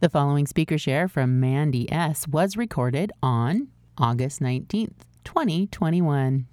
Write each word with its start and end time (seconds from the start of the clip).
The 0.00 0.08
following 0.08 0.48
speaker 0.48 0.80
share 0.80 1.12
from 1.12 1.44
Mandy 1.44 1.84
S. 1.92 2.24
was 2.24 2.56
recorded 2.56 3.12
on 3.20 3.68
August 4.00 4.40
19th, 4.40 5.04
2021. 5.28 6.48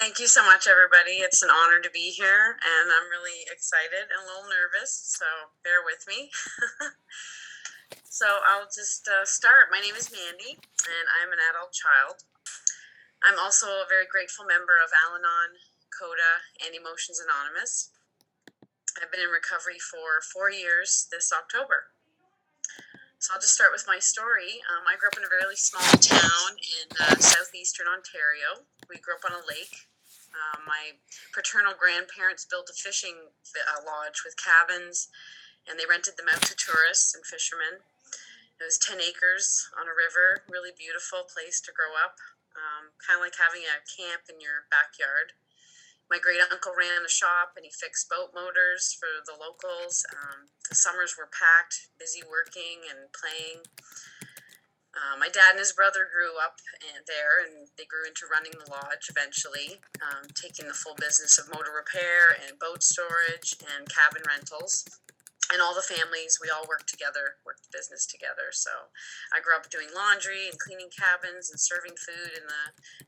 Thank 0.00 0.16
you 0.16 0.24
so 0.24 0.40
much, 0.40 0.64
everybody. 0.64 1.20
It's 1.20 1.44
an 1.44 1.52
honor 1.52 1.84
to 1.84 1.92
be 1.92 2.08
here, 2.08 2.56
and 2.56 2.88
I'm 2.88 3.12
really 3.12 3.44
excited 3.52 4.00
and 4.00 4.16
a 4.16 4.24
little 4.24 4.48
nervous, 4.48 5.12
so 5.12 5.28
bear 5.60 5.84
with 5.84 6.00
me. 6.08 6.32
so 8.08 8.24
I'll 8.48 8.72
just 8.72 9.04
uh, 9.04 9.28
start. 9.28 9.68
My 9.68 9.84
name 9.84 10.00
is 10.00 10.08
Mandy, 10.08 10.56
and 10.56 11.06
I'm 11.20 11.28
an 11.28 11.44
adult 11.52 11.76
child. 11.76 12.24
I'm 13.28 13.36
also 13.36 13.68
a 13.84 13.92
very 13.92 14.08
grateful 14.08 14.48
member 14.48 14.80
of 14.80 14.88
Al 15.04 15.20
Anon, 15.20 15.60
CODA, 15.92 16.64
and 16.64 16.72
Emotions 16.72 17.20
Anonymous. 17.20 17.92
I've 18.96 19.12
been 19.12 19.20
in 19.20 19.28
recovery 19.28 19.76
for 19.76 20.24
four 20.32 20.48
years 20.48 21.12
this 21.12 21.28
October. 21.28 21.92
So 23.18 23.34
I'll 23.34 23.42
just 23.42 23.58
start 23.58 23.74
with 23.74 23.82
my 23.90 23.98
story. 23.98 24.62
Um, 24.70 24.86
I 24.86 24.94
grew 24.94 25.10
up 25.10 25.18
in 25.18 25.26
a 25.26 25.34
really 25.42 25.58
small 25.58 25.90
town 25.98 26.50
in 26.54 26.86
uh, 27.02 27.18
southeastern 27.18 27.90
Ontario. 27.90 28.62
We 28.86 29.02
grew 29.02 29.18
up 29.18 29.26
on 29.26 29.34
a 29.34 29.42
lake. 29.42 29.90
Uh, 30.30 30.62
my 30.62 30.94
paternal 31.34 31.74
grandparents 31.74 32.46
built 32.46 32.70
a 32.70 32.76
fishing 32.78 33.18
uh, 33.58 33.82
lodge 33.82 34.22
with 34.22 34.38
cabins, 34.38 35.10
and 35.66 35.74
they 35.74 35.90
rented 35.90 36.14
them 36.14 36.30
out 36.30 36.46
to 36.46 36.54
tourists 36.54 37.10
and 37.10 37.26
fishermen. 37.26 37.82
It 38.62 38.62
was 38.62 38.78
10 38.78 39.02
acres 39.02 39.66
on 39.74 39.90
a 39.90 39.98
river, 39.98 40.46
really 40.46 40.70
beautiful 40.78 41.26
place 41.26 41.58
to 41.66 41.74
grow 41.74 41.98
up, 41.98 42.22
um, 42.54 42.94
kind 43.02 43.18
of 43.18 43.26
like 43.26 43.34
having 43.34 43.66
a 43.66 43.82
camp 43.82 44.30
in 44.30 44.38
your 44.38 44.70
backyard 44.70 45.34
my 46.10 46.18
great 46.18 46.40
uncle 46.40 46.72
ran 46.72 47.04
a 47.04 47.08
shop 47.08 47.52
and 47.56 47.64
he 47.64 47.72
fixed 47.72 48.08
boat 48.08 48.32
motors 48.32 48.96
for 48.96 49.20
the 49.28 49.36
locals. 49.36 50.04
Um, 50.12 50.48
the 50.68 50.74
summers 50.74 51.16
were 51.16 51.28
packed, 51.28 51.92
busy 52.00 52.24
working 52.24 52.88
and 52.88 53.12
playing. 53.12 53.64
Uh, 54.96 55.14
my 55.20 55.28
dad 55.28 55.54
and 55.54 55.62
his 55.62 55.76
brother 55.76 56.08
grew 56.10 56.34
up 56.42 56.58
and 56.82 57.06
there, 57.06 57.44
and 57.44 57.70
they 57.78 57.86
grew 57.86 58.02
into 58.08 58.26
running 58.26 58.56
the 58.56 58.66
lodge 58.66 59.06
eventually, 59.06 59.78
um, 60.02 60.26
taking 60.34 60.66
the 60.66 60.74
full 60.74 60.96
business 60.98 61.38
of 61.38 61.46
motor 61.52 61.70
repair 61.70 62.34
and 62.34 62.58
boat 62.58 62.82
storage 62.82 63.54
and 63.76 63.86
cabin 63.86 64.24
rentals. 64.26 64.82
And 65.52 65.62
all 65.62 65.72
the 65.72 65.86
families, 65.86 66.42
we 66.42 66.50
all 66.50 66.66
worked 66.68 66.90
together, 66.90 67.40
worked 67.46 67.64
the 67.64 67.72
business 67.72 68.04
together. 68.04 68.52
So 68.52 68.90
I 69.32 69.40
grew 69.40 69.56
up 69.56 69.70
doing 69.70 69.88
laundry 69.94 70.48
and 70.50 70.58
cleaning 70.58 70.92
cabins 70.92 71.48
and 71.48 71.60
serving 71.60 71.96
food 71.96 72.36
in 72.36 72.44
the, 72.44 72.64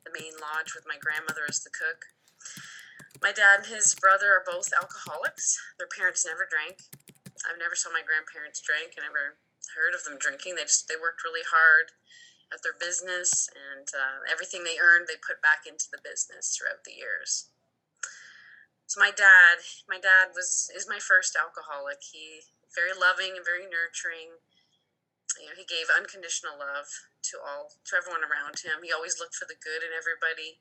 the 0.09 0.15
main 0.15 0.33
lodge 0.41 0.73
with 0.73 0.89
my 0.89 0.97
grandmother 0.97 1.45
as 1.49 1.61
the 1.61 1.75
cook. 1.75 2.07
My 3.21 3.33
dad 3.33 3.65
and 3.65 3.69
his 3.69 3.95
brother 3.95 4.33
are 4.33 4.45
both 4.45 4.73
alcoholics. 4.73 5.59
Their 5.77 5.91
parents 5.91 6.25
never 6.25 6.49
drank. 6.49 6.81
I've 7.45 7.61
never 7.61 7.77
saw 7.77 7.93
my 7.93 8.05
grandparents 8.05 8.61
drink. 8.61 8.97
I 8.97 9.05
never 9.05 9.41
heard 9.77 9.93
of 9.93 10.05
them 10.05 10.21
drinking. 10.21 10.57
They 10.57 10.65
just 10.65 10.89
they 10.89 10.97
worked 10.97 11.25
really 11.25 11.45
hard 11.45 11.93
at 12.51 12.61
their 12.67 12.75
business, 12.75 13.47
and 13.55 13.87
uh, 13.95 14.27
everything 14.27 14.65
they 14.67 14.81
earned 14.81 15.07
they 15.07 15.21
put 15.21 15.39
back 15.41 15.65
into 15.69 15.87
the 15.93 16.03
business 16.03 16.53
throughout 16.53 16.83
the 16.83 16.97
years. 16.97 17.53
So 18.91 18.99
my 18.99 19.15
dad, 19.15 19.63
my 19.87 20.03
dad 20.03 20.35
was 20.35 20.67
is 20.75 20.91
my 20.91 20.99
first 20.99 21.39
alcoholic. 21.39 22.03
He 22.03 22.51
very 22.75 22.91
loving 22.91 23.39
and 23.39 23.47
very 23.47 23.67
nurturing. 23.71 24.43
You 25.39 25.55
know, 25.55 25.57
he 25.57 25.63
gave 25.63 25.87
unconditional 25.87 26.59
love 26.59 26.91
to 27.31 27.39
all 27.39 27.71
to 27.87 27.93
everyone 27.95 28.27
around 28.27 28.67
him. 28.67 28.83
He 28.83 28.91
always 28.91 29.23
looked 29.23 29.39
for 29.39 29.47
the 29.47 29.59
good 29.59 29.87
in 29.87 29.95
everybody. 29.95 30.59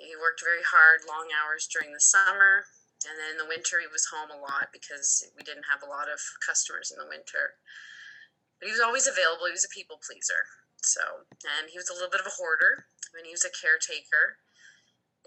He 0.00 0.16
worked 0.16 0.40
very 0.40 0.64
hard, 0.64 1.04
long 1.04 1.28
hours 1.28 1.68
during 1.68 1.92
the 1.92 2.00
summer, 2.00 2.64
and 3.04 3.16
then 3.20 3.36
in 3.36 3.40
the 3.40 3.48
winter 3.48 3.80
he 3.80 3.88
was 3.88 4.08
home 4.08 4.32
a 4.32 4.40
lot 4.40 4.72
because 4.72 5.24
we 5.36 5.44
didn't 5.44 5.68
have 5.68 5.84
a 5.84 5.88
lot 5.88 6.08
of 6.08 6.20
customers 6.40 6.88
in 6.88 6.96
the 6.96 7.08
winter. 7.08 7.60
But 8.58 8.68
he 8.68 8.76
was 8.76 8.84
always 8.84 9.08
available. 9.08 9.48
He 9.48 9.56
was 9.56 9.64
a 9.64 9.72
people 9.72 10.00
pleaser. 10.00 10.48
So, 10.80 11.28
and 11.44 11.68
he 11.68 11.76
was 11.76 11.88
a 11.88 11.96
little 11.96 12.12
bit 12.12 12.20
of 12.20 12.28
a 12.28 12.36
hoarder, 12.40 12.88
and 13.12 13.24
he 13.24 13.32
was 13.32 13.44
a 13.44 13.52
caretaker. 13.52 14.40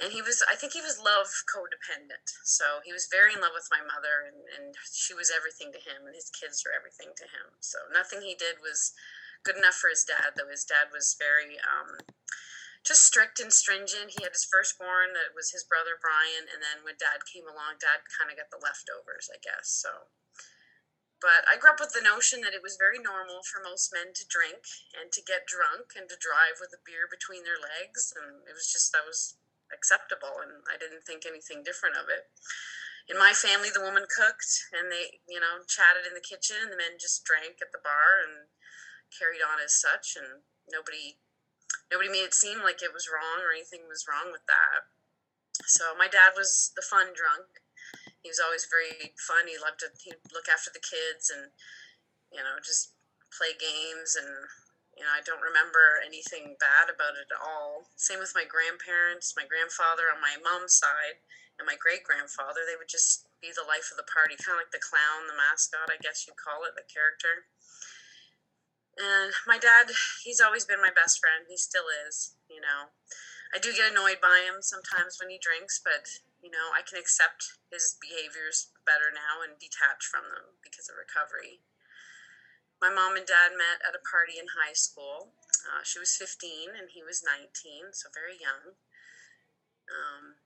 And 0.02 0.10
he 0.10 0.26
was, 0.26 0.42
I 0.50 0.58
think 0.58 0.74
he 0.74 0.82
was 0.82 0.98
love 0.98 1.30
codependent. 1.46 2.26
So 2.42 2.82
he 2.82 2.90
was 2.90 3.10
very 3.10 3.38
in 3.38 3.42
love 3.42 3.54
with 3.54 3.70
my 3.70 3.82
mother, 3.82 4.26
and, 4.26 4.42
and 4.50 4.74
she 4.90 5.14
was 5.14 5.30
everything 5.30 5.70
to 5.74 5.82
him, 5.82 6.10
and 6.10 6.18
his 6.18 6.34
kids 6.34 6.66
were 6.66 6.74
everything 6.74 7.14
to 7.14 7.30
him. 7.30 7.62
So 7.62 7.78
nothing 7.94 8.26
he 8.26 8.34
did 8.34 8.58
was 8.58 8.94
good 9.46 9.58
enough 9.58 9.78
for 9.78 9.94
his 9.94 10.02
dad, 10.02 10.34
though 10.34 10.50
his 10.50 10.66
dad 10.66 10.90
was 10.90 11.14
very, 11.22 11.62
um, 11.62 12.02
just 12.84 13.08
strict 13.08 13.40
and 13.40 13.52
stringent. 13.52 14.12
He 14.12 14.24
had 14.24 14.36
his 14.36 14.48
firstborn 14.48 15.16
that 15.16 15.32
was 15.32 15.56
his 15.56 15.64
brother 15.64 15.96
Brian, 15.96 16.52
and 16.52 16.60
then 16.60 16.84
when 16.84 17.00
Dad 17.00 17.24
came 17.24 17.48
along, 17.48 17.80
Dad 17.80 18.04
kind 18.12 18.28
of 18.28 18.36
got 18.36 18.52
the 18.52 18.60
leftovers, 18.60 19.32
I 19.32 19.40
guess. 19.40 19.72
So, 19.72 20.12
but 21.24 21.48
I 21.48 21.56
grew 21.56 21.72
up 21.72 21.80
with 21.80 21.96
the 21.96 22.04
notion 22.04 22.44
that 22.44 22.52
it 22.52 22.60
was 22.60 22.76
very 22.76 23.00
normal 23.00 23.40
for 23.48 23.64
most 23.64 23.96
men 23.96 24.12
to 24.12 24.28
drink 24.28 24.68
and 24.92 25.08
to 25.16 25.24
get 25.24 25.48
drunk 25.48 25.96
and 25.96 26.12
to 26.12 26.20
drive 26.20 26.60
with 26.60 26.76
a 26.76 26.84
beer 26.84 27.08
between 27.08 27.48
their 27.48 27.60
legs, 27.60 28.12
and 28.12 28.44
it 28.44 28.52
was 28.52 28.68
just 28.68 28.92
that 28.92 29.08
was 29.08 29.40
acceptable, 29.72 30.44
and 30.44 30.68
I 30.68 30.76
didn't 30.76 31.08
think 31.08 31.24
anything 31.24 31.64
different 31.64 31.96
of 31.96 32.12
it. 32.12 32.28
In 33.08 33.16
my 33.20 33.32
family, 33.32 33.72
the 33.72 33.84
woman 33.84 34.08
cooked, 34.08 34.68
and 34.76 34.92
they, 34.92 35.24
you 35.28 35.40
know, 35.40 35.64
chatted 35.68 36.08
in 36.08 36.16
the 36.16 36.24
kitchen, 36.24 36.60
and 36.60 36.72
the 36.72 36.80
men 36.80 37.00
just 37.00 37.24
drank 37.24 37.64
at 37.64 37.72
the 37.72 37.84
bar 37.84 38.20
and 38.24 38.52
carried 39.12 39.44
on 39.44 39.64
as 39.64 39.76
such, 39.76 40.16
and 40.20 40.44
nobody 40.72 41.23
nobody 41.92 42.10
made 42.10 42.28
it 42.28 42.34
seem 42.34 42.62
like 42.62 42.82
it 42.82 42.94
was 42.94 43.10
wrong 43.10 43.44
or 43.44 43.54
anything 43.54 43.86
was 43.88 44.06
wrong 44.10 44.32
with 44.32 44.46
that. 44.48 44.90
So 45.70 45.94
my 45.94 46.10
dad 46.10 46.34
was 46.34 46.74
the 46.76 46.86
fun 46.86 47.14
drunk. 47.14 47.62
He 48.22 48.32
was 48.32 48.40
always 48.40 48.66
very 48.66 49.14
fun. 49.20 49.46
He 49.52 49.60
loved 49.60 49.84
to 49.84 49.92
he'd 50.02 50.20
look 50.34 50.48
after 50.50 50.72
the 50.74 50.84
kids 50.84 51.30
and 51.30 51.52
you 52.32 52.42
know 52.42 52.58
just 52.64 52.96
play 53.30 53.54
games 53.58 54.16
and 54.16 54.48
you 54.98 55.04
know 55.04 55.14
I 55.14 55.22
don't 55.22 55.44
remember 55.44 56.02
anything 56.02 56.56
bad 56.58 56.90
about 56.90 57.20
it 57.20 57.30
at 57.30 57.42
all. 57.42 57.92
Same 58.00 58.24
with 58.24 58.34
my 58.34 58.48
grandparents, 58.48 59.36
my 59.38 59.46
grandfather 59.46 60.10
on 60.10 60.24
my 60.24 60.40
mom's 60.40 60.80
side, 60.80 61.22
and 61.60 61.68
my 61.68 61.78
great 61.78 62.08
grandfather. 62.08 62.66
They 62.66 62.80
would 62.80 62.90
just 62.90 63.30
be 63.44 63.52
the 63.52 63.68
life 63.68 63.92
of 63.92 64.00
the 64.00 64.08
party, 64.08 64.40
kind 64.40 64.56
of 64.56 64.64
like 64.64 64.74
the 64.74 64.82
clown, 64.82 65.28
the 65.28 65.38
mascot, 65.38 65.92
I 65.92 66.00
guess 66.00 66.26
you'd 66.26 66.40
call 66.40 66.64
it, 66.64 66.80
the 66.80 66.88
character. 66.88 67.52
And 68.94 69.34
my 69.50 69.58
dad, 69.58 69.90
he's 70.22 70.42
always 70.42 70.66
been 70.66 70.82
my 70.82 70.94
best 70.94 71.18
friend. 71.18 71.50
He 71.50 71.58
still 71.58 71.90
is, 72.06 72.38
you 72.46 72.62
know. 72.62 72.94
I 73.54 73.58
do 73.58 73.74
get 73.74 73.94
annoyed 73.94 74.22
by 74.22 74.46
him 74.46 74.62
sometimes 74.62 75.18
when 75.18 75.30
he 75.30 75.42
drinks, 75.42 75.82
but, 75.82 76.10
you 76.42 76.50
know, 76.50 76.74
I 76.74 76.82
can 76.86 76.98
accept 76.98 77.58
his 77.70 77.98
behaviors 78.02 78.70
better 78.86 79.14
now 79.14 79.42
and 79.42 79.58
detach 79.58 80.06
from 80.06 80.26
them 80.30 80.58
because 80.62 80.90
of 80.90 80.98
recovery. 80.98 81.62
My 82.82 82.90
mom 82.90 83.18
and 83.18 83.26
dad 83.26 83.54
met 83.54 83.82
at 83.86 83.98
a 83.98 84.02
party 84.02 84.42
in 84.42 84.58
high 84.58 84.78
school. 84.78 85.34
Uh, 85.64 85.86
she 85.86 86.02
was 86.02 86.18
15 86.18 86.74
and 86.74 86.90
he 86.94 87.06
was 87.06 87.26
19, 87.26 87.94
so 87.94 88.10
very 88.14 88.38
young. 88.38 88.78
Um, 89.90 90.42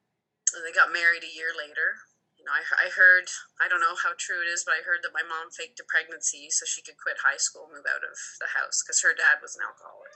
they 0.51 0.75
got 0.75 0.91
married 0.91 1.23
a 1.23 1.31
year 1.31 1.51
later 1.55 2.07
know, 2.45 2.53
I, 2.53 2.61
I 2.85 2.87
heard, 2.93 3.29
I 3.57 3.65
don't 3.65 3.81
know 3.81 3.97
how 3.97 4.13
true 4.13 4.45
it 4.45 4.49
is, 4.49 4.61
but 4.61 4.77
I 4.77 4.85
heard 4.85 5.01
that 5.01 5.15
my 5.15 5.25
mom 5.25 5.49
faked 5.49 5.81
a 5.81 5.85
pregnancy 5.87 6.53
so 6.53 6.69
she 6.69 6.85
could 6.85 7.01
quit 7.01 7.25
high 7.25 7.41
school, 7.41 7.69
move 7.69 7.89
out 7.89 8.05
of 8.05 8.17
the 8.37 8.53
house 8.53 8.85
because 8.85 9.01
her 9.01 9.17
dad 9.17 9.41
was 9.41 9.57
an 9.57 9.65
alcoholic. 9.65 10.13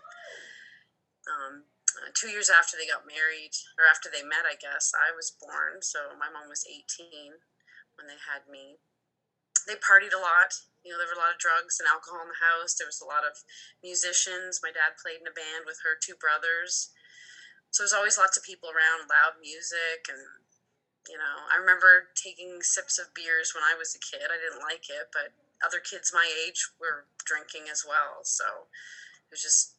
Um, 1.26 1.54
uh, 1.98 2.10
two 2.16 2.32
years 2.32 2.48
after 2.48 2.80
they 2.80 2.88
got 2.88 3.10
married, 3.10 3.52
or 3.76 3.84
after 3.84 4.08
they 4.08 4.24
met, 4.24 4.48
I 4.48 4.56
guess, 4.56 4.96
I 4.96 5.12
was 5.12 5.36
born. 5.36 5.84
So 5.84 6.16
my 6.16 6.32
mom 6.32 6.48
was 6.48 6.64
18 6.64 7.42
when 8.00 8.08
they 8.08 8.20
had 8.22 8.48
me. 8.48 8.80
They 9.68 9.76
partied 9.78 10.16
a 10.16 10.22
lot. 10.22 10.56
You 10.82 10.94
know, 10.94 10.98
there 10.98 11.12
were 11.12 11.20
a 11.20 11.22
lot 11.22 11.36
of 11.36 11.44
drugs 11.44 11.78
and 11.78 11.86
alcohol 11.86 12.26
in 12.26 12.34
the 12.34 12.42
house. 12.42 12.74
There 12.74 12.90
was 12.90 13.04
a 13.04 13.10
lot 13.10 13.28
of 13.28 13.44
musicians. 13.86 14.64
My 14.64 14.74
dad 14.74 14.98
played 14.98 15.22
in 15.22 15.30
a 15.30 15.36
band 15.36 15.70
with 15.70 15.84
her 15.86 16.00
two 16.00 16.18
brothers. 16.18 16.90
So 17.70 17.84
there's 17.84 17.96
always 17.96 18.18
lots 18.18 18.36
of 18.36 18.44
people 18.44 18.72
around, 18.72 19.08
loud 19.08 19.40
music, 19.40 20.10
and 20.10 20.20
you 21.10 21.18
know, 21.18 21.36
I 21.50 21.58
remember 21.58 22.14
taking 22.14 22.62
sips 22.62 23.00
of 23.00 23.14
beers 23.14 23.54
when 23.56 23.66
I 23.66 23.78
was 23.78 23.96
a 23.96 24.02
kid. 24.02 24.30
I 24.30 24.38
didn't 24.38 24.62
like 24.62 24.86
it, 24.90 25.10
but 25.10 25.34
other 25.66 25.82
kids 25.82 26.14
my 26.14 26.26
age 26.46 26.70
were 26.80 27.06
drinking 27.26 27.70
as 27.72 27.86
well. 27.86 28.22
So 28.24 28.70
it 29.26 29.32
was 29.34 29.42
just 29.42 29.78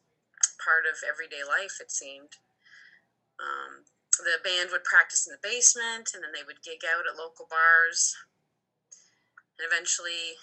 part 0.59 0.87
of 0.87 1.03
everyday 1.07 1.43
life, 1.47 1.79
it 1.79 1.91
seemed. 1.91 2.39
Um, 3.39 3.87
the 4.19 4.43
band 4.43 4.71
would 4.71 4.87
practice 4.87 5.27
in 5.27 5.35
the 5.35 5.43
basement 5.43 6.15
and 6.15 6.23
then 6.23 6.35
they 6.35 6.47
would 6.47 6.63
gig 6.63 6.87
out 6.87 7.07
at 7.07 7.19
local 7.19 7.47
bars. 7.51 8.15
And 9.59 9.67
eventually, 9.67 10.39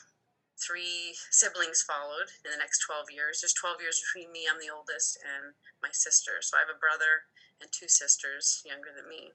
three 0.60 1.16
siblings 1.32 1.82
followed 1.82 2.36
in 2.44 2.52
the 2.52 2.60
next 2.60 2.84
12 2.84 3.12
years. 3.12 3.40
There's 3.40 3.56
12 3.56 3.80
years 3.80 4.04
between 4.04 4.32
me, 4.32 4.48
I'm 4.48 4.60
the 4.60 4.72
oldest, 4.72 5.20
and 5.24 5.56
my 5.82 5.90
sister. 5.92 6.44
So 6.44 6.60
I 6.60 6.68
have 6.68 6.74
a 6.74 6.80
brother 6.80 7.28
and 7.64 7.72
two 7.72 7.88
sisters 7.88 8.64
younger 8.68 8.92
than 8.92 9.08
me. 9.08 9.32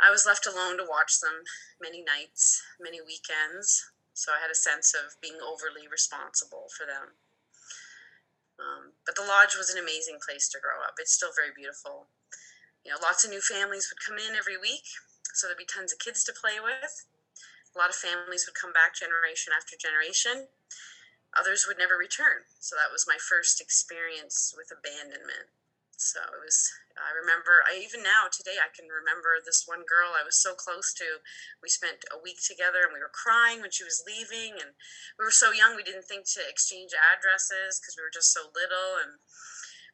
I 0.00 0.10
was 0.10 0.26
left 0.26 0.46
alone 0.46 0.78
to 0.78 0.86
watch 0.86 1.20
them 1.20 1.42
many 1.82 2.02
nights, 2.02 2.62
many 2.80 3.02
weekends. 3.02 3.90
So 4.14 4.32
I 4.34 4.42
had 4.42 4.50
a 4.50 4.58
sense 4.58 4.94
of 4.94 5.18
being 5.22 5.38
overly 5.42 5.86
responsible 5.86 6.70
for 6.74 6.86
them. 6.86 7.18
Um, 8.58 8.98
but 9.06 9.14
the 9.14 9.26
lodge 9.26 9.54
was 9.54 9.70
an 9.70 9.78
amazing 9.78 10.18
place 10.18 10.50
to 10.50 10.62
grow 10.62 10.82
up. 10.82 10.98
It's 10.98 11.14
still 11.14 11.30
very 11.34 11.54
beautiful. 11.54 12.10
You 12.82 12.90
know, 12.90 12.98
lots 13.02 13.22
of 13.22 13.30
new 13.30 13.42
families 13.42 13.90
would 13.90 14.02
come 14.02 14.18
in 14.18 14.34
every 14.34 14.58
week, 14.58 14.86
so 15.34 15.46
there'd 15.46 15.58
be 15.58 15.66
tons 15.66 15.92
of 15.92 16.02
kids 16.02 16.24
to 16.26 16.34
play 16.34 16.58
with. 16.58 17.06
A 17.74 17.78
lot 17.78 17.90
of 17.90 17.98
families 17.98 18.46
would 18.46 18.58
come 18.58 18.74
back 18.74 18.98
generation 18.98 19.54
after 19.54 19.78
generation. 19.78 20.50
Others 21.38 21.66
would 21.68 21.78
never 21.78 21.94
return. 21.94 22.50
So 22.58 22.74
that 22.74 22.90
was 22.90 23.06
my 23.06 23.18
first 23.22 23.60
experience 23.60 24.54
with 24.56 24.74
abandonment. 24.74 25.54
So 25.98 26.22
it 26.22 26.38
was, 26.38 26.70
I 26.94 27.10
remember, 27.10 27.66
I 27.66 27.74
even 27.82 28.06
now 28.06 28.30
today, 28.30 28.54
I 28.62 28.70
can 28.70 28.86
remember 28.86 29.42
this 29.42 29.66
one 29.66 29.82
girl 29.82 30.14
I 30.14 30.22
was 30.22 30.38
so 30.38 30.54
close 30.54 30.94
to. 30.94 31.26
We 31.58 31.66
spent 31.66 32.06
a 32.14 32.22
week 32.22 32.38
together 32.38 32.86
and 32.86 32.94
we 32.94 33.02
were 33.02 33.10
crying 33.10 33.58
when 33.58 33.74
she 33.74 33.82
was 33.82 34.06
leaving. 34.06 34.62
And 34.62 34.78
we 35.18 35.26
were 35.26 35.34
so 35.34 35.50
young, 35.50 35.74
we 35.74 35.82
didn't 35.82 36.06
think 36.06 36.30
to 36.38 36.46
exchange 36.46 36.94
addresses 36.94 37.82
because 37.82 37.98
we 37.98 38.06
were 38.06 38.14
just 38.14 38.30
so 38.30 38.46
little. 38.54 39.02
And 39.02 39.18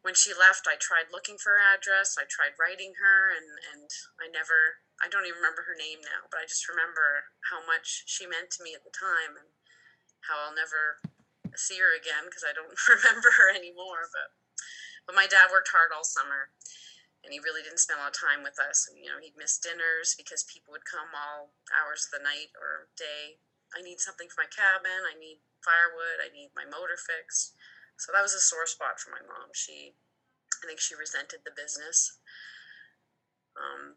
when 0.04 0.12
she 0.12 0.36
left, 0.36 0.68
I 0.68 0.76
tried 0.76 1.08
looking 1.08 1.40
for 1.40 1.56
her 1.56 1.64
address. 1.64 2.20
I 2.20 2.28
tried 2.28 2.60
writing 2.60 3.00
her, 3.00 3.32
and, 3.32 3.56
and 3.72 3.88
I 4.20 4.28
never, 4.28 4.84
I 5.00 5.08
don't 5.08 5.24
even 5.24 5.40
remember 5.40 5.64
her 5.64 5.72
name 5.72 6.04
now, 6.04 6.28
but 6.28 6.44
I 6.44 6.44
just 6.44 6.68
remember 6.68 7.32
how 7.48 7.64
much 7.64 8.04
she 8.04 8.28
meant 8.28 8.52
to 8.52 8.62
me 8.62 8.76
at 8.76 8.84
the 8.84 8.92
time 8.92 9.40
and 9.40 9.48
how 10.28 10.44
I'll 10.44 10.52
never 10.52 11.00
see 11.56 11.80
her 11.80 11.96
again 11.96 12.28
because 12.28 12.44
I 12.44 12.52
don't 12.52 12.76
remember 12.92 13.40
her 13.40 13.48
anymore. 13.56 14.12
But 14.12 14.43
but 15.06 15.14
my 15.16 15.28
dad 15.28 15.52
worked 15.52 15.72
hard 15.72 15.92
all 15.92 16.04
summer 16.04 16.50
and 17.24 17.32
he 17.32 17.40
really 17.40 17.64
didn't 17.64 17.80
spend 17.80 17.98
a 17.98 18.04
lot 18.04 18.12
of 18.12 18.20
time 18.20 18.44
with 18.44 18.60
us. 18.60 18.84
You 18.92 19.08
know, 19.08 19.16
he'd 19.16 19.40
miss 19.40 19.56
dinners 19.56 20.12
because 20.12 20.44
people 20.44 20.76
would 20.76 20.84
come 20.84 21.08
all 21.16 21.56
hours 21.72 22.04
of 22.04 22.12
the 22.12 22.24
night 22.24 22.52
or 22.60 22.92
day. 23.00 23.40
I 23.72 23.80
need 23.80 23.98
something 23.98 24.28
for 24.28 24.44
my 24.44 24.50
cabin. 24.52 25.08
I 25.08 25.16
need 25.16 25.40
firewood. 25.64 26.20
I 26.20 26.28
need 26.28 26.52
my 26.52 26.68
motor 26.68 27.00
fixed. 27.00 27.56
So 27.96 28.12
that 28.12 28.20
was 28.20 28.36
a 28.36 28.44
sore 28.44 28.68
spot 28.68 29.00
for 29.00 29.08
my 29.08 29.24
mom. 29.24 29.56
She, 29.56 29.96
I 30.60 30.68
think 30.68 30.84
she 30.84 30.92
resented 30.92 31.40
the 31.48 31.56
business. 31.56 32.20
Um, 33.56 33.96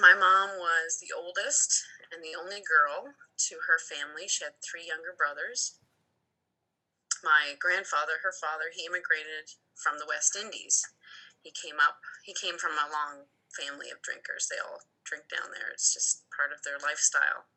my 0.00 0.16
mom 0.16 0.56
was 0.56 0.96
the 0.98 1.12
oldest 1.12 1.84
and 2.08 2.24
the 2.24 2.34
only 2.34 2.64
girl 2.64 3.12
to 3.52 3.54
her 3.68 3.78
family. 3.78 4.26
She 4.26 4.48
had 4.48 4.56
three 4.64 4.88
younger 4.88 5.12
brothers. 5.12 5.76
My 7.20 7.54
grandfather, 7.60 8.24
her 8.24 8.32
father, 8.32 8.72
he 8.72 8.88
immigrated 8.88 9.54
from 9.76 9.98
the 9.98 10.08
West 10.08 10.34
Indies. 10.34 10.82
He 11.42 11.52
came 11.52 11.76
up, 11.76 12.00
he 12.24 12.32
came 12.32 12.56
from 12.56 12.78
a 12.78 12.88
long 12.90 13.28
family 13.52 13.90
of 13.90 14.02
drinkers. 14.02 14.48
They 14.48 14.58
all 14.58 14.86
drink 15.04 15.28
down 15.28 15.52
there, 15.52 15.70
it's 15.70 15.92
just 15.92 16.24
part 16.32 16.50
of 16.50 16.64
their 16.64 16.80
lifestyle. 16.80 17.50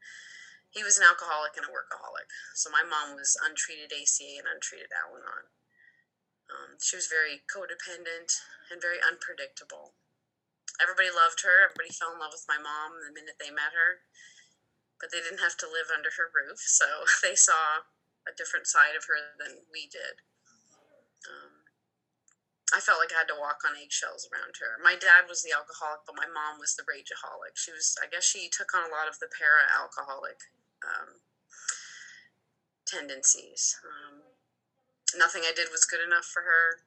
He 0.70 0.84
was 0.84 1.00
an 1.00 1.08
alcoholic 1.08 1.56
and 1.56 1.66
a 1.66 1.74
workaholic. 1.74 2.28
So 2.54 2.70
my 2.70 2.84
mom 2.84 3.16
was 3.16 3.40
untreated 3.40 3.96
ACA 3.96 4.44
and 4.44 4.52
untreated 4.52 4.92
Al 4.92 5.16
Anon. 5.16 5.48
Um, 6.48 6.80
she 6.80 6.96
was 6.96 7.12
very 7.12 7.44
codependent 7.48 8.36
and 8.72 8.84
very 8.84 9.00
unpredictable. 9.04 9.96
Everybody 10.80 11.10
loved 11.10 11.42
her. 11.42 11.66
Everybody 11.66 11.92
fell 11.92 12.14
in 12.14 12.22
love 12.22 12.36
with 12.36 12.48
my 12.48 12.60
mom 12.62 13.02
the 13.02 13.16
minute 13.16 13.40
they 13.42 13.50
met 13.50 13.74
her, 13.74 14.06
but 15.02 15.10
they 15.10 15.24
didn't 15.24 15.44
have 15.44 15.58
to 15.64 15.68
live 15.72 15.90
under 15.90 16.14
her 16.14 16.30
roof, 16.30 16.62
so 16.62 16.86
they 17.26 17.36
saw 17.36 17.88
a 18.28 18.36
different 18.36 18.68
side 18.68 18.94
of 18.94 19.08
her 19.10 19.18
than 19.40 19.66
we 19.72 19.88
did. 19.90 20.22
Um, 21.26 21.57
I 22.76 22.84
felt 22.84 23.00
like 23.00 23.16
I 23.16 23.24
had 23.24 23.32
to 23.32 23.40
walk 23.40 23.64
on 23.64 23.80
eggshells 23.80 24.28
around 24.28 24.60
her. 24.60 24.76
My 24.84 25.00
dad 25.00 25.32
was 25.32 25.40
the 25.40 25.56
alcoholic, 25.56 26.04
but 26.04 26.20
my 26.20 26.28
mom 26.28 26.60
was 26.60 26.76
the 26.76 26.84
rageaholic. 26.84 27.56
She 27.56 27.72
was, 27.72 27.96
I 28.04 28.12
guess, 28.12 28.28
she 28.28 28.52
took 28.52 28.76
on 28.76 28.84
a 28.84 28.92
lot 28.92 29.08
of 29.08 29.20
the 29.24 29.32
para 29.32 29.72
alcoholic 29.72 30.36
um, 30.84 31.24
tendencies. 32.84 33.80
Um, 33.88 34.20
nothing 35.16 35.48
I 35.48 35.56
did 35.56 35.72
was 35.72 35.88
good 35.88 36.04
enough 36.04 36.28
for 36.28 36.44
her. 36.44 36.84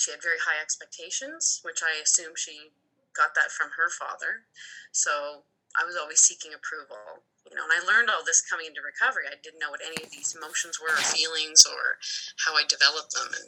She 0.00 0.16
had 0.16 0.24
very 0.24 0.40
high 0.40 0.60
expectations, 0.64 1.60
which 1.60 1.84
I 1.84 2.00
assume 2.00 2.32
she 2.32 2.72
got 3.12 3.36
that 3.36 3.52
from 3.52 3.76
her 3.76 3.92
father. 3.92 4.48
So 4.92 5.44
I 5.76 5.84
was 5.84 5.96
always 5.96 6.24
seeking 6.24 6.56
approval. 6.56 7.20
You 7.44 7.54
know, 7.54 7.68
and 7.68 7.76
I 7.76 7.84
learned 7.84 8.08
all 8.08 8.24
this 8.24 8.42
coming 8.42 8.66
into 8.66 8.80
recovery. 8.80 9.28
I 9.28 9.36
didn't 9.44 9.60
know 9.60 9.70
what 9.70 9.84
any 9.84 10.02
of 10.02 10.10
these 10.10 10.34
emotions 10.34 10.80
were, 10.80 10.90
or 10.90 11.04
feelings, 11.04 11.62
or 11.68 12.00
how 12.42 12.56
I 12.56 12.64
developed 12.66 13.14
them, 13.14 13.30
and 13.30 13.46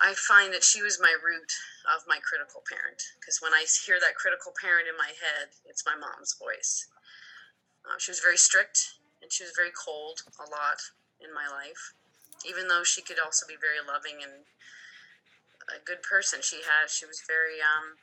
I 0.00 0.12
find 0.12 0.52
that 0.52 0.64
she 0.64 0.82
was 0.82 1.00
my 1.00 1.14
root 1.24 1.48
of 1.88 2.04
my 2.06 2.20
critical 2.20 2.60
parent 2.68 3.00
because 3.18 3.40
when 3.40 3.54
I 3.54 3.64
hear 3.64 3.96
that 4.00 4.14
critical 4.16 4.52
parent 4.60 4.88
in 4.88 4.96
my 4.96 5.08
head, 5.16 5.56
it's 5.64 5.86
my 5.86 5.96
mom's 5.96 6.36
voice. 6.36 6.88
Uh, 7.86 7.96
she 7.98 8.10
was 8.10 8.20
very 8.20 8.36
strict 8.36 9.00
and 9.22 9.32
she 9.32 9.44
was 9.44 9.56
very 9.56 9.72
cold 9.72 10.20
a 10.36 10.48
lot 10.50 10.80
in 11.24 11.32
my 11.32 11.48
life, 11.48 11.96
even 12.44 12.68
though 12.68 12.84
she 12.84 13.00
could 13.00 13.18
also 13.18 13.46
be 13.48 13.56
very 13.56 13.80
loving 13.80 14.20
and 14.20 14.44
a 15.72 15.80
good 15.80 16.02
person. 16.02 16.40
She 16.42 16.60
had 16.60 16.92
she 16.92 17.06
was 17.06 17.22
very 17.26 17.56
um, 17.64 17.96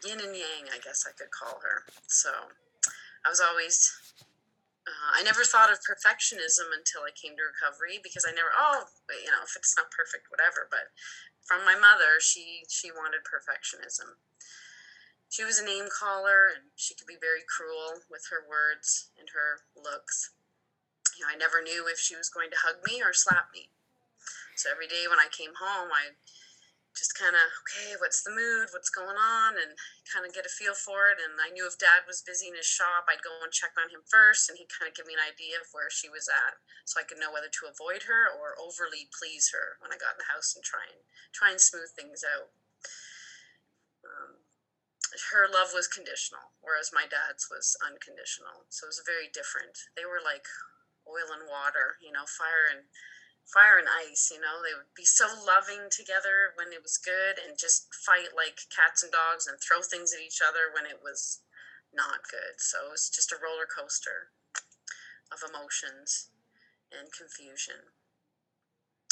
yin 0.00 0.24
and 0.24 0.34
yang, 0.34 0.72
I 0.72 0.80
guess 0.80 1.04
I 1.04 1.12
could 1.12 1.30
call 1.30 1.60
her. 1.60 1.84
So 2.08 2.30
I 3.24 3.28
was 3.28 3.40
always 3.44 3.92
uh, 4.88 5.20
I 5.20 5.22
never 5.22 5.44
thought 5.44 5.72
of 5.72 5.84
perfectionism 5.84 6.72
until 6.72 7.04
I 7.04 7.12
came 7.12 7.36
to 7.36 7.44
recovery 7.44 8.00
because 8.00 8.24
I 8.24 8.32
never, 8.32 8.50
oh, 8.56 8.88
you 9.12 9.30
know, 9.30 9.44
if 9.44 9.54
it's 9.56 9.76
not 9.76 9.92
perfect, 9.92 10.32
whatever. 10.32 10.66
But 10.66 10.90
from 11.44 11.64
my 11.64 11.76
mother, 11.76 12.20
she 12.20 12.64
she 12.68 12.90
wanted 12.90 13.28
perfectionism. 13.28 14.16
She 15.28 15.44
was 15.44 15.60
a 15.60 15.64
name 15.64 15.92
caller, 15.92 16.48
and 16.48 16.72
she 16.74 16.96
could 16.96 17.06
be 17.06 17.20
very 17.20 17.44
cruel 17.44 18.00
with 18.08 18.32
her 18.32 18.40
words 18.48 19.12
and 19.20 19.28
her 19.36 19.68
looks. 19.76 20.32
You 21.16 21.28
know, 21.28 21.32
I 21.32 21.36
never 21.36 21.60
knew 21.60 21.84
if 21.84 22.00
she 22.00 22.16
was 22.16 22.32
going 22.32 22.48
to 22.50 22.64
hug 22.64 22.80
me 22.86 23.02
or 23.04 23.12
slap 23.12 23.52
me. 23.52 23.68
So 24.56 24.70
every 24.72 24.88
day 24.88 25.04
when 25.08 25.20
I 25.20 25.28
came 25.30 25.54
home, 25.60 25.92
I 25.92 26.16
just 26.98 27.14
kind 27.14 27.38
of 27.38 27.46
okay 27.62 27.94
what's 28.02 28.26
the 28.26 28.34
mood? 28.34 28.68
What's 28.74 28.90
going 28.90 29.16
on? 29.16 29.54
and 29.54 29.72
kind 30.08 30.24
of 30.24 30.32
get 30.32 30.48
a 30.48 30.52
feel 30.52 30.72
for 30.72 31.12
it 31.12 31.20
and 31.20 31.36
i 31.36 31.52
knew 31.52 31.68
if 31.68 31.76
dad 31.76 32.08
was 32.08 32.24
busy 32.24 32.48
in 32.48 32.56
his 32.56 32.66
shop 32.66 33.04
i'd 33.12 33.20
go 33.20 33.32
and 33.44 33.52
check 33.52 33.76
on 33.76 33.92
him 33.92 34.00
first 34.08 34.48
and 34.48 34.56
he'd 34.56 34.72
kind 34.72 34.88
of 34.88 34.96
give 34.96 35.04
me 35.04 35.12
an 35.12 35.20
idea 35.20 35.60
of 35.60 35.68
where 35.76 35.92
she 35.92 36.08
was 36.08 36.26
at 36.26 36.56
so 36.88 36.96
i 36.96 37.04
could 37.04 37.20
know 37.20 37.28
whether 37.28 37.52
to 37.52 37.68
avoid 37.68 38.08
her 38.08 38.32
or 38.32 38.56
overly 38.56 39.06
please 39.12 39.52
her 39.52 39.76
when 39.84 39.92
i 39.92 40.00
got 40.00 40.16
in 40.16 40.20
the 40.24 40.32
house 40.32 40.56
and 40.56 40.64
try 40.64 40.82
and 40.88 41.04
try 41.30 41.52
and 41.52 41.60
smooth 41.60 41.92
things 41.92 42.24
out. 42.24 42.48
Um, 44.00 44.40
her 45.28 45.44
love 45.44 45.76
was 45.76 45.88
conditional 45.88 46.56
whereas 46.64 46.94
my 46.94 47.04
dad's 47.04 47.52
was 47.52 47.76
unconditional 47.84 48.64
so 48.72 48.88
it 48.88 48.92
was 48.96 49.04
very 49.04 49.28
different. 49.28 49.76
They 49.92 50.08
were 50.08 50.24
like 50.24 50.48
oil 51.04 51.32
and 51.36 51.44
water 51.48 52.00
you 52.00 52.12
know 52.12 52.24
fire 52.24 52.68
and 52.72 52.88
fire 53.48 53.80
and 53.80 53.88
ice, 53.88 54.28
you 54.28 54.40
know, 54.40 54.60
they 54.60 54.76
would 54.76 54.92
be 54.92 55.08
so 55.08 55.24
loving 55.44 55.88
together 55.88 56.52
when 56.60 56.68
it 56.72 56.84
was 56.84 57.00
good 57.00 57.40
and 57.40 57.56
just 57.56 57.88
fight 58.04 58.36
like 58.36 58.68
cats 58.68 59.00
and 59.02 59.12
dogs 59.12 59.48
and 59.48 59.56
throw 59.56 59.80
things 59.80 60.12
at 60.12 60.20
each 60.20 60.44
other 60.44 60.68
when 60.68 60.84
it 60.84 61.00
was 61.00 61.40
not 61.92 62.28
good. 62.28 62.60
So 62.60 62.92
it 62.92 62.92
was 62.92 63.08
just 63.08 63.32
a 63.32 63.40
roller 63.40 63.64
coaster 63.64 64.32
of 65.32 65.40
emotions 65.40 66.28
and 66.92 67.08
confusion. 67.08 67.92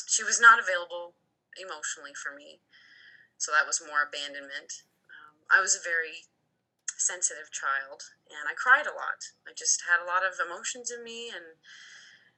She 0.04 0.24
was 0.24 0.40
not 0.40 0.60
available 0.60 1.16
emotionally 1.56 2.12
for 2.12 2.32
me, 2.36 2.60
so 3.40 3.52
that 3.52 3.66
was 3.66 3.82
more 3.84 4.04
abandonment. 4.04 4.84
Um, 5.08 5.48
I 5.48 5.60
was 5.60 5.76
a 5.76 5.82
very 5.82 6.28
sensitive 6.96 7.52
child 7.52 8.16
and 8.32 8.48
I 8.48 8.56
cried 8.56 8.88
a 8.88 8.96
lot. 8.96 9.32
I 9.44 9.52
just 9.52 9.84
had 9.84 10.00
a 10.00 10.08
lot 10.08 10.24
of 10.24 10.40
emotions 10.40 10.88
in 10.88 11.04
me 11.04 11.28
and 11.28 11.60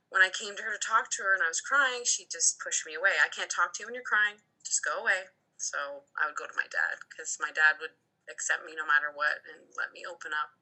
when 0.08 0.24
I 0.24 0.32
came 0.32 0.56
to 0.56 0.64
her 0.64 0.72
to 0.72 0.80
talk 0.80 1.12
to 1.12 1.22
her 1.22 1.36
and 1.36 1.44
I 1.44 1.52
was 1.52 1.60
crying, 1.60 2.04
she 2.04 2.24
just 2.24 2.60
pushed 2.60 2.88
me 2.88 2.96
away. 2.96 3.20
I 3.20 3.28
can't 3.28 3.52
talk 3.52 3.76
to 3.76 3.84
you 3.84 3.86
when 3.86 3.94
you're 3.94 4.06
crying. 4.06 4.40
Just 4.64 4.84
go 4.84 4.96
away. 5.00 5.28
So 5.60 6.08
I 6.16 6.24
would 6.24 6.38
go 6.38 6.48
to 6.48 6.56
my 6.56 6.68
dad 6.70 7.04
because 7.04 7.36
my 7.36 7.52
dad 7.52 7.76
would 7.82 7.92
accept 8.30 8.64
me 8.64 8.72
no 8.72 8.88
matter 8.88 9.12
what 9.12 9.44
and 9.44 9.68
let 9.76 9.92
me 9.92 10.08
open 10.08 10.32
up. 10.32 10.56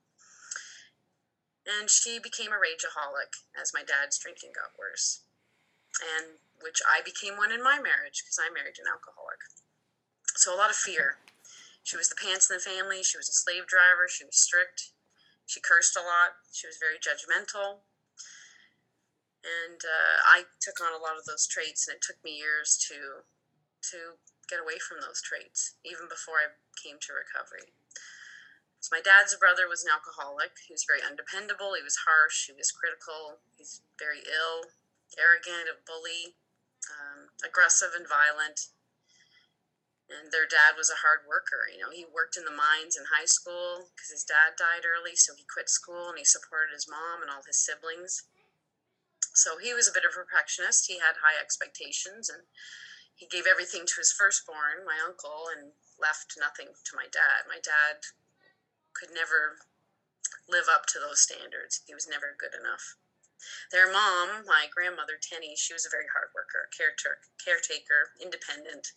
And 1.67 1.91
she 1.91 2.19
became 2.19 2.55
a 2.55 2.63
rageaholic 2.63 3.43
as 3.59 3.75
my 3.75 3.83
dad's 3.83 4.19
drinking 4.19 4.55
got 4.55 4.79
worse. 4.79 5.23
And 5.99 6.43
which 6.63 6.83
I 6.83 7.03
became 7.03 7.39
one 7.39 7.51
in 7.51 7.63
my 7.63 7.79
marriage 7.79 8.23
because 8.23 8.39
I 8.39 8.51
married 8.51 8.79
an 8.79 8.91
alcoholic. 8.91 9.43
So 10.39 10.55
a 10.55 10.59
lot 10.59 10.71
of 10.71 10.79
fear. 10.79 11.23
She 11.83 11.99
was 11.99 12.11
the 12.11 12.19
pants 12.19 12.51
in 12.51 12.59
the 12.59 12.63
family. 12.63 13.03
She 13.03 13.19
was 13.19 13.31
a 13.31 13.37
slave 13.37 13.67
driver. 13.67 14.11
She 14.11 14.27
was 14.27 14.39
strict. 14.39 14.91
She 15.47 15.63
cursed 15.63 15.95
a 15.95 16.03
lot. 16.03 16.43
She 16.51 16.67
was 16.67 16.83
very 16.83 16.99
judgmental 16.99 17.87
and 19.47 19.79
uh, 19.79 20.17
I 20.27 20.51
took 20.59 20.83
on 20.83 20.91
a 20.91 21.03
lot 21.03 21.15
of 21.15 21.25
those 21.25 21.47
traits, 21.47 21.87
and 21.87 21.97
it 21.97 22.03
took 22.03 22.19
me 22.27 22.43
years 22.43 22.75
to 22.91 23.23
to 23.95 24.19
get 24.51 24.59
away 24.59 24.83
from 24.83 24.99
those 24.99 25.23
traits, 25.23 25.79
even 25.87 26.11
before 26.11 26.43
I 26.43 26.59
came 26.75 26.99
to 26.99 27.15
recovery. 27.15 27.71
So 28.83 28.95
my 28.95 29.03
dad's 29.03 29.35
brother 29.35 29.67
was 29.67 29.83
an 29.83 29.91
alcoholic. 29.91 30.55
He 30.67 30.75
was 30.75 30.87
very 30.87 31.03
undependable. 31.03 31.75
He 31.75 31.83
was 31.83 32.07
harsh. 32.07 32.47
He 32.47 32.55
was 32.55 32.71
critical. 32.71 33.43
He's 33.59 33.83
very 33.99 34.23
ill, 34.23 34.71
arrogant, 35.19 35.67
a 35.67 35.79
bully, 35.83 36.39
um, 36.87 37.35
aggressive 37.43 37.95
and 37.99 38.07
violent. 38.07 38.71
And 40.07 40.31
their 40.31 40.47
dad 40.47 40.79
was 40.79 40.87
a 40.87 41.03
hard 41.03 41.27
worker. 41.27 41.67
You 41.67 41.83
know, 41.83 41.91
he 41.91 42.07
worked 42.07 42.39
in 42.39 42.47
the 42.47 42.55
mines 42.55 42.95
in 42.95 43.11
high 43.11 43.27
school 43.27 43.91
because 43.91 44.15
his 44.15 44.23
dad 44.23 44.55
died 44.55 44.87
early, 44.87 45.19
so 45.19 45.35
he 45.35 45.43
quit 45.51 45.67
school 45.67 46.15
and 46.15 46.19
he 46.19 46.23
supported 46.23 46.71
his 46.71 46.87
mom 46.87 47.27
and 47.27 47.31
all 47.31 47.43
his 47.43 47.59
siblings. 47.59 48.31
So 49.37 49.61
he 49.61 49.77
was 49.77 49.85
a 49.85 49.93
bit 49.93 50.09
of 50.09 50.17
a 50.17 50.25
perfectionist. 50.25 50.89
He 50.89 50.97
had 50.97 51.21
high 51.21 51.37
expectations 51.37 52.33
and 52.33 52.49
he 53.13 53.29
gave 53.29 53.45
everything 53.45 53.85
to 53.85 54.01
his 54.01 54.13
firstborn, 54.13 54.85
my 54.89 54.97
uncle, 54.97 55.53
and 55.53 55.77
left 56.01 56.37
nothing 56.41 56.73
to 56.73 56.97
my 56.97 57.09
dad. 57.13 57.45
My 57.45 57.61
dad 57.61 58.01
could 58.97 59.13
never 59.13 59.61
live 60.49 60.73
up 60.73 60.89
to 60.89 60.99
those 61.01 61.21
standards. 61.21 61.85
He 61.85 61.93
was 61.93 62.09
never 62.09 62.33
good 62.33 62.57
enough. 62.57 62.97
Their 63.73 63.93
mom, 63.93 64.49
my 64.49 64.73
grandmother 64.73 65.21
Tenny, 65.21 65.53
she 65.57 65.77
was 65.77 65.85
a 65.85 65.93
very 65.93 66.09
hard 66.09 66.33
worker, 66.33 66.73
caretaker, 66.73 68.17
independent, 68.17 68.97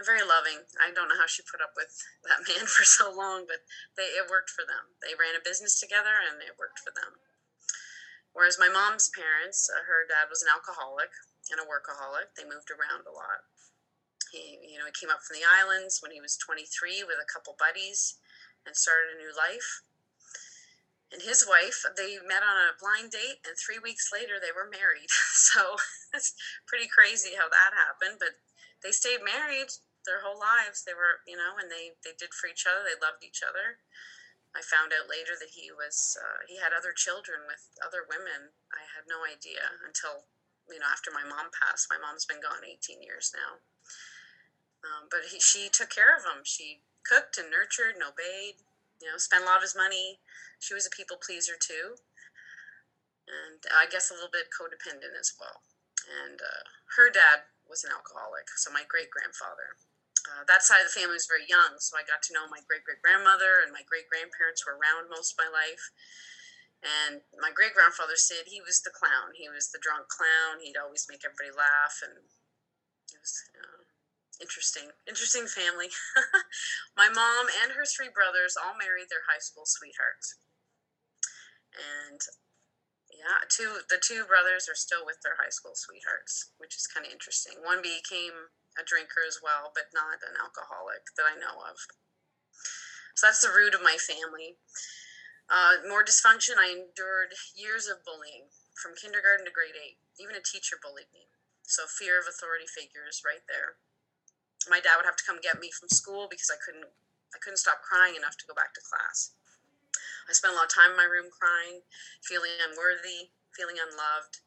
and 0.00 0.08
very 0.08 0.24
loving. 0.24 0.64
I 0.80 0.88
don't 0.88 1.12
know 1.12 1.20
how 1.20 1.28
she 1.28 1.44
put 1.44 1.60
up 1.60 1.76
with 1.76 1.92
that 2.24 2.44
man 2.48 2.64
for 2.64 2.88
so 2.88 3.12
long, 3.12 3.44
but 3.44 3.68
they 3.96 4.16
it 4.16 4.32
worked 4.32 4.50
for 4.50 4.64
them. 4.64 4.96
They 5.04 5.12
ran 5.12 5.36
a 5.36 5.44
business 5.44 5.76
together, 5.76 6.16
and 6.16 6.40
it 6.40 6.56
worked 6.56 6.80
for 6.80 6.92
them. 6.92 7.20
Whereas 8.40 8.56
my 8.56 8.72
mom's 8.72 9.12
parents, 9.12 9.68
uh, 9.68 9.84
her 9.84 10.08
dad 10.08 10.32
was 10.32 10.40
an 10.40 10.48
alcoholic 10.48 11.12
and 11.52 11.60
a 11.60 11.68
workaholic. 11.68 12.32
They 12.32 12.48
moved 12.48 12.72
around 12.72 13.04
a 13.04 13.12
lot. 13.12 13.44
He, 14.32 14.56
you 14.64 14.80
know, 14.80 14.88
he 14.88 14.96
came 14.96 15.12
up 15.12 15.20
from 15.20 15.36
the 15.36 15.44
islands 15.44 16.00
when 16.00 16.08
he 16.08 16.24
was 16.24 16.40
23 16.40 17.04
with 17.04 17.20
a 17.20 17.28
couple 17.28 17.52
buddies 17.60 18.16
and 18.64 18.72
started 18.72 19.12
a 19.12 19.20
new 19.20 19.28
life. 19.36 19.84
And 21.12 21.20
his 21.20 21.44
wife, 21.44 21.84
they 22.00 22.16
met 22.24 22.40
on 22.40 22.56
a 22.56 22.80
blind 22.80 23.12
date, 23.12 23.44
and 23.44 23.60
three 23.60 23.76
weeks 23.76 24.08
later 24.08 24.40
they 24.40 24.56
were 24.56 24.72
married. 24.72 25.12
so 25.52 25.76
it's 26.16 26.32
pretty 26.64 26.88
crazy 26.88 27.36
how 27.36 27.52
that 27.52 27.76
happened. 27.76 28.24
But 28.24 28.40
they 28.80 28.96
stayed 28.96 29.20
married 29.20 29.68
their 30.08 30.24
whole 30.24 30.40
lives. 30.40 30.80
They 30.80 30.96
were, 30.96 31.20
you 31.28 31.36
know, 31.36 31.60
and 31.60 31.68
they 31.68 31.92
they 32.00 32.16
did 32.16 32.32
for 32.32 32.48
each 32.48 32.64
other. 32.64 32.88
They 32.88 32.96
loved 32.96 33.20
each 33.20 33.44
other. 33.44 33.84
I 34.50 34.66
found 34.66 34.90
out 34.90 35.06
later 35.06 35.38
that 35.38 35.54
he 35.54 35.70
was 35.70 36.18
uh, 36.18 36.42
he 36.50 36.58
had 36.58 36.74
other 36.74 36.90
children 36.90 37.46
with 37.46 37.70
other 37.78 38.02
women. 38.06 38.50
I 38.74 38.82
had 38.82 39.06
no 39.06 39.22
idea 39.22 39.62
until 39.86 40.26
you 40.66 40.82
know 40.82 40.90
after 40.90 41.14
my 41.14 41.22
mom 41.22 41.54
passed. 41.54 41.86
My 41.86 42.02
mom's 42.02 42.26
been 42.26 42.42
gone 42.42 42.66
18 42.66 43.02
years 43.02 43.30
now. 43.30 43.62
Um, 44.80 45.12
but 45.12 45.28
he, 45.28 45.38
she 45.38 45.68
took 45.68 45.92
care 45.92 46.16
of 46.16 46.24
him. 46.24 46.42
She 46.42 46.82
cooked 47.04 47.36
and 47.36 47.52
nurtured 47.52 48.00
and 48.00 48.04
obeyed, 48.04 48.64
you 49.00 49.08
know, 49.08 49.20
spent 49.20 49.44
a 49.44 49.46
lot 49.46 49.60
of 49.60 49.66
his 49.66 49.76
money. 49.76 50.20
She 50.58 50.72
was 50.72 50.88
a 50.88 50.92
people 50.92 51.20
pleaser 51.20 51.56
too. 51.60 52.00
And 53.28 53.60
I 53.70 53.86
guess 53.86 54.10
a 54.10 54.16
little 54.16 54.32
bit 54.32 54.50
codependent 54.50 55.14
as 55.14 55.36
well. 55.38 55.62
And 56.08 56.40
uh, 56.40 56.64
her 56.96 57.12
dad 57.12 57.46
was 57.68 57.84
an 57.84 57.94
alcoholic, 57.94 58.50
so 58.56 58.72
my 58.72 58.82
great 58.88 59.12
grandfather. 59.12 59.78
Uh, 60.28 60.44
that 60.44 60.60
side 60.60 60.84
of 60.84 60.88
the 60.90 60.96
family 60.96 61.16
was 61.16 61.30
very 61.30 61.48
young, 61.48 61.80
so 61.80 61.96
I 61.96 62.04
got 62.04 62.20
to 62.28 62.34
know 62.36 62.44
my 62.50 62.60
great 62.68 62.84
great 62.84 63.00
grandmother, 63.00 63.64
and 63.64 63.72
my 63.72 63.84
great 63.88 64.10
grandparents 64.10 64.66
were 64.66 64.76
around 64.76 65.08
most 65.08 65.32
of 65.32 65.40
my 65.40 65.48
life. 65.48 65.84
And 66.80 67.20
my 67.36 67.52
great 67.52 67.76
grandfather 67.76 68.16
said 68.16 68.48
he 68.48 68.64
was 68.64 68.80
the 68.80 68.92
clown. 68.92 69.36
He 69.36 69.52
was 69.52 69.68
the 69.68 69.80
drunk 69.84 70.08
clown. 70.08 70.64
He'd 70.64 70.80
always 70.80 71.04
make 71.08 71.24
everybody 71.24 71.52
laugh, 71.52 72.00
and 72.00 72.24
it 73.12 73.20
was 73.20 73.36
interesting, 74.40 74.88
interesting 75.04 75.44
family. 75.44 75.92
my 77.00 77.08
mom 77.12 77.52
and 77.64 77.76
her 77.76 77.84
three 77.84 78.08
brothers 78.08 78.56
all 78.56 78.76
married 78.76 79.12
their 79.12 79.28
high 79.28 79.40
school 79.44 79.68
sweethearts, 79.68 80.40
and 81.76 82.20
yeah, 83.12 83.44
two 83.52 83.84
the 83.92 84.00
two 84.00 84.24
brothers 84.24 84.64
are 84.68 84.78
still 84.78 85.04
with 85.04 85.20
their 85.20 85.36
high 85.36 85.52
school 85.52 85.76
sweethearts, 85.76 86.56
which 86.56 86.76
is 86.76 86.88
kind 86.88 87.04
of 87.04 87.12
interesting. 87.12 87.60
One 87.60 87.84
became 87.84 88.48
a 88.78 88.86
drinker 88.86 89.24
as 89.26 89.40
well, 89.42 89.74
but 89.74 89.90
not 89.94 90.22
an 90.22 90.38
alcoholic 90.38 91.10
that 91.16 91.26
I 91.26 91.38
know 91.38 91.62
of. 91.66 91.78
So 93.18 93.26
that's 93.26 93.42
the 93.42 93.52
root 93.52 93.74
of 93.74 93.82
my 93.82 93.98
family. 93.98 94.56
Uh, 95.50 95.82
more 95.90 96.06
dysfunction. 96.06 96.56
I 96.60 96.70
endured 96.70 97.34
years 97.58 97.90
of 97.90 98.06
bullying 98.06 98.52
from 98.78 98.94
kindergarten 98.94 99.44
to 99.44 99.52
grade 99.52 99.76
eight. 99.76 99.98
Even 100.22 100.38
a 100.38 100.44
teacher 100.44 100.78
bullied 100.78 101.10
me. 101.10 101.26
So 101.66 101.90
fear 101.90 102.18
of 102.18 102.30
authority 102.30 102.66
figures 102.70 103.22
right 103.26 103.42
there 103.50 103.78
my 104.68 104.82
dad 104.82 105.00
would 105.00 105.08
have 105.08 105.16
to 105.16 105.24
come 105.24 105.40
get 105.40 105.62
me 105.62 105.72
from 105.72 105.88
school 105.88 106.28
because 106.28 106.50
I 106.52 106.60
couldn't 106.60 106.90
I 107.32 107.38
couldn't 107.38 107.62
stop 107.62 107.80
crying 107.80 108.18
enough 108.18 108.34
to 108.42 108.48
go 108.50 108.58
back 108.58 108.74
to 108.74 108.82
class. 108.82 109.30
I 110.26 110.34
spent 110.34 110.52
a 110.52 110.58
lot 110.58 110.66
of 110.66 110.74
time 110.74 110.98
in 110.98 110.98
my 110.98 111.06
room 111.06 111.30
crying, 111.30 111.86
feeling 112.26 112.50
unworthy, 112.58 113.30
feeling 113.54 113.78
unloved. 113.78 114.42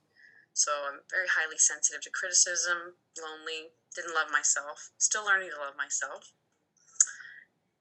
So 0.51 0.69
I'm 0.91 1.07
very 1.07 1.31
highly 1.31 1.55
sensitive 1.55 2.03
to 2.03 2.11
criticism, 2.11 2.99
lonely, 3.15 3.71
didn't 3.95 4.17
love 4.17 4.33
myself, 4.33 4.91
still 4.97 5.25
learning 5.25 5.53
to 5.53 5.61
love 5.61 5.77
myself. 5.77 6.33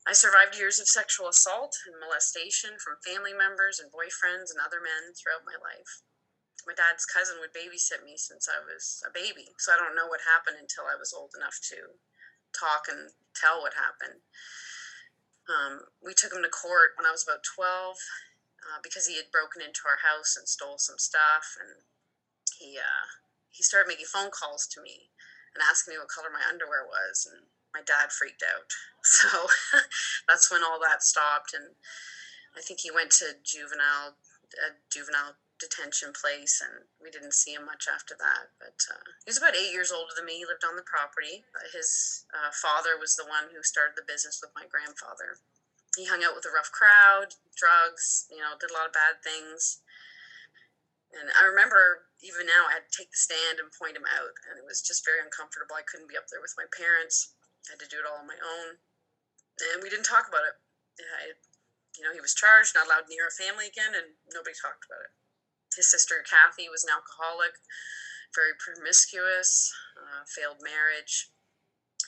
I 0.02 0.12
survived 0.12 0.58
years 0.58 0.82
of 0.82 0.90
sexual 0.90 1.30
assault 1.30 1.78
and 1.86 1.94
molestation 2.02 2.74
from 2.82 2.98
family 3.06 3.32
members 3.32 3.78
and 3.78 3.92
boyfriends 3.94 4.50
and 4.50 4.58
other 4.58 4.82
men 4.82 5.14
throughout 5.14 5.46
my 5.46 5.54
life. 5.54 6.02
My 6.66 6.74
dad's 6.74 7.06
cousin 7.06 7.38
would 7.38 7.54
babysit 7.54 8.02
me 8.02 8.18
since 8.18 8.50
I 8.50 8.58
was 8.62 9.02
a 9.06 9.14
baby, 9.14 9.54
so 9.58 9.74
I 9.74 9.78
don't 9.78 9.94
know 9.94 10.10
what 10.10 10.26
happened 10.26 10.58
until 10.58 10.90
I 10.90 10.98
was 10.98 11.14
old 11.14 11.34
enough 11.38 11.58
to 11.70 11.98
talk 12.54 12.86
and 12.90 13.14
tell 13.34 13.62
what 13.62 13.78
happened. 13.78 14.22
Um, 15.46 15.86
we 16.02 16.14
took 16.14 16.34
him 16.34 16.42
to 16.42 16.50
court 16.50 16.94
when 16.98 17.06
I 17.06 17.14
was 17.14 17.22
about 17.26 17.42
12 17.42 17.98
uh, 18.62 18.78
because 18.82 19.06
he 19.06 19.18
had 19.18 19.34
broken 19.34 19.62
into 19.62 19.86
our 19.86 20.02
house 20.02 20.34
and 20.38 20.46
stole 20.46 20.78
some 20.78 20.98
stuff. 20.98 21.58
And 21.58 21.82
he, 22.58 22.78
uh, 22.78 23.06
he 23.50 23.62
started 23.62 23.90
making 23.90 24.06
phone 24.06 24.30
calls 24.30 24.66
to 24.74 24.82
me 24.82 25.10
and 25.54 25.62
asking 25.62 25.94
me 25.94 26.00
what 26.00 26.12
color 26.12 26.32
my 26.32 26.44
underwear 26.48 26.84
was. 26.84 27.28
And 27.28 27.48
my 27.72 27.82
dad 27.84 28.12
freaked 28.12 28.44
out. 28.44 28.70
So 29.02 29.26
that's 30.30 30.46
when 30.46 30.62
all 30.62 30.78
that 30.78 31.02
stopped. 31.02 31.58
And 31.58 31.74
I 32.54 32.62
think 32.62 32.78
he 32.78 32.94
went 32.94 33.10
to 33.18 33.34
juvenile, 33.42 34.14
a 34.54 34.78
juvenile 34.94 35.42
detention 35.62 36.14
place, 36.14 36.62
and 36.62 36.86
we 37.02 37.10
didn't 37.10 37.34
see 37.34 37.54
him 37.54 37.66
much 37.66 37.90
after 37.90 38.14
that. 38.18 38.54
But 38.62 38.78
uh, 38.90 39.02
he 39.26 39.30
was 39.30 39.38
about 39.38 39.58
eight 39.58 39.74
years 39.74 39.90
older 39.90 40.14
than 40.14 40.26
me. 40.26 40.42
He 40.42 40.46
lived 40.46 40.62
on 40.62 40.74
the 40.74 40.86
property. 40.86 41.42
His 41.74 42.26
uh, 42.30 42.54
father 42.54 42.98
was 42.98 43.14
the 43.18 43.26
one 43.26 43.50
who 43.50 43.62
started 43.62 43.94
the 43.94 44.06
business 44.06 44.38
with 44.38 44.54
my 44.54 44.70
grandfather. 44.70 45.38
He 45.98 46.06
hung 46.06 46.22
out 46.22 46.34
with 46.34 46.46
a 46.46 46.54
rough 46.54 46.70
crowd, 46.70 47.34
drugs, 47.54 48.26
you 48.30 48.38
know, 48.38 48.58
did 48.58 48.70
a 48.70 48.76
lot 48.78 48.90
of 48.90 48.96
bad 48.96 49.22
things. 49.22 49.82
And 51.12 51.28
I 51.36 51.44
remember 51.44 52.08
even 52.24 52.48
now 52.48 52.70
I 52.70 52.80
had 52.80 52.88
to 52.88 52.96
take 52.96 53.12
the 53.12 53.20
stand 53.20 53.60
and 53.60 53.68
point 53.76 53.98
him 53.98 54.08
out, 54.08 54.32
and 54.48 54.56
it 54.56 54.64
was 54.64 54.80
just 54.80 55.04
very 55.04 55.20
uncomfortable. 55.20 55.76
I 55.76 55.84
couldn't 55.84 56.08
be 56.08 56.16
up 56.16 56.30
there 56.32 56.40
with 56.40 56.56
my 56.56 56.64
parents. 56.72 57.36
I 57.68 57.76
had 57.76 57.82
to 57.84 57.90
do 57.90 58.00
it 58.00 58.08
all 58.08 58.24
on 58.24 58.30
my 58.30 58.40
own, 58.40 58.80
and 59.74 59.84
we 59.84 59.92
didn't 59.92 60.08
talk 60.08 60.26
about 60.26 60.48
it. 60.48 60.56
I, 60.98 61.36
you 61.98 62.02
know, 62.02 62.16
he 62.16 62.24
was 62.24 62.34
charged, 62.34 62.74
not 62.74 62.88
allowed 62.88 63.12
near 63.12 63.28
a 63.28 63.34
family 63.34 63.68
again, 63.68 63.92
and 63.92 64.16
nobody 64.32 64.56
talked 64.56 64.88
about 64.88 65.04
it. 65.04 65.12
His 65.76 65.88
sister 65.88 66.24
Kathy 66.24 66.68
was 66.68 66.84
an 66.84 66.92
alcoholic, 66.92 67.56
very 68.34 68.56
promiscuous, 68.56 69.72
uh, 69.96 70.24
failed 70.28 70.60
marriage. 70.64 71.32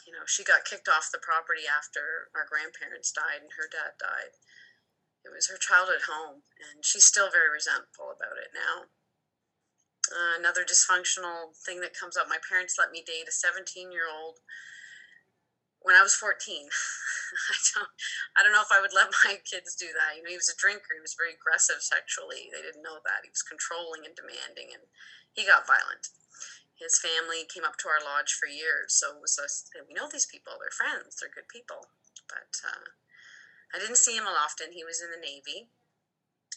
You 0.05 0.13
know, 0.13 0.29
she 0.29 0.45
got 0.45 0.69
kicked 0.69 0.89
off 0.89 1.13
the 1.13 1.21
property 1.21 1.65
after 1.65 2.29
our 2.37 2.45
grandparents 2.45 3.13
died 3.13 3.41
and 3.41 3.57
her 3.57 3.69
dad 3.69 3.97
died. 3.97 4.37
It 5.25 5.33
was 5.33 5.49
her 5.49 5.57
childhood 5.57 6.05
home, 6.07 6.45
and 6.61 6.85
she's 6.85 7.09
still 7.09 7.33
very 7.33 7.49
resentful 7.49 8.13
about 8.13 8.37
it 8.37 8.53
now. 8.53 8.93
Uh, 10.13 10.37
another 10.37 10.69
dysfunctional 10.69 11.57
thing 11.65 11.81
that 11.81 11.97
comes 11.97 12.13
up 12.13 12.29
my 12.29 12.37
parents 12.45 12.77
let 12.77 12.93
me 12.93 13.01
date 13.01 13.25
a 13.25 13.33
17 13.33 13.89
year 13.89 14.05
old 14.05 14.37
when 15.85 15.97
I 15.97 16.05
was 16.05 16.17
14. 16.17 16.69
I 17.53 17.57
don't, 17.73 17.93
I 18.37 18.39
don't 18.41 18.57
know 18.57 18.65
if 18.65 18.73
I 18.73 18.81
would 18.81 18.97
let 18.97 19.13
my 19.25 19.37
kids 19.45 19.77
do 19.77 19.93
that. 19.93 20.17
You 20.17 20.25
know, 20.25 20.33
he 20.33 20.41
was 20.41 20.49
a 20.53 20.57
drinker. 20.57 20.97
He 20.97 21.05
was 21.05 21.17
very 21.17 21.37
aggressive 21.37 21.85
sexually. 21.85 22.49
They 22.49 22.65
didn't 22.65 22.85
know 22.85 23.05
that. 23.05 23.25
He 23.25 23.33
was 23.33 23.45
controlling 23.45 24.09
and 24.09 24.17
demanding, 24.17 24.73
and 24.73 24.89
he 25.37 25.45
got 25.45 25.69
violent. 25.69 26.09
His 26.75 26.99
family 26.99 27.45
came 27.47 27.69
up 27.69 27.77
to 27.85 27.93
our 27.93 28.03
lodge 28.03 28.33
for 28.33 28.49
years, 28.49 28.97
so 28.97 29.15
it 29.15 29.23
was 29.23 29.37
us. 29.39 29.69
We 29.87 29.95
know 29.95 30.09
these 30.09 30.27
people. 30.27 30.57
They're 30.57 30.75
friends. 30.75 31.21
They're 31.21 31.33
good 31.33 31.53
people. 31.53 31.93
But 32.33 32.51
uh, 32.65 32.89
I 33.75 33.79
didn't 33.79 33.99
see 33.99 34.15
him 34.17 34.31
often. 34.31 34.71
He 34.71 34.87
was 34.87 35.03
in 35.03 35.11
the 35.11 35.21
Navy. 35.21 35.69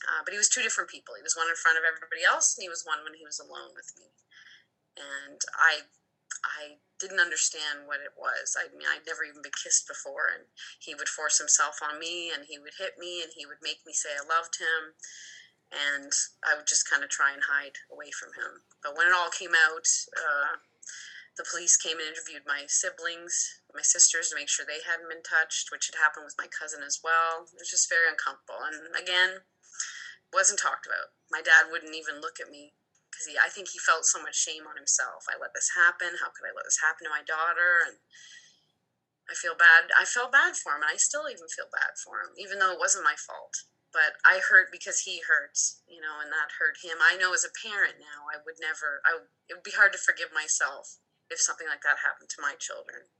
Uh, 0.05 0.21
but 0.21 0.29
he 0.29 0.37
was 0.37 0.49
two 0.49 0.61
different 0.61 0.93
people. 0.93 1.17
He 1.17 1.25
was 1.25 1.33
one 1.33 1.49
in 1.49 1.57
front 1.57 1.81
of 1.81 1.83
everybody 1.87 2.21
else, 2.21 2.53
and 2.53 2.61
he 2.61 2.69
was 2.69 2.85
one 2.85 3.01
when 3.01 3.17
he 3.17 3.25
was 3.25 3.41
alone 3.41 3.73
with 3.73 3.89
me. 3.97 4.13
And 4.93 5.41
I 5.57 5.89
I 6.45 6.77
didn't 6.99 7.23
understand 7.23 7.89
what 7.89 8.01
it 8.01 8.13
was. 8.17 8.57
I 8.57 8.69
mean, 8.75 8.85
I'd 8.85 9.05
never 9.09 9.23
even 9.23 9.41
been 9.41 9.55
kissed 9.57 9.87
before, 9.87 10.29
and 10.29 10.45
he 10.79 10.93
would 10.93 11.09
force 11.09 11.37
himself 11.37 11.81
on 11.81 11.97
me, 11.97 12.29
and 12.29 12.45
he 12.45 12.59
would 12.59 12.77
hit 12.77 12.97
me, 12.97 13.21
and 13.23 13.31
he 13.33 13.45
would 13.45 13.61
make 13.61 13.85
me 13.85 13.93
say 13.93 14.09
I 14.13 14.25
loved 14.25 14.57
him, 14.61 14.93
and 15.73 16.11
I 16.45 16.55
would 16.55 16.67
just 16.67 16.89
kind 16.89 17.03
of 17.03 17.09
try 17.09 17.33
and 17.33 17.41
hide 17.41 17.77
away 17.89 18.11
from 18.11 18.33
him. 18.33 18.61
But 18.83 18.95
when 18.97 19.07
it 19.07 19.17
all 19.17 19.29
came 19.29 19.53
out, 19.53 19.87
uh, 20.13 20.61
the 21.37 21.45
police 21.49 21.77
came 21.77 21.97
and 21.97 22.09
interviewed 22.09 22.45
my 22.45 22.65
siblings, 22.67 23.61
my 23.77 23.85
sisters 23.85 24.33
to 24.33 24.35
make 24.35 24.49
sure 24.49 24.65
they 24.65 24.81
hadn't 24.81 25.07
been 25.07 25.21
touched, 25.21 25.69
which 25.69 25.85
had 25.87 26.01
happened 26.01 26.25
with 26.25 26.41
my 26.41 26.49
cousin 26.49 26.81
as 26.81 26.99
well. 27.05 27.45
It 27.45 27.61
was 27.61 27.69
just 27.69 27.87
very 27.87 28.09
uncomfortable. 28.09 28.65
And 28.65 28.89
again, 28.97 29.45
wasn't 30.33 30.59
talked 30.59 30.89
about. 30.89 31.13
My 31.29 31.45
dad 31.45 31.69
wouldn't 31.69 31.95
even 31.95 32.19
look 32.19 32.41
at 32.41 32.49
me 32.49 32.73
because 33.07 33.29
I 33.37 33.53
think 33.53 33.69
he 33.71 33.79
felt 33.79 34.09
so 34.09 34.19
much 34.19 34.35
shame 34.35 34.67
on 34.67 34.75
himself. 34.75 35.29
I 35.29 35.39
let 35.39 35.53
this 35.53 35.77
happen. 35.77 36.19
How 36.19 36.33
could 36.33 36.49
I 36.49 36.53
let 36.57 36.65
this 36.65 36.83
happen 36.83 37.07
to 37.07 37.13
my 37.13 37.23
daughter? 37.23 37.85
And 37.85 38.01
I 39.29 39.35
feel 39.37 39.55
bad. 39.55 39.93
I 39.93 40.03
felt 40.03 40.33
bad 40.33 40.55
for 40.55 40.75
him, 40.75 40.83
and 40.83 40.91
I 40.91 40.99
still 40.99 41.27
even 41.29 41.47
feel 41.51 41.71
bad 41.71 41.99
for 41.99 42.23
him, 42.23 42.35
even 42.39 42.59
though 42.59 42.71
it 42.71 42.81
wasn't 42.81 43.07
my 43.07 43.15
fault. 43.15 43.67
But 43.95 44.19
I 44.27 44.43
hurt 44.43 44.67
because 44.71 45.07
he 45.07 45.23
hurts, 45.23 45.81
you 45.87 46.03
know, 46.03 46.19
and 46.19 46.31
that 46.31 46.59
hurt 46.59 46.83
him. 46.83 46.99
I 46.99 47.15
know 47.15 47.31
as 47.31 47.47
a 47.47 47.55
parent 47.55 47.99
now, 47.99 48.27
I 48.27 48.39
would 48.43 48.59
never. 48.59 48.99
I 49.07 49.23
it 49.47 49.55
would 49.55 49.67
be 49.67 49.75
hard 49.75 49.95
to 49.95 49.99
forgive 49.99 50.35
myself 50.35 50.99
if 51.29 51.39
something 51.39 51.67
like 51.67 51.83
that 51.83 52.03
happened 52.03 52.29
to 52.31 52.43
my 52.43 52.55
children. 52.59 53.11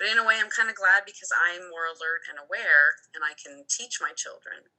But 0.00 0.08
in 0.08 0.18
a 0.18 0.24
way, 0.24 0.40
I'm 0.40 0.52
kind 0.52 0.72
of 0.72 0.78
glad 0.78 1.04
because 1.04 1.30
I'm 1.30 1.68
more 1.68 1.86
alert 1.86 2.24
and 2.28 2.40
aware 2.40 2.96
and 3.12 3.22
I 3.22 3.36
can 3.36 3.68
teach 3.68 4.00
my 4.00 4.16
children. 4.16 4.72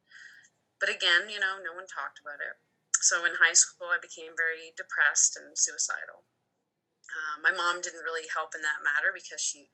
But 0.81 0.89
again, 0.89 1.29
you 1.29 1.39
know, 1.39 1.61
no 1.61 1.71
one 1.71 1.87
talked 1.87 2.19
about 2.19 2.43
it. 2.43 2.59
So 2.99 3.23
in 3.27 3.39
high 3.39 3.55
school, 3.55 3.91
I 3.91 3.99
became 3.99 4.35
very 4.35 4.71
depressed 4.75 5.35
and 5.35 5.55
suicidal. 5.55 6.23
Uh, 7.11 7.35
my 7.43 7.53
mom 7.53 7.83
didn't 7.83 8.07
really 8.07 8.25
help 8.31 8.55
in 8.55 8.63
that 8.63 8.83
matter 8.83 9.13
because 9.13 9.43
she 9.43 9.69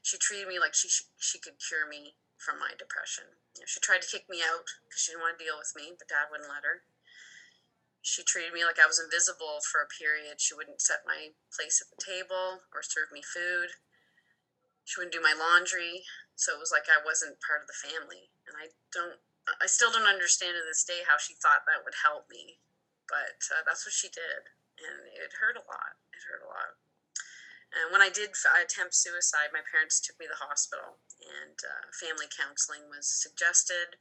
she 0.00 0.16
treated 0.16 0.48
me 0.48 0.56
like 0.56 0.72
she 0.72 0.88
she, 0.88 1.36
could 1.38 1.60
cure 1.60 1.84
me 1.84 2.16
from 2.40 2.56
my 2.56 2.72
depression. 2.78 3.36
You 3.58 3.62
know, 3.62 3.68
she 3.68 3.84
tried 3.84 4.00
to 4.00 4.08
kick 4.08 4.30
me 4.32 4.40
out 4.40 4.64
because 4.88 5.04
she 5.04 5.12
didn't 5.12 5.28
want 5.28 5.36
to 5.36 5.44
deal 5.44 5.60
with 5.60 5.76
me, 5.76 5.92
but 5.92 6.08
dad 6.08 6.32
wouldn't 6.32 6.48
let 6.48 6.64
her 6.64 6.88
she 8.00 8.24
treated 8.24 8.56
me 8.56 8.64
like 8.64 8.80
I 8.80 8.88
was 8.88 9.00
invisible 9.00 9.60
for 9.60 9.84
a 9.84 9.92
period. 9.92 10.40
She 10.40 10.56
wouldn't 10.56 10.80
set 10.80 11.04
my 11.04 11.36
place 11.52 11.84
at 11.84 11.92
the 11.92 12.00
table 12.00 12.64
or 12.72 12.80
serve 12.80 13.12
me 13.12 13.20
food. 13.20 13.76
She 14.88 14.98
wouldn't 14.98 15.14
do 15.14 15.20
my 15.20 15.36
laundry. 15.36 16.08
So 16.34 16.56
it 16.56 16.62
was 16.62 16.72
like 16.72 16.88
I 16.88 17.04
wasn't 17.04 17.44
part 17.44 17.60
of 17.60 17.68
the 17.68 17.76
family. 17.76 18.32
And 18.48 18.56
I 18.56 18.72
don't, 18.88 19.20
I 19.60 19.68
still 19.68 19.92
don't 19.92 20.08
understand 20.08 20.56
to 20.56 20.64
this 20.64 20.84
day 20.84 21.04
how 21.04 21.20
she 21.20 21.36
thought 21.36 21.68
that 21.68 21.84
would 21.84 22.00
help 22.00 22.32
me. 22.32 22.64
But 23.04 23.44
uh, 23.52 23.60
that's 23.68 23.84
what 23.84 23.92
she 23.92 24.08
did. 24.08 24.48
And 24.80 25.12
it 25.12 25.36
hurt 25.36 25.60
a 25.60 25.68
lot. 25.68 26.00
It 26.16 26.24
hurt 26.24 26.40
a 26.40 26.48
lot. 26.48 26.80
And 27.70 27.92
when 27.94 28.02
I 28.02 28.10
did 28.10 28.34
attempt 28.34 28.98
suicide, 28.98 29.54
my 29.54 29.62
parents 29.62 30.02
took 30.02 30.18
me 30.18 30.26
to 30.26 30.34
the 30.34 30.42
hospital, 30.42 30.98
and 31.22 31.54
uh, 31.62 31.86
family 31.94 32.26
counseling 32.26 32.90
was 32.90 33.06
suggested 33.06 33.94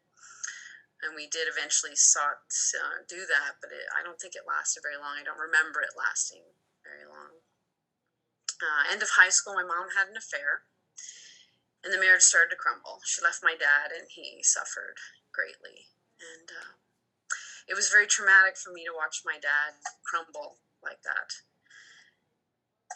and 0.99 1.15
we 1.15 1.31
did 1.31 1.47
eventually 1.47 1.95
sought 1.95 2.43
to 2.51 2.77
uh, 2.79 2.97
do 3.07 3.23
that, 3.23 3.59
but 3.63 3.71
it, 3.71 3.87
I 3.95 4.03
don't 4.03 4.19
think 4.19 4.35
it 4.35 4.47
lasted 4.47 4.83
very 4.83 4.99
long. 4.99 5.15
I 5.15 5.23
don't 5.23 5.39
remember 5.39 5.79
it 5.79 5.95
lasting 5.95 6.43
very 6.83 7.07
long. 7.07 7.39
Uh, 8.59 8.91
end 8.91 8.99
of 8.99 9.15
high 9.15 9.31
school, 9.31 9.55
my 9.55 9.63
mom 9.63 9.95
had 9.95 10.11
an 10.11 10.19
affair, 10.19 10.67
and 11.83 11.95
the 11.95 12.01
marriage 12.01 12.27
started 12.27 12.51
to 12.51 12.59
crumble. 12.59 12.99
She 13.07 13.23
left 13.23 13.39
my 13.39 13.55
dad, 13.55 13.95
and 13.95 14.11
he 14.11 14.43
suffered 14.43 14.99
greatly. 15.31 15.87
And 16.19 16.51
uh, 16.51 16.75
it 17.71 17.79
was 17.79 17.87
very 17.87 18.03
traumatic 18.03 18.59
for 18.59 18.75
me 18.75 18.83
to 18.83 18.91
watch 18.91 19.23
my 19.23 19.39
dad 19.39 19.79
crumble 20.03 20.59
like 20.83 20.99
that 21.07 21.31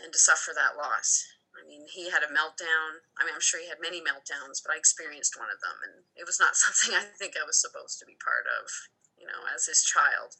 and 0.01 0.11
to 0.11 0.19
suffer 0.19 0.51
that 0.51 0.75
loss. 0.75 1.23
I 1.63 1.67
mean, 1.67 1.87
he 1.87 2.11
had 2.11 2.27
a 2.27 2.33
meltdown. 2.35 3.07
I 3.15 3.23
mean, 3.23 3.31
I'm 3.31 3.43
sure 3.43 3.63
he 3.63 3.71
had 3.71 3.79
many 3.79 4.03
meltdowns, 4.03 4.59
but 4.59 4.75
I 4.75 4.77
experienced 4.77 5.39
one 5.39 5.47
of 5.47 5.63
them, 5.63 5.79
and 5.79 6.03
it 6.19 6.27
was 6.27 6.39
not 6.39 6.59
something 6.59 6.91
I 6.91 7.07
think 7.15 7.39
I 7.39 7.47
was 7.47 7.55
supposed 7.55 8.03
to 8.03 8.05
be 8.05 8.19
part 8.19 8.43
of, 8.43 8.67
you 9.15 9.23
know, 9.23 9.47
as 9.47 9.71
his 9.71 9.87
child. 9.87 10.35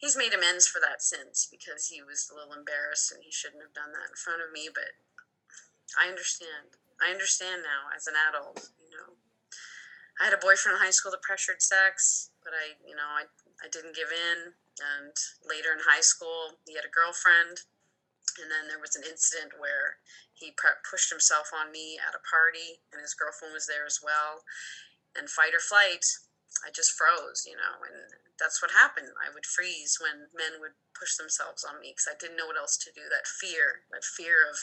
He's 0.00 0.16
made 0.16 0.32
amends 0.32 0.68
for 0.68 0.80
that 0.80 1.00
since 1.00 1.48
because 1.48 1.88
he 1.88 2.00
was 2.00 2.28
a 2.28 2.36
little 2.36 2.52
embarrassed 2.52 3.12
and 3.12 3.24
he 3.24 3.32
shouldn't 3.32 3.64
have 3.64 3.72
done 3.72 3.96
that 3.96 4.12
in 4.12 4.16
front 4.16 4.44
of 4.44 4.52
me, 4.52 4.68
but 4.72 4.96
I 5.96 6.08
understand. 6.08 6.80
I 7.00 7.12
understand 7.12 7.64
now 7.64 7.92
as 7.92 8.08
an 8.08 8.16
adult, 8.16 8.72
you 8.80 8.92
know. 8.92 9.16
I 10.20 10.28
had 10.28 10.36
a 10.36 10.40
boyfriend 10.40 10.76
in 10.76 10.84
high 10.84 10.96
school 10.96 11.12
that 11.12 11.24
pressured 11.24 11.60
sex, 11.60 12.32
but 12.44 12.56
I, 12.56 12.76
you 12.84 12.96
know, 12.96 13.08
I, 13.08 13.28
I 13.60 13.68
didn't 13.68 13.96
give 13.96 14.08
in. 14.12 14.56
And 14.76 15.16
later 15.44 15.72
in 15.72 15.80
high 15.84 16.04
school, 16.04 16.60
he 16.68 16.76
had 16.76 16.84
a 16.84 16.92
girlfriend 16.92 17.64
and 18.40 18.50
then 18.50 18.68
there 18.68 18.82
was 18.82 18.96
an 18.96 19.06
incident 19.06 19.56
where 19.58 19.98
he 20.34 20.52
pushed 20.52 21.08
himself 21.08 21.50
on 21.56 21.72
me 21.72 21.96
at 21.96 22.14
a 22.16 22.26
party, 22.28 22.80
and 22.92 23.00
his 23.00 23.16
girlfriend 23.16 23.54
was 23.56 23.66
there 23.66 23.86
as 23.88 24.00
well. 24.04 24.44
And 25.16 25.30
fight 25.30 25.56
or 25.56 25.64
flight, 25.64 26.04
I 26.64 26.70
just 26.70 26.92
froze, 26.92 27.48
you 27.48 27.56
know, 27.56 27.80
and 27.88 27.96
that's 28.36 28.60
what 28.60 28.70
happened. 28.70 29.08
I 29.16 29.32
would 29.32 29.48
freeze 29.48 29.96
when 30.00 30.28
men 30.36 30.60
would 30.60 30.76
push 30.92 31.16
themselves 31.16 31.64
on 31.64 31.80
me 31.80 31.96
because 31.96 32.08
I 32.08 32.16
didn't 32.20 32.36
know 32.36 32.48
what 32.48 32.60
else 32.60 32.76
to 32.84 32.92
do. 32.92 33.08
That 33.08 33.24
fear, 33.24 33.88
that 33.92 34.04
fear 34.04 34.44
of 34.44 34.60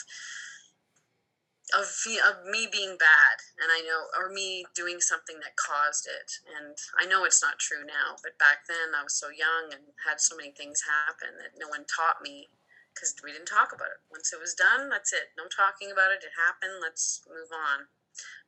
of 1.72 1.88
of 2.22 2.44
me 2.46 2.68
being 2.70 2.94
bad, 3.00 3.36
and 3.58 3.72
I 3.72 3.80
know, 3.82 4.06
or 4.14 4.28
me 4.28 4.66
doing 4.74 5.00
something 5.00 5.40
that 5.40 5.56
caused 5.56 6.06
it. 6.06 6.30
And 6.44 6.76
I 6.98 7.08
know 7.08 7.24
it's 7.24 7.42
not 7.42 7.58
true 7.58 7.82
now, 7.86 8.20
but 8.22 8.38
back 8.38 8.68
then 8.68 8.94
I 8.94 9.02
was 9.02 9.14
so 9.14 9.30
young 9.30 9.72
and 9.72 9.82
had 10.06 10.20
so 10.20 10.36
many 10.36 10.52
things 10.52 10.84
happen 10.84 11.38
that 11.40 11.58
no 11.58 11.68
one 11.68 11.86
taught 11.88 12.22
me 12.22 12.48
because 12.94 13.12
we 13.26 13.34
didn't 13.34 13.50
talk 13.50 13.74
about 13.74 13.90
it. 13.90 14.00
Once 14.08 14.30
it 14.30 14.38
was 14.38 14.54
done, 14.54 14.88
that's 14.88 15.12
it. 15.12 15.34
No 15.34 15.50
talking 15.50 15.90
about 15.90 16.14
it. 16.14 16.22
It 16.22 16.38
happened. 16.38 16.78
Let's 16.78 17.26
move 17.26 17.50
on. 17.50 17.90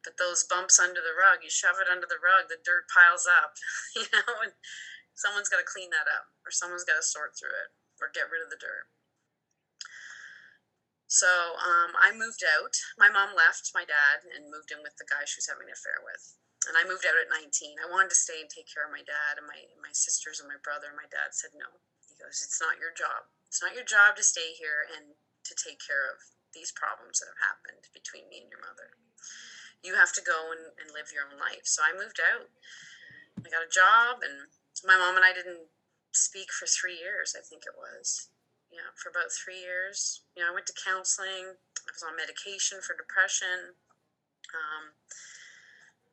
But 0.06 0.22
those 0.22 0.46
bumps 0.46 0.78
under 0.78 1.02
the 1.02 1.18
rug, 1.18 1.42
you 1.42 1.50
shove 1.50 1.82
it 1.82 1.90
under 1.90 2.06
the 2.06 2.22
rug, 2.22 2.46
the 2.46 2.62
dirt 2.62 2.86
piles 2.86 3.26
up, 3.26 3.58
you 3.98 4.06
know, 4.14 4.46
and 4.46 4.54
someone's 5.18 5.50
got 5.50 5.58
to 5.58 5.66
clean 5.66 5.90
that 5.90 6.06
up, 6.06 6.30
or 6.46 6.54
someone's 6.54 6.86
got 6.86 7.02
to 7.02 7.02
sort 7.02 7.34
through 7.34 7.50
it, 7.50 7.74
or 7.98 8.14
get 8.14 8.30
rid 8.30 8.46
of 8.46 8.50
the 8.54 8.62
dirt. 8.62 8.86
So 11.10 11.58
um, 11.58 11.98
I 11.98 12.14
moved 12.14 12.46
out. 12.46 12.74
My 12.98 13.10
mom 13.10 13.34
left 13.34 13.74
my 13.74 13.86
dad 13.86 14.26
and 14.26 14.50
moved 14.50 14.70
in 14.70 14.82
with 14.82 14.94
the 14.98 15.06
guy 15.06 15.26
she 15.26 15.42
was 15.42 15.50
having 15.50 15.70
an 15.70 15.74
affair 15.74 16.02
with. 16.02 16.38
And 16.66 16.74
I 16.74 16.82
moved 16.82 17.06
out 17.06 17.14
at 17.14 17.30
19. 17.30 17.78
I 17.78 17.86
wanted 17.86 18.10
to 18.10 18.18
stay 18.18 18.42
and 18.42 18.50
take 18.50 18.66
care 18.66 18.82
of 18.82 18.94
my 18.94 19.06
dad 19.06 19.38
and 19.38 19.46
my, 19.46 19.58
my 19.78 19.94
sisters 19.94 20.42
and 20.42 20.50
my 20.50 20.58
brother. 20.66 20.90
And 20.90 20.98
My 20.98 21.06
dad 21.06 21.30
said 21.30 21.54
no. 21.54 21.66
He 22.10 22.18
goes, 22.18 22.42
It's 22.42 22.58
not 22.58 22.82
your 22.82 22.90
job. 22.90 23.30
It's 23.48 23.62
not 23.62 23.74
your 23.74 23.86
job 23.86 24.16
to 24.16 24.24
stay 24.26 24.52
here 24.58 24.84
and 24.84 25.16
to 25.46 25.54
take 25.54 25.78
care 25.80 26.10
of 26.10 26.18
these 26.52 26.74
problems 26.74 27.20
that 27.20 27.30
have 27.30 27.44
happened 27.54 27.86
between 27.92 28.26
me 28.32 28.42
and 28.42 28.50
your 28.50 28.62
mother. 28.64 28.96
You 29.84 29.94
have 29.94 30.12
to 30.16 30.24
go 30.24 30.50
and, 30.50 30.72
and 30.80 30.90
live 30.90 31.12
your 31.12 31.28
own 31.28 31.38
life. 31.38 31.68
So 31.68 31.84
I 31.84 31.94
moved 31.94 32.18
out. 32.18 32.50
I 33.44 33.52
got 33.52 33.62
a 33.62 33.70
job, 33.70 34.24
and 34.24 34.48
my 34.82 34.96
mom 34.96 35.14
and 35.14 35.24
I 35.24 35.36
didn't 35.36 35.68
speak 36.16 36.48
for 36.50 36.64
three 36.64 36.96
years, 36.96 37.36
I 37.36 37.44
think 37.44 37.68
it 37.68 37.76
was. 37.76 38.32
Yeah, 38.72 38.90
for 38.98 39.12
about 39.12 39.30
three 39.30 39.60
years. 39.60 40.24
You 40.34 40.42
know, 40.42 40.50
I 40.50 40.56
went 40.56 40.66
to 40.66 40.74
counseling. 40.74 41.54
I 41.54 41.90
was 41.92 42.02
on 42.02 42.18
medication 42.18 42.82
for 42.82 42.96
depression. 42.98 43.76
Um, 44.50 44.96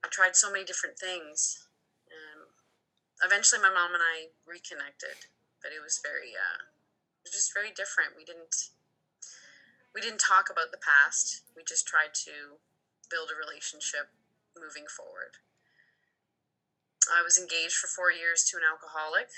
I 0.04 0.12
tried 0.12 0.36
so 0.36 0.52
many 0.52 0.68
different 0.68 1.00
things. 1.00 1.66
Um, 2.12 2.54
eventually, 3.26 3.64
my 3.64 3.74
mom 3.74 3.96
and 3.96 4.04
I 4.04 4.36
reconnected, 4.46 5.32
but 5.64 5.72
it 5.74 5.82
was 5.82 6.04
very 6.04 6.36
uh, 6.36 6.73
just 7.32 7.54
very 7.54 7.72
different. 7.72 8.18
We 8.18 8.26
didn't 8.26 8.74
we 9.96 10.02
didn't 10.02 10.20
talk 10.20 10.50
about 10.50 10.74
the 10.74 10.82
past. 10.82 11.46
We 11.56 11.64
just 11.64 11.88
tried 11.88 12.18
to 12.26 12.58
build 13.10 13.30
a 13.30 13.38
relationship 13.38 14.10
moving 14.58 14.90
forward. 14.90 15.38
I 17.08 17.22
was 17.22 17.38
engaged 17.38 17.78
for 17.78 17.88
four 17.88 18.12
years 18.12 18.44
to 18.50 18.58
an 18.58 18.64
alcoholic 18.66 19.30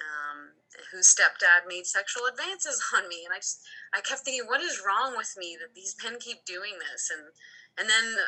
um, 0.00 0.54
whose 0.90 1.10
stepdad 1.10 1.66
made 1.66 1.86
sexual 1.86 2.26
advances 2.26 2.82
on 2.94 3.08
me, 3.08 3.24
and 3.24 3.34
I 3.34 3.38
just 3.38 3.62
I 3.92 4.00
kept 4.00 4.22
thinking, 4.22 4.46
what 4.46 4.60
is 4.60 4.82
wrong 4.84 5.16
with 5.16 5.34
me 5.36 5.56
that 5.58 5.74
these 5.74 5.96
men 6.02 6.18
keep 6.18 6.44
doing 6.44 6.78
this? 6.78 7.10
And 7.10 7.34
and 7.78 7.90
then 7.90 8.18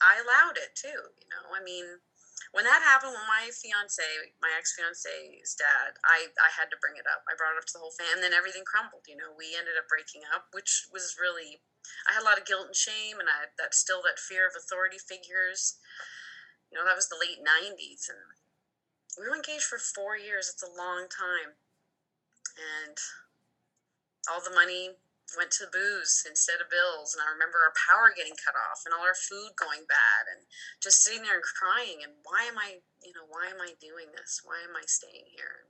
I 0.00 0.20
allowed 0.22 0.56
it 0.56 0.74
too. 0.74 1.14
You 1.18 1.28
know, 1.30 1.54
I 1.54 1.62
mean, 1.62 2.02
when 2.52 2.64
that 2.64 2.80
happened 2.80 3.12
with 3.12 3.28
my 3.28 3.52
fiance, 3.52 4.04
my 4.40 4.48
ex 4.56 4.72
fiance's 4.72 5.52
dad, 5.52 6.00
I, 6.00 6.32
I 6.40 6.48
had 6.48 6.72
to 6.72 6.80
bring 6.80 6.96
it 6.96 7.04
up. 7.04 7.24
I 7.28 7.36
brought 7.36 7.56
it 7.56 7.60
up 7.60 7.68
to 7.68 7.76
the 7.76 7.84
whole 7.84 7.94
family, 7.94 8.18
and 8.18 8.24
then 8.24 8.36
everything 8.36 8.64
crumbled. 8.64 9.04
You 9.04 9.20
know, 9.20 9.36
we 9.36 9.52
ended 9.52 9.76
up 9.76 9.90
breaking 9.90 10.24
up, 10.24 10.48
which 10.56 10.88
was 10.88 11.20
really, 11.20 11.60
I 12.08 12.16
had 12.16 12.24
a 12.24 12.28
lot 12.28 12.40
of 12.40 12.48
guilt 12.48 12.72
and 12.72 12.76
shame, 12.76 13.20
and 13.20 13.28
I 13.28 13.48
had 13.48 13.52
that 13.60 13.76
still 13.76 14.00
that 14.08 14.20
fear 14.20 14.48
of 14.48 14.56
authority 14.56 14.96
figures. 14.96 15.76
You 16.72 16.80
know, 16.80 16.84
that 16.88 16.96
was 16.96 17.12
the 17.12 17.20
late 17.20 17.40
90s, 17.40 18.08
and 18.08 18.20
we 19.20 19.28
were 19.28 19.36
engaged 19.36 19.68
for 19.68 19.80
four 19.80 20.16
years. 20.16 20.48
It's 20.48 20.64
a 20.64 20.72
long 20.72 21.08
time. 21.08 21.56
And 22.56 22.96
all 24.28 24.40
the 24.40 24.54
money 24.54 24.98
went 25.36 25.52
to 25.52 25.68
booze 25.68 26.24
instead 26.24 26.62
of 26.62 26.72
bills 26.72 27.12
and 27.12 27.20
i 27.20 27.28
remember 27.28 27.60
our 27.60 27.76
power 27.76 28.08
getting 28.14 28.36
cut 28.38 28.56
off 28.56 28.86
and 28.88 28.96
all 28.96 29.04
our 29.04 29.16
food 29.16 29.52
going 29.58 29.84
bad 29.84 30.24
and 30.30 30.48
just 30.80 31.04
sitting 31.04 31.20
there 31.20 31.36
and 31.36 31.44
crying 31.44 32.00
and 32.00 32.16
why 32.24 32.48
am 32.48 32.56
i 32.56 32.80
you 33.04 33.14
know 33.14 33.26
why 33.28 33.46
am 33.48 33.60
i 33.62 33.74
doing 33.78 34.10
this? 34.14 34.42
Why 34.42 34.58
am 34.64 34.74
i 34.74 34.84
staying 34.86 35.30
here? 35.32 35.68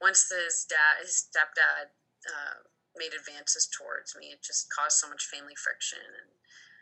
Once 0.00 0.30
his 0.30 0.64
dad 0.68 1.02
his 1.02 1.28
stepdad 1.28 1.92
uh, 2.28 2.66
made 2.96 3.16
advances 3.16 3.68
towards 3.70 4.14
me 4.16 4.34
it 4.34 4.44
just 4.44 4.70
caused 4.70 4.98
so 4.98 5.08
much 5.08 5.30
family 5.30 5.56
friction 5.56 6.02
and 6.04 6.30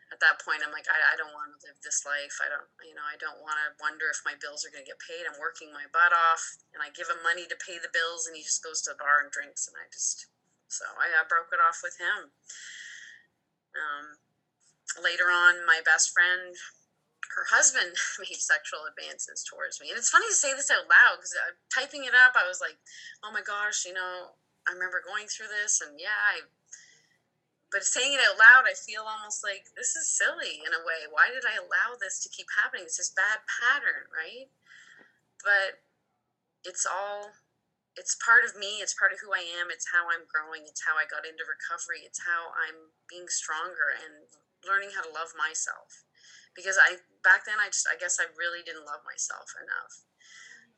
at 0.08 0.20
that 0.24 0.40
point 0.40 0.64
i'm 0.64 0.72
like 0.72 0.88
i, 0.88 0.96
I 0.96 1.14
don't 1.20 1.36
want 1.36 1.52
to 1.52 1.62
live 1.68 1.78
this 1.84 2.04
life. 2.04 2.40
I 2.42 2.48
don't 2.48 2.68
you 2.82 2.96
know 2.96 3.06
i 3.06 3.16
don't 3.20 3.40
want 3.44 3.60
to 3.60 3.76
wonder 3.78 4.08
if 4.10 4.24
my 4.26 4.36
bills 4.38 4.64
are 4.64 4.72
going 4.72 4.84
to 4.84 4.90
get 4.90 5.02
paid. 5.04 5.28
I'm 5.28 5.40
working 5.40 5.70
my 5.70 5.86
butt 5.90 6.10
off 6.10 6.42
and 6.74 6.80
i 6.82 6.90
give 6.90 7.08
him 7.08 7.20
money 7.22 7.46
to 7.48 7.64
pay 7.64 7.78
the 7.78 7.92
bills 7.92 8.26
and 8.26 8.34
he 8.34 8.42
just 8.42 8.64
goes 8.64 8.82
to 8.84 8.96
the 8.96 9.00
bar 9.00 9.22
and 9.22 9.32
drinks 9.32 9.68
and 9.68 9.76
i 9.78 9.86
just 9.92 10.28
so 10.68 10.84
I, 11.00 11.10
I 11.12 11.24
broke 11.24 11.48
it 11.52 11.60
off 11.60 11.80
with 11.82 11.96
him. 11.96 12.32
Um, 13.76 14.06
later 15.00 15.32
on, 15.32 15.64
my 15.64 15.80
best 15.84 16.12
friend, 16.12 16.56
her 17.36 17.46
husband 17.48 17.96
made 18.22 18.40
sexual 18.40 18.84
advances 18.88 19.44
towards 19.44 19.80
me. 19.80 19.90
And 19.90 19.98
it's 19.98 20.12
funny 20.12 20.28
to 20.28 20.36
say 20.36 20.52
this 20.52 20.70
out 20.70 20.88
loud 20.88 21.20
because 21.20 21.34
uh, 21.36 21.56
typing 21.72 22.04
it 22.04 22.16
up, 22.16 22.36
I 22.36 22.46
was 22.46 22.60
like, 22.60 22.76
oh 23.24 23.32
my 23.32 23.42
gosh, 23.42 23.84
you 23.84 23.92
know, 23.92 24.36
I 24.68 24.76
remember 24.76 25.00
going 25.00 25.26
through 25.26 25.48
this, 25.48 25.80
and 25.80 25.96
yeah, 25.96 26.20
I. 26.28 26.44
But 27.68 27.84
saying 27.84 28.16
it 28.16 28.24
out 28.24 28.40
loud, 28.40 28.64
I 28.64 28.72
feel 28.72 29.04
almost 29.04 29.44
like 29.44 29.68
this 29.76 29.92
is 29.92 30.08
silly 30.08 30.64
in 30.64 30.72
a 30.72 30.84
way. 30.84 31.04
Why 31.08 31.28
did 31.28 31.44
I 31.44 31.60
allow 31.60 32.00
this 32.00 32.20
to 32.24 32.32
keep 32.32 32.48
happening? 32.56 32.88
It's 32.88 32.96
this 32.96 33.12
bad 33.12 33.44
pattern, 33.44 34.08
right? 34.08 34.48
But 35.44 35.84
it's 36.64 36.88
all 36.88 37.36
it's 37.96 38.18
part 38.20 38.44
of 38.44 38.58
me 38.58 38.82
it's 38.84 38.94
part 38.94 39.12
of 39.14 39.18
who 39.22 39.32
i 39.32 39.40
am 39.40 39.72
it's 39.72 39.88
how 39.94 40.10
i'm 40.10 40.28
growing 40.28 40.66
it's 40.68 40.84
how 40.84 40.98
i 40.98 41.08
got 41.08 41.24
into 41.24 41.46
recovery 41.48 42.04
it's 42.04 42.22
how 42.26 42.52
i'm 42.54 42.92
being 43.08 43.26
stronger 43.30 43.94
and 43.94 44.28
learning 44.66 44.90
how 44.94 45.02
to 45.02 45.12
love 45.12 45.34
myself. 45.38 46.02
Because 46.56 46.78
i 46.80 46.98
back 47.22 47.46
then 47.46 47.62
i 47.62 47.70
just 47.70 47.86
i 47.86 47.94
guess 47.94 48.18
i 48.18 48.26
really 48.34 48.64
didn't 48.66 48.88
love 48.88 49.06
myself 49.06 49.54
enough. 49.54 50.02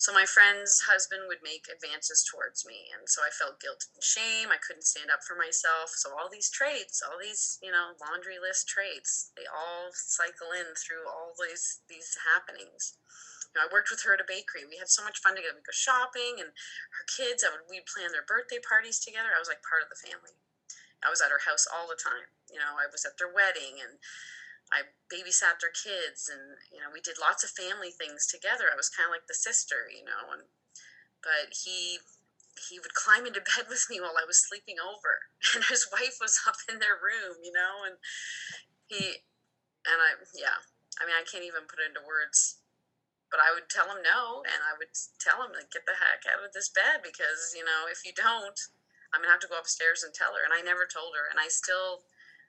So 0.00 0.16
my 0.16 0.24
friend's 0.24 0.88
husband 0.88 1.28
would 1.28 1.44
make 1.44 1.68
advances 1.68 2.24
towards 2.24 2.64
me 2.68 2.92
and 2.92 3.08
so 3.08 3.24
i 3.24 3.32
felt 3.32 3.60
guilt 3.60 3.88
and 3.96 4.04
shame 4.04 4.52
i 4.52 4.60
couldn't 4.60 4.84
stand 4.84 5.08
up 5.08 5.24
for 5.24 5.36
myself. 5.36 5.96
So 5.96 6.12
all 6.12 6.28
these 6.28 6.52
traits 6.52 7.00
all 7.00 7.16
these 7.16 7.56
you 7.64 7.72
know 7.72 7.96
laundry 7.96 8.36
list 8.36 8.68
traits 8.68 9.32
they 9.36 9.48
all 9.48 9.88
cycle 9.96 10.52
in 10.52 10.76
through 10.76 11.08
all 11.08 11.32
these 11.40 11.80
these 11.88 12.12
happenings 12.28 13.00
you 13.50 13.58
know, 13.58 13.66
I 13.66 13.72
worked 13.74 13.90
with 13.90 14.06
her 14.06 14.14
at 14.14 14.22
a 14.22 14.28
bakery. 14.28 14.62
We 14.62 14.78
had 14.78 14.86
so 14.86 15.02
much 15.02 15.18
fun 15.18 15.34
together. 15.34 15.58
We'd 15.58 15.66
go 15.66 15.74
shopping, 15.74 16.38
and 16.38 16.54
her 16.94 17.06
kids, 17.10 17.42
I 17.42 17.50
would 17.50 17.66
we'd 17.66 17.90
plan 17.90 18.14
their 18.14 18.22
birthday 18.22 18.62
parties 18.62 19.02
together. 19.02 19.34
I 19.34 19.42
was 19.42 19.50
like 19.50 19.66
part 19.66 19.82
of 19.82 19.90
the 19.90 19.98
family. 19.98 20.38
I 21.02 21.10
was 21.10 21.18
at 21.18 21.34
her 21.34 21.42
house 21.42 21.66
all 21.66 21.90
the 21.90 21.98
time. 21.98 22.30
You 22.46 22.62
know, 22.62 22.78
I 22.78 22.86
was 22.86 23.02
at 23.02 23.18
their 23.18 23.30
wedding, 23.30 23.82
and 23.82 23.98
I 24.70 24.94
babysat 25.10 25.58
their 25.58 25.74
kids, 25.74 26.30
and 26.30 26.62
you 26.70 26.78
know, 26.78 26.94
we 26.94 27.02
did 27.02 27.18
lots 27.18 27.42
of 27.42 27.50
family 27.50 27.90
things 27.90 28.30
together. 28.30 28.70
I 28.70 28.78
was 28.78 28.86
kind 28.86 29.10
of 29.10 29.14
like 29.18 29.26
the 29.26 29.34
sister, 29.34 29.90
you 29.90 30.06
know, 30.06 30.30
and 30.30 30.46
but 31.18 31.50
he 31.66 31.98
he 32.70 32.78
would 32.78 32.94
climb 32.94 33.26
into 33.26 33.42
bed 33.58 33.66
with 33.66 33.90
me 33.90 33.98
while 33.98 34.14
I 34.14 34.30
was 34.30 34.38
sleeping 34.38 34.78
over, 34.78 35.26
and 35.58 35.66
his 35.66 35.90
wife 35.90 36.22
was 36.22 36.38
up 36.46 36.62
in 36.70 36.78
their 36.78 37.02
room, 37.02 37.42
you 37.42 37.50
know, 37.50 37.82
and 37.82 37.98
he 38.86 39.26
and 39.82 39.98
I 39.98 40.22
yeah, 40.38 40.62
I 41.02 41.10
mean, 41.10 41.18
I 41.18 41.26
can't 41.26 41.42
even 41.42 41.66
put 41.66 41.82
it 41.82 41.90
into 41.90 42.06
words 42.06 42.59
but 43.30 43.38
I 43.38 43.54
would 43.54 43.70
tell 43.70 43.86
him 43.86 44.02
no, 44.02 44.42
and 44.42 44.60
I 44.66 44.74
would 44.74 44.90
tell 45.22 45.40
him 45.40 45.54
like, 45.54 45.70
get 45.70 45.86
the 45.86 45.96
heck 45.96 46.26
out 46.26 46.42
of 46.42 46.50
this 46.52 46.68
bed 46.68 47.00
because 47.06 47.54
you 47.54 47.62
know 47.62 47.86
if 47.86 48.02
you 48.02 48.10
don't, 48.10 48.58
I'm 49.14 49.22
gonna 49.22 49.32
have 49.32 49.42
to 49.46 49.50
go 49.50 49.58
upstairs 49.58 50.02
and 50.02 50.10
tell 50.10 50.34
her. 50.34 50.42
And 50.42 50.54
I 50.54 50.62
never 50.62 50.84
told 50.84 51.14
her, 51.14 51.30
and 51.30 51.38
I 51.38 51.46
still, 51.46 52.06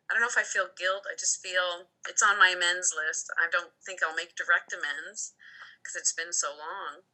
I 0.09 0.13
don't 0.13 0.25
know 0.25 0.31
if 0.31 0.41
I 0.41 0.45
feel 0.45 0.73
guilt. 0.73 1.05
I 1.05 1.13
just 1.13 1.41
feel 1.41 1.93
it's 2.09 2.25
on 2.25 2.41
my 2.41 2.53
amends 2.53 2.93
list. 2.93 3.29
I 3.37 3.45
don't 3.49 3.73
think 3.85 4.01
I'll 4.01 4.17
make 4.17 4.33
direct 4.33 4.73
amends 4.73 5.37
because 5.79 5.97
it's 5.97 6.17
been 6.17 6.33
so 6.33 6.53
long, 6.53 7.05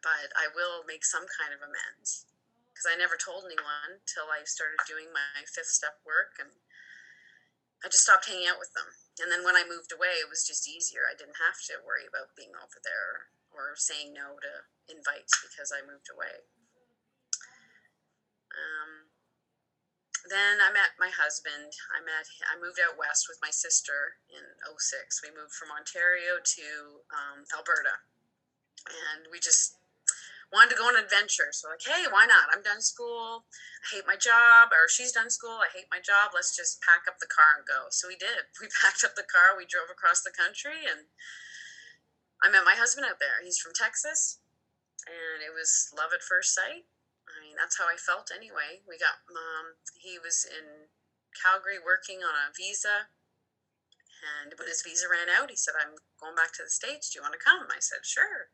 but 0.00 0.32
I 0.36 0.48
will 0.52 0.84
make 0.88 1.04
some 1.04 1.28
kind 1.36 1.52
of 1.52 1.60
amends 1.60 2.28
because 2.76 2.88
I 2.88 3.00
never 3.00 3.16
told 3.16 3.48
anyone 3.48 4.04
till 4.04 4.28
I 4.28 4.44
started 4.44 4.76
doing 4.84 5.08
my 5.08 5.44
fifth 5.48 5.72
step 5.72 5.96
work 6.04 6.36
and 6.36 6.52
I 7.80 7.88
just 7.88 8.04
stopped 8.04 8.28
hanging 8.28 8.48
out 8.48 8.60
with 8.60 8.76
them. 8.76 8.92
And 9.16 9.32
then 9.32 9.44
when 9.44 9.56
I 9.56 9.64
moved 9.64 9.92
away, 9.92 10.20
it 10.20 10.28
was 10.28 10.44
just 10.44 10.68
easier. 10.68 11.08
I 11.08 11.16
didn't 11.16 11.40
have 11.40 11.56
to 11.72 11.80
worry 11.80 12.04
about 12.04 12.36
being 12.36 12.52
over 12.52 12.76
there 12.84 13.32
or 13.48 13.72
saying 13.72 14.12
no 14.12 14.36
to 14.36 14.52
invites 14.92 15.32
because 15.40 15.72
I 15.72 15.80
moved 15.80 16.12
away. 16.12 16.44
Um, 18.52 19.08
then 20.28 20.60
I 20.60 20.68
met 20.68 21.00
my 21.00 21.08
husband. 21.08 21.72
I 21.92 22.02
met. 22.02 22.28
I 22.44 22.58
moved 22.58 22.82
out 22.82 22.98
west 22.98 23.28
with 23.28 23.38
my 23.40 23.52
sister 23.52 24.20
in 24.28 24.42
06. 24.64 25.22
We 25.22 25.32
moved 25.32 25.54
from 25.54 25.72
Ontario 25.72 26.42
to 26.42 26.68
um, 27.14 27.46
Alberta, 27.54 28.02
and 28.90 29.28
we 29.30 29.38
just 29.38 29.80
wanted 30.54 30.74
to 30.74 30.78
go 30.78 30.86
on 30.86 30.94
an 30.94 31.06
adventure. 31.06 31.50
So 31.50 31.66
like, 31.70 31.82
hey, 31.82 32.06
why 32.06 32.26
not? 32.26 32.50
I'm 32.54 32.62
done 32.62 32.82
school. 32.82 33.46
I 33.82 33.98
hate 33.98 34.06
my 34.06 34.18
job, 34.18 34.70
or 34.70 34.86
she's 34.86 35.10
done 35.10 35.30
school. 35.30 35.58
I 35.58 35.70
hate 35.74 35.90
my 35.90 35.98
job. 35.98 36.30
Let's 36.34 36.54
just 36.54 36.82
pack 36.82 37.10
up 37.10 37.18
the 37.18 37.30
car 37.30 37.58
and 37.58 37.66
go. 37.66 37.90
So 37.90 38.06
we 38.06 38.18
did. 38.18 38.50
We 38.62 38.70
packed 38.70 39.02
up 39.02 39.18
the 39.18 39.26
car. 39.26 39.58
We 39.58 39.66
drove 39.66 39.90
across 39.90 40.22
the 40.22 40.34
country, 40.34 40.86
and 40.86 41.10
I 42.42 42.50
met 42.50 42.66
my 42.66 42.78
husband 42.78 43.06
out 43.06 43.18
there. 43.18 43.42
He's 43.42 43.58
from 43.58 43.74
Texas, 43.74 44.38
and 45.06 45.42
it 45.42 45.50
was 45.50 45.90
love 45.94 46.14
at 46.14 46.22
first 46.24 46.54
sight. 46.54 46.86
I 47.26 47.42
mean, 47.42 47.58
that's 47.58 47.76
how 47.76 47.90
I 47.90 47.98
felt 47.98 48.30
anyway. 48.30 48.86
We 48.86 48.96
got 49.02 49.26
mom. 49.26 49.82
he 49.98 50.16
was 50.16 50.46
in 50.46 50.88
Calgary 51.34 51.82
working 51.82 52.22
on 52.22 52.32
a 52.32 52.54
visa. 52.54 53.10
And 54.16 54.56
when 54.56 54.66
his 54.66 54.80
visa 54.80 55.06
ran 55.06 55.28
out, 55.28 55.52
he 55.52 55.58
said, 55.58 55.76
I'm 55.76 56.00
going 56.16 56.34
back 56.34 56.56
to 56.56 56.64
the 56.64 56.72
States. 56.72 57.12
Do 57.12 57.20
you 57.20 57.22
want 57.22 57.36
to 57.36 57.42
come? 57.42 57.68
I 57.68 57.82
said, 57.82 58.02
sure 58.02 58.48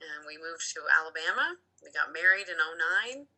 and 0.00 0.26
we 0.26 0.40
moved 0.40 0.64
to 0.74 0.84
Alabama. 0.88 1.60
We 1.82 1.92
got 1.92 2.14
married 2.14 2.48
in 2.48 2.58
09. 2.58 3.28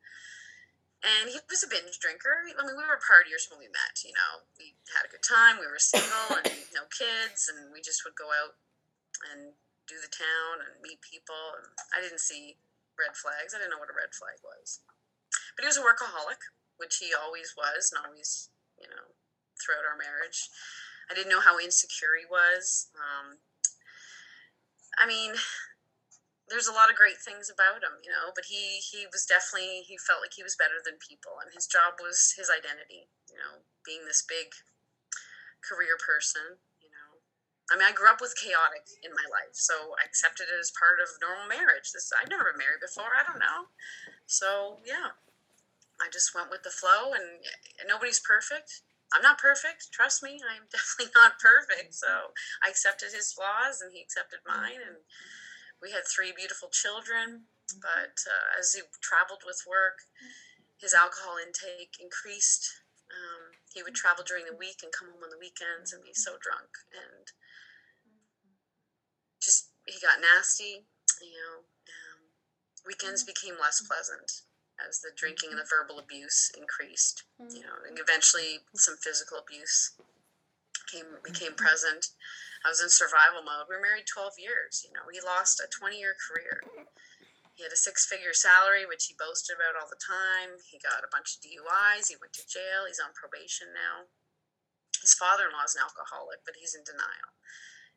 And 1.04 1.28
he 1.28 1.38
was 1.46 1.62
a 1.62 1.70
binge 1.70 2.00
drinker. 2.00 2.42
I 2.42 2.62
mean, 2.66 2.74
we 2.74 2.82
were 2.82 2.98
partiers 2.98 3.46
when 3.52 3.60
we 3.60 3.70
met, 3.70 4.00
you 4.02 4.16
know. 4.16 4.42
We 4.58 4.74
had 4.90 5.06
a 5.06 5.12
good 5.12 5.22
time. 5.22 5.60
We 5.60 5.68
were 5.68 5.78
single 5.78 6.40
and 6.40 6.50
no 6.72 6.88
kids, 6.90 7.46
and 7.52 7.70
we 7.70 7.84
just 7.84 8.02
would 8.02 8.16
go 8.18 8.32
out 8.32 8.58
and 9.30 9.54
do 9.86 10.00
the 10.00 10.10
town 10.10 10.66
and 10.66 10.82
meet 10.82 10.98
people. 11.04 11.54
And 11.60 11.68
I 11.94 12.02
didn't 12.02 12.24
see 12.24 12.58
red 12.98 13.14
flags. 13.14 13.54
I 13.54 13.60
didn't 13.60 13.76
know 13.76 13.82
what 13.82 13.92
a 13.92 13.96
red 13.96 14.16
flag 14.16 14.40
was. 14.42 14.82
But 15.54 15.62
he 15.62 15.70
was 15.70 15.78
a 15.78 15.84
workaholic, 15.84 16.42
which 16.80 16.98
he 16.98 17.12
always 17.12 17.54
was, 17.54 17.92
and 17.92 18.02
always, 18.02 18.50
you 18.80 18.88
know, 18.88 19.14
throughout 19.60 19.86
our 19.86 20.00
marriage. 20.00 20.48
I 21.06 21.14
didn't 21.14 21.30
know 21.30 21.44
how 21.44 21.60
insecure 21.60 22.18
he 22.18 22.26
was. 22.26 22.90
Um, 22.98 23.38
I 24.98 25.06
mean, 25.06 25.36
there's 26.48 26.70
a 26.70 26.74
lot 26.74 26.90
of 26.90 26.96
great 26.96 27.18
things 27.18 27.50
about 27.50 27.82
him, 27.82 27.98
you 28.06 28.10
know, 28.10 28.30
but 28.34 28.46
he 28.46 28.78
he 28.78 29.06
was 29.10 29.26
definitely 29.26 29.82
he 29.82 29.98
felt 29.98 30.22
like 30.22 30.34
he 30.34 30.46
was 30.46 30.54
better 30.54 30.78
than 30.78 31.02
people 31.02 31.42
and 31.42 31.50
his 31.50 31.66
job 31.66 31.98
was 31.98 32.34
his 32.38 32.46
identity, 32.46 33.10
you 33.26 33.38
know, 33.38 33.66
being 33.82 34.06
this 34.06 34.22
big 34.22 34.54
career 35.66 35.98
person, 35.98 36.62
you 36.78 36.90
know. 36.90 37.18
I 37.66 37.74
mean, 37.74 37.90
I 37.90 37.94
grew 37.94 38.06
up 38.06 38.22
with 38.22 38.38
chaotic 38.38 38.86
in 39.02 39.10
my 39.10 39.26
life, 39.26 39.58
so 39.58 39.98
I 39.98 40.06
accepted 40.06 40.46
it 40.46 40.58
as 40.58 40.70
part 40.70 41.02
of 41.02 41.10
normal 41.18 41.50
marriage. 41.50 41.90
This 41.90 42.14
I've 42.14 42.30
never 42.30 42.54
been 42.54 42.62
married 42.62 42.82
before, 42.82 43.10
I 43.10 43.26
don't 43.26 43.42
know. 43.42 43.74
So, 44.30 44.78
yeah. 44.86 45.18
I 45.96 46.12
just 46.12 46.34
went 46.36 46.52
with 46.52 46.60
the 46.60 46.70
flow 46.70 47.16
and 47.16 47.40
nobody's 47.88 48.20
perfect. 48.20 48.84
I'm 49.14 49.22
not 49.22 49.40
perfect, 49.40 49.88
trust 49.90 50.22
me. 50.22 50.38
I'm 50.44 50.68
definitely 50.70 51.10
not 51.16 51.40
perfect. 51.40 51.94
So, 51.96 52.36
I 52.62 52.68
accepted 52.68 53.10
his 53.10 53.32
flaws 53.32 53.80
and 53.82 53.90
he 53.90 54.02
accepted 54.04 54.44
mine 54.46 54.78
and 54.84 55.02
we 55.82 55.92
had 55.92 56.08
three 56.08 56.32
beautiful 56.32 56.68
children, 56.72 57.48
but 57.80 58.16
uh, 58.24 58.58
as 58.58 58.74
he 58.74 58.82
traveled 59.02 59.44
with 59.44 59.66
work, 59.68 60.08
his 60.80 60.94
alcohol 60.94 61.36
intake 61.36 61.96
increased. 62.00 62.82
Um, 63.06 63.54
he 63.72 63.82
would 63.82 63.94
travel 63.94 64.24
during 64.26 64.44
the 64.44 64.56
week 64.56 64.82
and 64.82 64.90
come 64.92 65.08
home 65.12 65.22
on 65.22 65.30
the 65.30 65.38
weekends 65.38 65.92
and 65.92 66.02
be 66.02 66.12
so 66.12 66.34
drunk 66.42 66.74
and 66.90 67.30
just 69.40 69.70
he 69.86 69.94
got 70.02 70.20
nasty. 70.20 70.82
You 71.22 71.38
know, 71.38 71.54
um, 71.62 72.20
weekends 72.84 73.22
became 73.22 73.54
less 73.60 73.80
pleasant 73.80 74.42
as 74.76 75.00
the 75.00 75.14
drinking 75.16 75.50
and 75.54 75.58
the 75.58 75.70
verbal 75.70 75.98
abuse 75.98 76.50
increased. 76.58 77.22
You 77.38 77.62
know, 77.62 77.78
and 77.88 77.98
eventually 77.98 78.66
some 78.74 78.96
physical 79.00 79.38
abuse 79.38 79.94
came 80.92 81.06
became 81.24 81.54
present. 81.54 82.08
I 82.66 82.74
was 82.74 82.82
in 82.82 82.90
survival 82.90 83.46
mode. 83.46 83.70
We 83.70 83.78
were 83.78 83.86
married 83.86 84.10
12 84.10 84.42
years. 84.42 84.82
You 84.82 84.90
know, 84.90 85.06
he 85.06 85.22
lost 85.22 85.62
a 85.62 85.70
20 85.70 86.02
year 86.02 86.18
career. 86.18 86.66
He 87.54 87.62
had 87.62 87.70
a 87.70 87.78
six 87.78 88.10
figure 88.10 88.34
salary, 88.34 88.82
which 88.82 89.06
he 89.06 89.14
boasted 89.14 89.54
about 89.54 89.78
all 89.78 89.86
the 89.86 90.02
time. 90.02 90.58
He 90.66 90.82
got 90.82 91.06
a 91.06 91.14
bunch 91.14 91.38
of 91.38 91.46
DUIs. 91.46 92.10
He 92.10 92.18
went 92.18 92.34
to 92.34 92.50
jail. 92.50 92.90
He's 92.90 92.98
on 92.98 93.14
probation 93.14 93.70
now. 93.70 94.10
His 94.98 95.14
father 95.14 95.46
in 95.46 95.54
law 95.54 95.62
is 95.62 95.78
an 95.78 95.86
alcoholic, 95.86 96.42
but 96.42 96.58
he's 96.58 96.74
in 96.74 96.82
denial. 96.82 97.38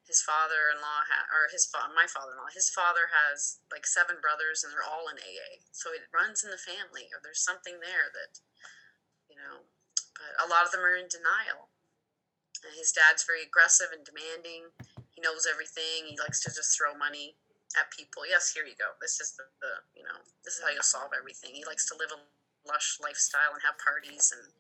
His 0.06 0.22
father 0.22 0.70
in 0.70 0.78
law, 0.86 1.02
ha- 1.02 1.34
or 1.34 1.50
his 1.50 1.66
fa- 1.66 1.90
my 1.90 2.06
father 2.06 2.38
in 2.38 2.40
law, 2.40 2.54
his 2.54 2.70
father 2.70 3.10
has 3.10 3.66
like 3.74 3.90
seven 3.90 4.22
brothers 4.22 4.62
and 4.62 4.70
they're 4.70 4.86
all 4.86 5.10
in 5.10 5.18
AA. 5.18 5.66
So 5.74 5.90
it 5.90 6.14
runs 6.14 6.46
in 6.46 6.54
the 6.54 6.62
family, 6.62 7.10
or 7.10 7.18
there's 7.26 7.42
something 7.42 7.82
there 7.82 8.14
that, 8.14 8.38
you 9.26 9.34
know, 9.34 9.66
but 10.14 10.38
a 10.38 10.46
lot 10.46 10.70
of 10.70 10.70
them 10.70 10.86
are 10.86 10.94
in 10.94 11.10
denial 11.10 11.74
and 12.66 12.74
his 12.76 12.92
dad's 12.92 13.24
very 13.24 13.44
aggressive 13.44 13.92
and 13.92 14.04
demanding. 14.04 14.72
He 15.16 15.20
knows 15.22 15.48
everything. 15.50 16.08
He 16.08 16.20
likes 16.20 16.44
to 16.44 16.52
just 16.52 16.76
throw 16.76 16.96
money 16.96 17.36
at 17.78 17.92
people. 17.92 18.26
Yes, 18.26 18.52
here 18.52 18.66
you 18.66 18.76
go. 18.80 18.98
This 19.02 19.20
is 19.22 19.36
the, 19.38 19.46
the 19.62 19.72
you 19.94 20.04
know, 20.04 20.18
this 20.44 20.58
is 20.58 20.62
how 20.64 20.72
you'll 20.72 20.88
solve 20.88 21.12
everything. 21.14 21.54
He 21.54 21.68
likes 21.68 21.86
to 21.92 21.98
live 22.00 22.10
a 22.12 22.20
lush 22.68 23.00
lifestyle 23.02 23.56
and 23.56 23.64
have 23.64 23.80
parties 23.80 24.36
and 24.36 24.52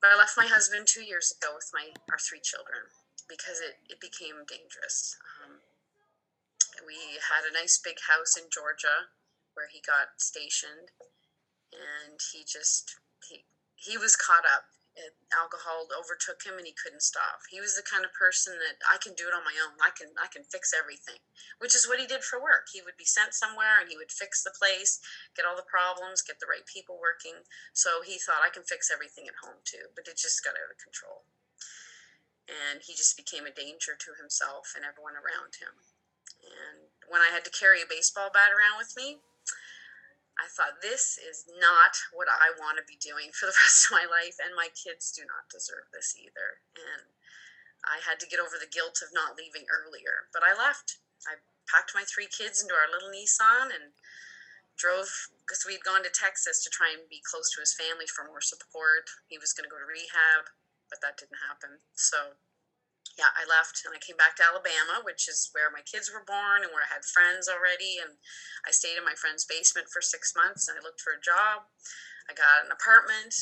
but 0.00 0.14
I 0.14 0.16
left 0.16 0.38
my 0.38 0.46
husband 0.46 0.86
two 0.86 1.02
years 1.02 1.34
ago 1.34 1.50
with 1.58 1.70
my 1.74 1.90
our 2.10 2.18
three 2.22 2.40
children 2.40 2.86
because 3.26 3.58
it, 3.60 3.82
it 3.90 4.00
became 4.00 4.46
dangerous. 4.46 5.18
Um, 5.42 5.58
we 6.86 7.18
had 7.18 7.42
a 7.44 7.52
nice 7.52 7.76
big 7.82 7.98
house 8.06 8.38
in 8.38 8.46
Georgia 8.48 9.10
where 9.54 9.66
he 9.66 9.82
got 9.82 10.22
stationed 10.22 10.94
and 11.74 12.18
he 12.32 12.46
just 12.46 12.94
he 13.26 13.44
he 13.74 13.98
was 13.98 14.14
caught 14.14 14.46
up 14.46 14.70
alcohol 15.30 15.86
overtook 15.92 16.42
him 16.42 16.56
and 16.56 16.66
he 16.66 16.74
couldn't 16.74 17.04
stop. 17.04 17.44
He 17.50 17.60
was 17.60 17.76
the 17.76 17.86
kind 17.86 18.04
of 18.04 18.14
person 18.16 18.56
that 18.58 18.80
I 18.86 18.98
can 18.98 19.14
do 19.14 19.28
it 19.28 19.36
on 19.36 19.46
my 19.46 19.54
own. 19.60 19.76
I 19.78 19.94
can 19.94 20.12
I 20.18 20.26
can 20.28 20.44
fix 20.46 20.72
everything, 20.74 21.20
which 21.62 21.76
is 21.76 21.86
what 21.86 22.00
he 22.00 22.08
did 22.08 22.24
for 22.24 22.40
work. 22.40 22.72
He 22.72 22.82
would 22.82 22.96
be 22.98 23.08
sent 23.08 23.34
somewhere 23.34 23.78
and 23.78 23.88
he 23.88 23.96
would 23.96 24.10
fix 24.10 24.42
the 24.42 24.54
place, 24.54 24.98
get 25.36 25.46
all 25.46 25.56
the 25.56 25.66
problems, 25.66 26.24
get 26.24 26.40
the 26.40 26.50
right 26.50 26.66
people 26.66 26.98
working. 26.98 27.46
So 27.72 28.02
he 28.02 28.18
thought 28.18 28.44
I 28.44 28.52
can 28.52 28.66
fix 28.66 28.90
everything 28.90 29.28
at 29.28 29.42
home 29.44 29.60
too, 29.62 29.92
but 29.94 30.08
it 30.08 30.18
just 30.18 30.42
got 30.42 30.58
out 30.58 30.72
of 30.72 30.82
control. 30.82 31.28
And 32.48 32.80
he 32.80 32.96
just 32.96 33.16
became 33.16 33.44
a 33.44 33.52
danger 33.52 33.92
to 33.92 34.16
himself 34.16 34.72
and 34.72 34.82
everyone 34.82 35.14
around 35.14 35.60
him. 35.60 35.84
And 36.40 36.88
when 37.08 37.20
I 37.20 37.28
had 37.28 37.44
to 37.44 37.52
carry 37.52 37.84
a 37.84 37.88
baseball 37.88 38.32
bat 38.32 38.48
around 38.52 38.80
with 38.80 38.96
me, 38.96 39.20
I 40.38 40.46
thought 40.46 40.78
this 40.80 41.18
is 41.18 41.50
not 41.58 41.98
what 42.14 42.30
I 42.30 42.54
want 42.54 42.78
to 42.78 42.86
be 42.86 42.98
doing 42.98 43.34
for 43.34 43.50
the 43.50 43.58
rest 43.62 43.90
of 43.90 43.98
my 43.98 44.06
life, 44.06 44.38
and 44.38 44.54
my 44.54 44.70
kids 44.70 45.10
do 45.10 45.26
not 45.26 45.50
deserve 45.50 45.90
this 45.90 46.14
either. 46.14 46.62
And 46.78 47.10
I 47.82 47.98
had 48.06 48.22
to 48.22 48.30
get 48.30 48.42
over 48.42 48.54
the 48.58 48.70
guilt 48.70 49.02
of 49.02 49.14
not 49.14 49.38
leaving 49.38 49.66
earlier, 49.66 50.30
but 50.30 50.46
I 50.46 50.54
left. 50.54 51.02
I 51.26 51.42
packed 51.66 51.94
my 51.94 52.06
three 52.06 52.30
kids 52.30 52.62
into 52.62 52.74
our 52.74 52.90
little 52.90 53.10
Nissan 53.10 53.74
and 53.74 53.94
drove 54.78 55.10
because 55.42 55.66
we 55.66 55.74
had 55.74 55.82
gone 55.82 56.06
to 56.06 56.12
Texas 56.14 56.62
to 56.62 56.70
try 56.70 56.94
and 56.94 57.10
be 57.10 57.18
close 57.26 57.50
to 57.52 57.60
his 57.60 57.74
family 57.74 58.06
for 58.06 58.22
more 58.22 58.40
support. 58.40 59.10
He 59.26 59.42
was 59.42 59.50
going 59.50 59.66
to 59.66 59.72
go 59.72 59.82
to 59.82 59.90
rehab, 59.90 60.54
but 60.86 61.02
that 61.02 61.18
didn't 61.18 61.42
happen. 61.50 61.82
So 61.98 62.38
yeah, 63.18 63.34
I 63.34 63.42
left 63.50 63.82
and 63.82 63.90
I 63.90 63.98
came 63.98 64.14
back 64.14 64.38
to 64.38 64.46
Alabama, 64.46 65.02
which 65.02 65.26
is 65.26 65.50
where 65.50 65.74
my 65.74 65.82
kids 65.82 66.06
were 66.06 66.22
born 66.22 66.62
and 66.62 66.70
where 66.70 66.86
I 66.86 66.94
had 66.94 67.02
friends 67.02 67.50
already. 67.50 67.98
And 67.98 68.14
I 68.62 68.70
stayed 68.70 68.94
in 68.94 69.02
my 69.02 69.18
friend's 69.18 69.42
basement 69.42 69.90
for 69.90 69.98
six 69.98 70.38
months 70.38 70.70
and 70.70 70.78
I 70.78 70.86
looked 70.86 71.02
for 71.02 71.18
a 71.18 71.20
job. 71.20 71.66
I 72.30 72.38
got 72.38 72.62
an 72.62 72.70
apartment. 72.70 73.34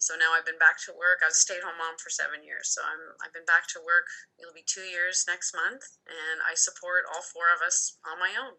So 0.00 0.16
now 0.16 0.32
I've 0.32 0.48
been 0.48 0.56
back 0.56 0.80
to 0.88 0.96
work. 0.96 1.20
I 1.20 1.28
was 1.28 1.36
a 1.36 1.44
stay-at-home 1.44 1.76
mom 1.76 2.00
for 2.00 2.08
seven 2.08 2.40
years. 2.40 2.72
So 2.72 2.80
I'm 2.80 3.12
I've 3.20 3.36
been 3.36 3.44
back 3.44 3.68
to 3.76 3.84
work. 3.84 4.08
It'll 4.40 4.56
be 4.56 4.64
two 4.64 4.88
years 4.88 5.28
next 5.28 5.52
month, 5.52 5.84
and 6.08 6.40
I 6.40 6.56
support 6.56 7.04
all 7.04 7.20
four 7.20 7.52
of 7.52 7.60
us 7.60 8.00
on 8.08 8.16
my 8.16 8.32
own. 8.32 8.56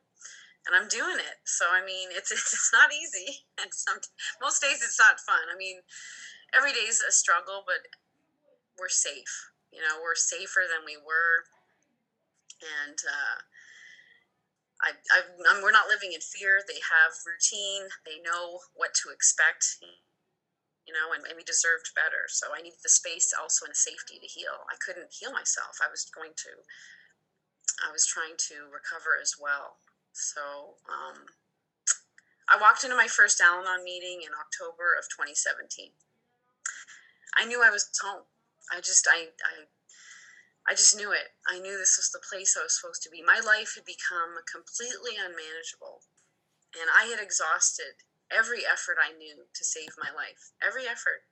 And 0.69 0.77
I'm 0.77 0.85
doing 0.85 1.17
it. 1.17 1.41
So 1.49 1.65
I 1.73 1.81
mean, 1.81 2.13
it's 2.13 2.29
it's 2.37 2.69
not 2.69 2.93
easy, 2.93 3.49
and 3.57 3.73
some 3.73 3.97
most 4.37 4.61
days 4.61 4.85
it's 4.85 5.01
not 5.01 5.17
fun. 5.17 5.49
I 5.49 5.57
mean, 5.57 5.81
every 6.53 6.77
day 6.77 6.85
is 6.85 7.01
a 7.01 7.09
struggle, 7.09 7.65
but 7.65 7.89
we're 8.77 8.93
safe 8.93 9.50
you 9.71 9.79
know, 9.79 10.03
we're 10.03 10.19
safer 10.19 10.67
than 10.67 10.83
we 10.85 10.99
were, 10.99 11.47
and 12.61 12.99
uh, 13.01 13.39
I, 14.81 14.89
I, 15.13 15.17
we're 15.61 15.73
not 15.73 15.87
living 15.87 16.13
in 16.13 16.21
fear. 16.21 16.61
They 16.65 16.81
have 16.81 17.13
routine. 17.25 17.89
They 18.05 18.21
know 18.21 18.59
what 18.73 18.93
to 19.05 19.13
expect. 19.13 19.81
You 20.89 20.97
know, 20.97 21.13
and, 21.13 21.23
and 21.29 21.37
we 21.37 21.45
deserved 21.45 21.93
better. 21.93 22.25
So 22.27 22.51
I 22.51 22.65
needed 22.65 22.81
the 22.81 22.89
space 22.89 23.31
also 23.37 23.69
and 23.69 23.77
safety 23.77 24.17
to 24.17 24.27
heal. 24.27 24.65
I 24.67 24.75
couldn't 24.81 25.13
heal 25.13 25.31
myself. 25.31 25.77
I 25.77 25.89
was 25.89 26.09
going 26.09 26.33
to. 26.35 26.51
I 27.85 27.93
was 27.93 28.05
trying 28.05 28.35
to 28.51 28.67
recover 28.73 29.17
as 29.21 29.37
well. 29.37 29.77
So 30.11 30.77
um, 30.89 31.29
I 32.49 32.59
walked 32.59 32.83
into 32.83 32.97
my 32.97 33.07
first 33.07 33.39
Al 33.39 33.61
Anon 33.61 33.85
meeting 33.85 34.25
in 34.25 34.33
October 34.33 34.97
of 34.97 35.05
2017. 35.07 35.93
I 37.37 37.45
knew 37.45 37.63
I 37.63 37.69
was 37.71 37.87
home. 38.01 38.27
I 38.71 38.79
just 38.79 39.05
I 39.05 39.35
I 39.43 39.67
I 40.67 40.73
just 40.73 40.95
knew 40.95 41.11
it. 41.11 41.35
I 41.49 41.59
knew 41.59 41.75
this 41.77 41.97
was 41.99 42.09
the 42.13 42.23
place 42.23 42.55
I 42.55 42.63
was 42.63 42.79
supposed 42.79 43.03
to 43.03 43.11
be. 43.11 43.21
My 43.21 43.43
life 43.43 43.75
had 43.75 43.83
become 43.83 44.39
completely 44.47 45.19
unmanageable, 45.19 46.07
and 46.71 46.87
I 46.87 47.11
had 47.11 47.19
exhausted 47.19 48.07
every 48.31 48.63
effort 48.63 48.95
I 48.95 49.11
knew 49.11 49.51
to 49.51 49.63
save 49.65 49.99
my 49.99 50.13
life. 50.15 50.55
Every 50.63 50.87
effort. 50.87 51.27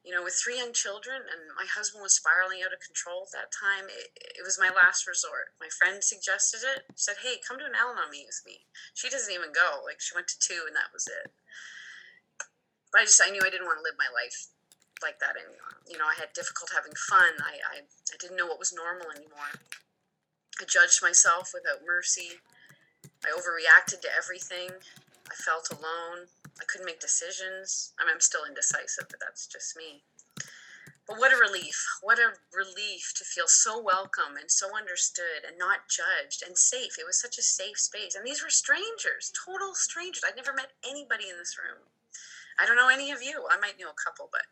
You 0.00 0.16
know, 0.16 0.24
with 0.24 0.32
three 0.32 0.56
young 0.56 0.72
children 0.72 1.28
and 1.28 1.52
my 1.52 1.68
husband 1.68 2.00
was 2.00 2.16
spiraling 2.16 2.64
out 2.64 2.72
of 2.72 2.80
control 2.80 3.28
at 3.28 3.36
that 3.36 3.52
time, 3.52 3.84
it, 3.92 4.16
it 4.16 4.40
was 4.40 4.56
my 4.56 4.72
last 4.72 5.04
resort. 5.04 5.52
My 5.60 5.68
friend 5.68 6.00
suggested 6.00 6.64
it, 6.64 6.88
said, 6.96 7.20
Hey, 7.20 7.36
come 7.44 7.60
to 7.60 7.68
an 7.68 7.76
Al 7.76 7.92
Anon 7.92 8.08
meet 8.08 8.24
with 8.24 8.40
me. 8.48 8.64
She 8.96 9.12
doesn't 9.12 9.28
even 9.28 9.52
go. 9.52 9.84
Like, 9.84 10.00
she 10.00 10.16
went 10.16 10.32
to 10.32 10.40
two 10.40 10.64
and 10.64 10.72
that 10.72 10.88
was 10.96 11.04
it. 11.04 11.28
But 12.88 13.02
I 13.02 13.04
just, 13.04 13.20
I 13.20 13.28
knew 13.28 13.44
I 13.44 13.52
didn't 13.52 13.68
want 13.68 13.76
to 13.76 13.84
live 13.84 14.00
my 14.00 14.08
life 14.08 14.48
like 15.02 15.18
that 15.20 15.36
anymore. 15.36 15.80
You 15.88 15.98
know, 15.98 16.06
I 16.06 16.14
had 16.18 16.32
difficult 16.32 16.70
having 16.74 16.92
fun. 17.08 17.34
I, 17.40 17.58
I, 17.74 17.76
I 17.84 18.16
didn't 18.20 18.36
know 18.36 18.46
what 18.46 18.58
was 18.58 18.72
normal 18.72 19.10
anymore. 19.10 19.52
I 20.60 20.64
judged 20.64 21.02
myself 21.02 21.52
without 21.54 21.86
mercy. 21.86 22.40
I 23.24 23.32
overreacted 23.32 24.00
to 24.02 24.12
everything. 24.16 24.70
I 25.30 25.34
felt 25.34 25.70
alone. 25.70 26.28
I 26.60 26.64
couldn't 26.66 26.86
make 26.86 27.00
decisions. 27.00 27.92
I 27.98 28.04
mean, 28.04 28.14
I'm 28.14 28.20
still 28.20 28.44
indecisive, 28.44 29.08
but 29.08 29.20
that's 29.20 29.46
just 29.46 29.76
me. 29.76 30.02
But 31.06 31.18
what 31.18 31.32
a 31.32 31.36
relief. 31.36 31.82
What 32.02 32.18
a 32.18 32.38
relief 32.54 33.12
to 33.16 33.24
feel 33.24 33.48
so 33.48 33.80
welcome 33.82 34.36
and 34.38 34.50
so 34.50 34.76
understood 34.76 35.42
and 35.46 35.58
not 35.58 35.88
judged 35.88 36.44
and 36.46 36.56
safe. 36.56 36.98
It 36.98 37.06
was 37.06 37.20
such 37.20 37.38
a 37.38 37.42
safe 37.42 37.78
space. 37.78 38.14
And 38.14 38.24
these 38.24 38.42
were 38.42 38.50
strangers, 38.50 39.32
total 39.34 39.74
strangers. 39.74 40.22
I'd 40.26 40.36
never 40.36 40.52
met 40.52 40.72
anybody 40.86 41.28
in 41.28 41.38
this 41.38 41.58
room. 41.58 41.82
I 42.60 42.68
don't 42.68 42.76
know 42.76 42.92
any 42.92 43.10
of 43.10 43.24
you. 43.24 43.48
I 43.48 43.56
might 43.56 43.80
know 43.80 43.88
a 43.88 43.96
couple, 44.04 44.28
but 44.28 44.44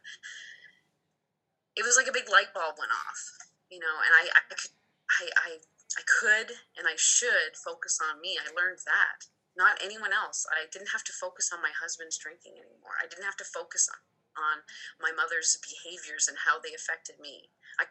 it 1.77 1.85
was 1.85 2.01
like 2.01 2.09
a 2.09 2.16
big 2.16 2.33
light 2.33 2.51
bulb 2.57 2.81
went 2.81 2.90
off, 2.90 3.21
you 3.68 3.79
know, 3.79 4.01
and 4.01 4.12
I, 4.16 4.33
I 4.33 4.42
could, 4.49 4.73
I, 5.21 5.25
I, 5.37 5.51
I 5.94 6.03
could 6.09 6.49
and 6.81 6.88
I 6.88 6.97
should 6.97 7.55
focus 7.55 8.01
on 8.01 8.25
me. 8.25 8.40
I 8.40 8.49
learned 8.57 8.81
that, 8.88 9.29
not 9.55 9.79
anyone 9.85 10.11
else. 10.11 10.49
I 10.49 10.66
didn't 10.73 10.90
have 10.90 11.05
to 11.05 11.14
focus 11.14 11.53
on 11.53 11.61
my 11.61 11.71
husband's 11.77 12.18
drinking 12.18 12.57
anymore. 12.57 12.97
I 12.97 13.07
didn't 13.07 13.29
have 13.29 13.38
to 13.38 13.47
focus 13.47 13.87
on, 13.92 14.01
on 14.35 14.57
my 14.99 15.12
mother's 15.14 15.61
behaviors 15.61 16.27
and 16.27 16.49
how 16.49 16.59
they 16.59 16.73
affected 16.73 17.21
me. 17.23 17.53
I 17.79 17.87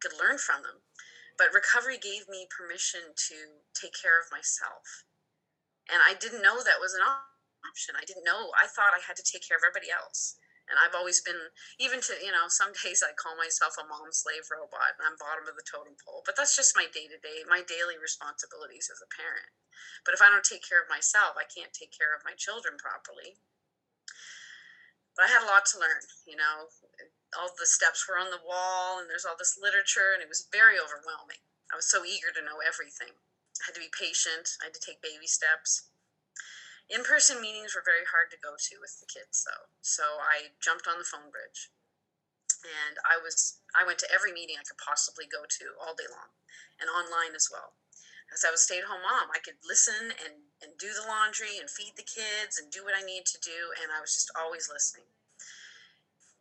could 0.00 0.16
learn 0.16 0.38
from 0.38 0.62
them. 0.62 0.80
But 1.36 1.52
recovery 1.52 2.00
gave 2.00 2.30
me 2.32 2.48
permission 2.48 3.12
to 3.28 3.36
take 3.76 3.92
care 3.92 4.16
of 4.16 4.32
myself. 4.32 5.04
And 5.92 6.00
I 6.00 6.16
didn't 6.16 6.40
know 6.40 6.64
that 6.64 6.80
was 6.80 6.96
an 6.96 7.04
option 7.04 7.35
option. 7.66 7.98
I 7.98 8.06
didn't 8.06 8.26
know. 8.26 8.54
I 8.54 8.70
thought 8.70 8.94
I 8.94 9.02
had 9.02 9.18
to 9.18 9.26
take 9.26 9.42
care 9.46 9.58
of 9.58 9.66
everybody 9.66 9.90
else. 9.90 10.38
And 10.66 10.82
I've 10.82 10.98
always 10.98 11.22
been, 11.22 11.38
even 11.78 12.02
to, 12.10 12.18
you 12.18 12.34
know, 12.34 12.50
some 12.50 12.74
days 12.74 12.98
I 12.98 13.14
call 13.14 13.38
myself 13.38 13.78
a 13.78 13.86
mom 13.86 14.10
slave 14.10 14.50
robot 14.50 14.98
and 14.98 15.06
I'm 15.06 15.14
bottom 15.14 15.46
of 15.46 15.54
the 15.54 15.62
totem 15.62 15.94
pole. 16.02 16.26
But 16.26 16.34
that's 16.34 16.58
just 16.58 16.74
my 16.74 16.90
day 16.90 17.06
to 17.06 17.18
day, 17.22 17.46
my 17.46 17.62
daily 17.62 17.94
responsibilities 17.94 18.90
as 18.90 18.98
a 18.98 19.14
parent. 19.14 19.54
But 20.02 20.18
if 20.18 20.22
I 20.22 20.26
don't 20.26 20.42
take 20.46 20.66
care 20.66 20.82
of 20.82 20.90
myself, 20.90 21.38
I 21.38 21.46
can't 21.46 21.70
take 21.70 21.94
care 21.94 22.10
of 22.10 22.26
my 22.26 22.34
children 22.34 22.74
properly. 22.82 23.38
But 25.14 25.30
I 25.30 25.32
had 25.38 25.46
a 25.46 25.50
lot 25.50 25.70
to 25.70 25.78
learn, 25.78 26.02
you 26.26 26.34
know. 26.34 26.74
All 27.38 27.54
the 27.54 27.68
steps 27.68 28.02
were 28.06 28.18
on 28.18 28.34
the 28.34 28.42
wall 28.42 28.98
and 28.98 29.06
there's 29.06 29.26
all 29.26 29.38
this 29.38 29.58
literature 29.60 30.14
and 30.14 30.22
it 30.22 30.30
was 30.30 30.50
very 30.50 30.82
overwhelming. 30.82 31.42
I 31.70 31.78
was 31.78 31.86
so 31.86 32.02
eager 32.02 32.34
to 32.34 32.42
know 32.42 32.58
everything. 32.58 33.14
I 33.62 33.70
had 33.70 33.78
to 33.78 33.86
be 33.86 33.92
patient, 33.92 34.58
I 34.62 34.68
had 34.70 34.76
to 34.76 34.82
take 34.82 34.98
baby 34.98 35.30
steps 35.30 35.94
in-person 36.86 37.42
meetings 37.42 37.74
were 37.74 37.82
very 37.82 38.06
hard 38.06 38.30
to 38.30 38.38
go 38.38 38.54
to 38.54 38.74
with 38.78 38.94
the 39.02 39.10
kids 39.10 39.42
though. 39.42 39.66
So 39.82 40.22
i 40.22 40.54
jumped 40.62 40.86
on 40.86 40.98
the 40.98 41.08
phone 41.08 41.30
bridge. 41.30 41.70
And 42.62 42.98
i 43.02 43.18
was 43.18 43.58
i 43.74 43.82
went 43.82 43.98
to 44.02 44.12
every 44.12 44.30
meeting 44.30 44.58
i 44.58 44.66
could 44.66 44.80
possibly 44.80 45.26
go 45.26 45.46
to 45.46 45.66
all 45.82 45.98
day 45.98 46.08
long 46.10 46.34
and 46.78 46.90
online 46.90 47.34
as 47.34 47.50
well. 47.50 47.74
As 48.30 48.46
i 48.46 48.50
was 48.50 48.62
stay-at-home 48.62 49.02
mom 49.02 49.34
i 49.34 49.42
could 49.42 49.58
listen 49.66 50.14
and 50.14 50.46
and 50.62 50.78
do 50.78 50.94
the 50.94 51.04
laundry 51.04 51.58
and 51.58 51.68
feed 51.68 51.98
the 51.98 52.06
kids 52.06 52.56
and 52.56 52.70
do 52.70 52.86
what 52.86 52.96
i 52.96 53.04
needed 53.04 53.26
to 53.34 53.42
do 53.42 53.74
and 53.82 53.90
i 53.90 53.98
was 53.98 54.14
just 54.14 54.30
always 54.38 54.70
listening. 54.70 55.10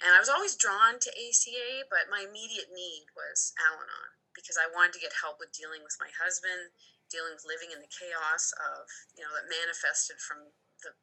And 0.01 0.13
i 0.13 0.21
was 0.21 0.29
always 0.29 0.53
drawn 0.53 1.01
to 1.01 1.09
aca 1.09 1.89
but 1.89 2.11
my 2.13 2.21
immediate 2.21 2.69
need 2.69 3.09
was 3.17 3.53
al-anon 3.57 4.13
because 4.37 4.61
i 4.61 4.69
wanted 4.69 4.93
to 4.93 5.03
get 5.03 5.25
help 5.25 5.41
with 5.41 5.55
dealing 5.55 5.81
with 5.81 5.97
my 5.97 6.13
husband 6.21 6.69
dealing 7.09 7.37
with 7.37 7.47
living 7.47 7.69
in 7.69 7.81
the 7.81 7.91
chaos 7.91 8.51
of 8.57 8.89
you 9.13 9.23
know 9.23 9.33
that 9.33 9.49
manifested 9.49 10.17
from 10.17 10.53
the 10.81 10.97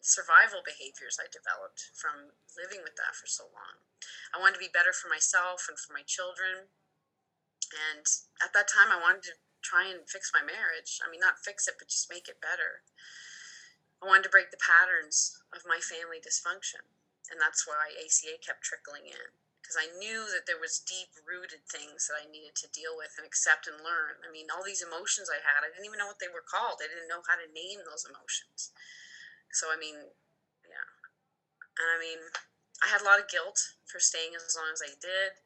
survival 0.00 0.64
behaviors 0.64 1.20
I 1.20 1.28
developed 1.28 1.92
from 1.92 2.32
living 2.56 2.80
with 2.80 2.96
that 2.96 3.14
for 3.16 3.28
so 3.28 3.48
long. 3.52 3.84
I 4.32 4.40
wanted 4.40 4.56
to 4.60 4.66
be 4.66 4.72
better 4.72 4.96
for 4.96 5.12
myself 5.12 5.68
and 5.68 5.76
for 5.76 5.92
my 5.92 6.04
children. 6.04 6.72
And 7.70 8.02
at 8.42 8.50
that 8.56 8.66
time, 8.66 8.90
I 8.90 8.98
wanted 8.98 9.22
to 9.30 9.34
try 9.62 9.86
and 9.86 10.08
fix 10.08 10.32
my 10.34 10.42
marriage. 10.42 10.98
I 11.04 11.06
mean, 11.06 11.20
not 11.20 11.44
fix 11.44 11.68
it, 11.68 11.78
but 11.78 11.92
just 11.92 12.10
make 12.10 12.26
it 12.26 12.42
better. 12.42 12.82
I 14.00 14.08
wanted 14.08 14.26
to 14.26 14.34
break 14.34 14.50
the 14.50 14.58
patterns 14.58 15.38
of 15.52 15.68
my 15.68 15.78
family 15.78 16.18
dysfunction. 16.18 16.82
And 17.30 17.38
that's 17.38 17.68
why 17.68 17.94
ACA 17.94 18.40
kept 18.42 18.66
trickling 18.66 19.06
in 19.06 19.30
because 19.70 19.86
I 19.86 19.94
knew 20.02 20.26
that 20.34 20.50
there 20.50 20.58
was 20.58 20.82
deep 20.82 21.14
rooted 21.22 21.62
things 21.70 22.10
that 22.10 22.18
I 22.18 22.26
needed 22.26 22.58
to 22.58 22.74
deal 22.74 22.98
with 22.98 23.14
and 23.14 23.22
accept 23.22 23.70
and 23.70 23.78
learn. 23.78 24.18
I 24.26 24.28
mean, 24.34 24.50
all 24.50 24.66
these 24.66 24.82
emotions 24.82 25.30
I 25.30 25.38
had, 25.38 25.62
I 25.62 25.70
didn't 25.70 25.86
even 25.86 26.02
know 26.02 26.10
what 26.10 26.18
they 26.18 26.26
were 26.26 26.42
called. 26.42 26.82
I 26.82 26.90
didn't 26.90 27.06
know 27.06 27.22
how 27.22 27.38
to 27.38 27.46
name 27.46 27.86
those 27.86 28.02
emotions. 28.02 28.74
So 29.54 29.70
I 29.70 29.78
mean, 29.78 30.10
yeah. 30.66 30.90
And 31.78 31.86
I 31.86 32.02
mean, 32.02 32.18
I 32.82 32.90
had 32.90 32.98
a 32.98 33.06
lot 33.06 33.22
of 33.22 33.30
guilt 33.30 33.62
for 33.86 34.02
staying 34.02 34.34
as 34.34 34.58
long 34.58 34.74
as 34.74 34.82
I 34.82 34.90
did. 34.98 35.38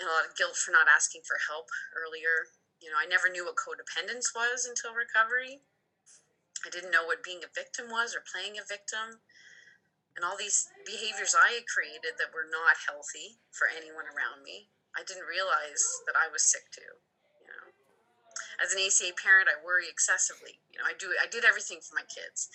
And 0.00 0.08
a 0.08 0.14
lot 0.16 0.24
of 0.24 0.32
guilt 0.32 0.56
for 0.56 0.72
not 0.72 0.88
asking 0.88 1.28
for 1.28 1.36
help 1.44 1.68
earlier. 1.92 2.56
You 2.80 2.88
know, 2.88 2.96
I 2.96 3.04
never 3.04 3.28
knew 3.28 3.44
what 3.44 3.60
codependence 3.60 4.32
was 4.32 4.64
until 4.64 4.96
recovery. 4.96 5.60
I 6.64 6.72
didn't 6.72 6.94
know 6.94 7.04
what 7.04 7.20
being 7.20 7.44
a 7.44 7.52
victim 7.52 7.92
was 7.92 8.16
or 8.16 8.24
playing 8.24 8.56
a 8.56 8.64
victim. 8.64 9.20
And 10.16 10.24
all 10.24 10.36
these 10.36 10.68
behaviors 10.84 11.32
I 11.32 11.56
had 11.56 11.68
created 11.68 12.20
that 12.20 12.36
were 12.36 12.48
not 12.48 12.84
healthy 12.84 13.40
for 13.50 13.68
anyone 13.68 14.04
around 14.04 14.44
me, 14.44 14.68
I 14.92 15.04
didn't 15.04 15.28
realize 15.28 15.82
that 16.04 16.16
I 16.16 16.28
was 16.28 16.44
sick 16.44 16.68
too. 16.68 17.00
You 17.40 17.48
know, 17.48 17.64
as 18.60 18.76
an 18.76 18.84
ACA 18.84 19.16
parent, 19.16 19.48
I 19.48 19.56
worry 19.56 19.88
excessively. 19.88 20.60
You 20.68 20.80
know, 20.80 20.86
I 20.88 20.92
do 20.92 21.12
I 21.16 21.28
did 21.28 21.48
everything 21.48 21.80
for 21.80 21.96
my 21.96 22.04
kids, 22.04 22.52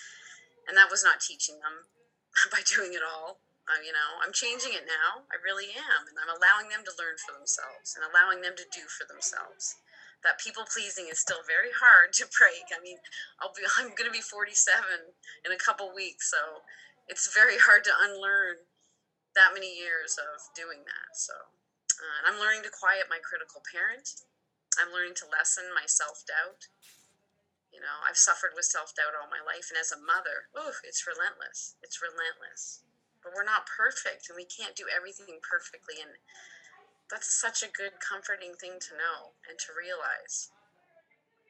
and 0.69 0.77
that 0.77 0.93
was 0.93 1.01
not 1.01 1.23
teaching 1.23 1.57
them 1.59 1.89
by 2.53 2.61
doing 2.61 2.93
it 2.93 3.01
all. 3.01 3.41
Uh, 3.67 3.83
you 3.83 3.91
know, 3.91 4.23
I'm 4.23 4.31
changing 4.31 4.71
it 4.71 4.87
now. 4.87 5.27
I 5.27 5.35
really 5.43 5.75
am, 5.75 6.07
and 6.07 6.15
I'm 6.15 6.31
allowing 6.31 6.71
them 6.71 6.87
to 6.87 6.95
learn 6.95 7.19
for 7.19 7.35
themselves 7.35 7.99
and 7.99 8.07
allowing 8.07 8.39
them 8.39 8.55
to 8.55 8.63
do 8.71 8.87
for 8.87 9.03
themselves. 9.03 9.75
That 10.23 10.39
people 10.39 10.63
pleasing 10.63 11.11
is 11.11 11.19
still 11.19 11.43
very 11.43 11.75
hard 11.75 12.13
to 12.21 12.29
break. 12.31 12.69
I 12.71 12.79
mean, 12.79 13.01
I'll 13.41 13.51
be 13.51 13.65
I'm 13.81 13.91
going 13.97 14.07
to 14.07 14.13
be 14.13 14.23
47 14.23 15.17
in 15.43 15.51
a 15.51 15.59
couple 15.59 15.89
weeks, 15.91 16.31
so 16.31 16.63
it's 17.07 17.31
very 17.31 17.57
hard 17.57 17.83
to 17.87 17.99
unlearn 18.03 18.67
that 19.35 19.55
many 19.55 19.71
years 19.71 20.19
of 20.19 20.43
doing 20.55 20.83
that. 20.83 21.15
So, 21.15 21.33
uh, 21.97 22.19
I'm 22.29 22.37
learning 22.37 22.67
to 22.67 22.73
quiet 22.73 23.09
my 23.09 23.17
critical 23.23 23.63
parent. 23.65 24.27
I'm 24.77 24.93
learning 24.93 25.17
to 25.23 25.31
lessen 25.31 25.73
my 25.73 25.89
self 25.89 26.21
doubt. 26.27 26.69
You 27.73 27.81
know, 27.81 28.05
I've 28.05 28.19
suffered 28.19 28.53
with 28.53 28.69
self 28.69 28.93
doubt 28.93 29.17
all 29.17 29.31
my 29.31 29.41
life, 29.41 29.73
and 29.73 29.79
as 29.79 29.89
a 29.89 29.97
mother, 29.99 30.53
ooh, 30.53 30.77
it's 30.85 31.09
relentless. 31.09 31.79
It's 31.81 32.03
relentless. 32.03 32.85
But 33.23 33.33
we're 33.33 33.47
not 33.47 33.65
perfect, 33.65 34.29
and 34.29 34.37
we 34.37 34.45
can't 34.45 34.77
do 34.77 34.85
everything 34.91 35.41
perfectly. 35.41 35.97
And 35.97 36.21
that's 37.09 37.33
such 37.33 37.65
a 37.65 37.73
good, 37.73 37.97
comforting 38.03 38.53
thing 38.59 38.77
to 38.77 38.99
know 38.99 39.37
and 39.49 39.57
to 39.57 39.73
realize. 39.73 40.53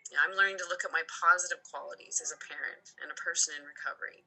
You 0.07 0.15
know, 0.15 0.23
I'm 0.23 0.37
learning 0.39 0.63
to 0.63 0.69
look 0.71 0.87
at 0.87 0.95
my 0.95 1.03
positive 1.11 1.59
qualities 1.67 2.23
as 2.23 2.31
a 2.31 2.39
parent 2.39 2.95
and 3.03 3.11
a 3.11 3.19
person 3.19 3.51
in 3.59 3.67
recovery 3.67 4.23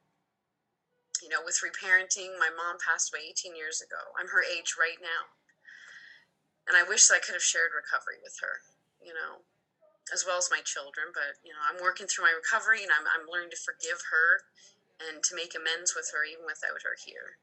you 1.19 1.29
know, 1.29 1.43
with 1.43 1.59
reparenting, 1.59 2.39
my 2.39 2.49
mom 2.49 2.79
passed 2.79 3.11
away 3.11 3.27
18 3.29 3.53
years 3.53 3.83
ago. 3.83 3.99
I'm 4.15 4.31
her 4.31 4.41
age 4.41 4.79
right 4.79 4.97
now. 5.03 5.35
And 6.69 6.79
I 6.79 6.87
wish 6.87 7.09
I 7.11 7.19
could 7.19 7.35
have 7.35 7.45
shared 7.45 7.75
recovery 7.75 8.21
with 8.23 8.37
her, 8.39 8.63
you 9.03 9.11
know, 9.11 9.43
as 10.13 10.23
well 10.23 10.39
as 10.39 10.53
my 10.53 10.63
children. 10.63 11.11
But, 11.11 11.41
you 11.43 11.51
know, 11.51 11.61
I'm 11.61 11.81
working 11.81 12.07
through 12.07 12.29
my 12.29 12.35
recovery 12.35 12.85
and 12.85 12.93
I'm, 12.93 13.05
I'm 13.09 13.27
learning 13.27 13.51
to 13.51 13.65
forgive 13.65 13.99
her 14.13 14.45
and 15.01 15.19
to 15.25 15.35
make 15.35 15.57
amends 15.57 15.97
with 15.97 16.13
her 16.13 16.23
even 16.23 16.45
without 16.45 16.85
her 16.85 16.95
here. 16.95 17.41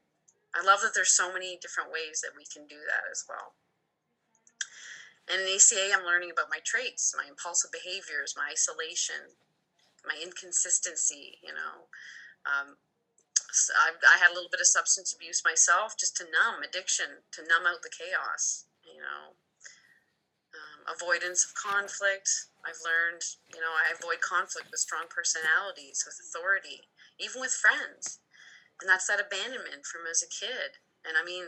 I 0.55 0.65
love 0.65 0.81
that 0.81 0.97
there's 0.97 1.13
so 1.13 1.29
many 1.29 1.59
different 1.61 1.93
ways 1.93 2.25
that 2.25 2.33
we 2.33 2.47
can 2.47 2.65
do 2.65 2.81
that 2.87 3.05
as 3.11 3.27
well. 3.27 3.53
And 5.29 5.45
in 5.45 5.55
ACA, 5.55 5.93
I'm 5.93 6.07
learning 6.07 6.33
about 6.33 6.49
my 6.49 6.57
traits, 6.65 7.13
my 7.13 7.29
impulsive 7.29 7.69
behaviors, 7.69 8.33
my 8.33 8.49
isolation, 8.57 9.37
my 10.01 10.17
inconsistency, 10.17 11.37
you 11.45 11.53
know, 11.53 11.85
um, 12.49 12.81
I, 13.73 13.93
I 13.97 14.17
had 14.21 14.31
a 14.31 14.35
little 14.35 14.49
bit 14.49 14.61
of 14.61 14.69
substance 14.69 15.13
abuse 15.13 15.41
myself 15.43 15.97
just 15.97 16.15
to 16.17 16.29
numb 16.29 16.61
addiction, 16.61 17.25
to 17.33 17.41
numb 17.41 17.65
out 17.65 17.81
the 17.81 17.93
chaos, 17.93 18.65
you 18.85 19.01
know. 19.01 19.33
Um, 20.49 20.81
avoidance 20.89 21.45
of 21.45 21.53
conflict. 21.53 22.29
I've 22.65 22.81
learned, 22.81 23.21
you 23.53 23.61
know, 23.61 23.73
I 23.73 23.93
avoid 23.93 24.21
conflict 24.21 24.73
with 24.73 24.81
strong 24.81 25.05
personalities, 25.09 26.01
with 26.05 26.17
authority, 26.17 26.89
even 27.21 27.41
with 27.41 27.53
friends. 27.53 28.19
And 28.81 28.89
that's 28.89 29.07
that 29.07 29.21
abandonment 29.21 29.85
from 29.85 30.09
as 30.09 30.25
a 30.25 30.29
kid. 30.29 30.81
And 31.05 31.15
I 31.15 31.23
mean, 31.23 31.45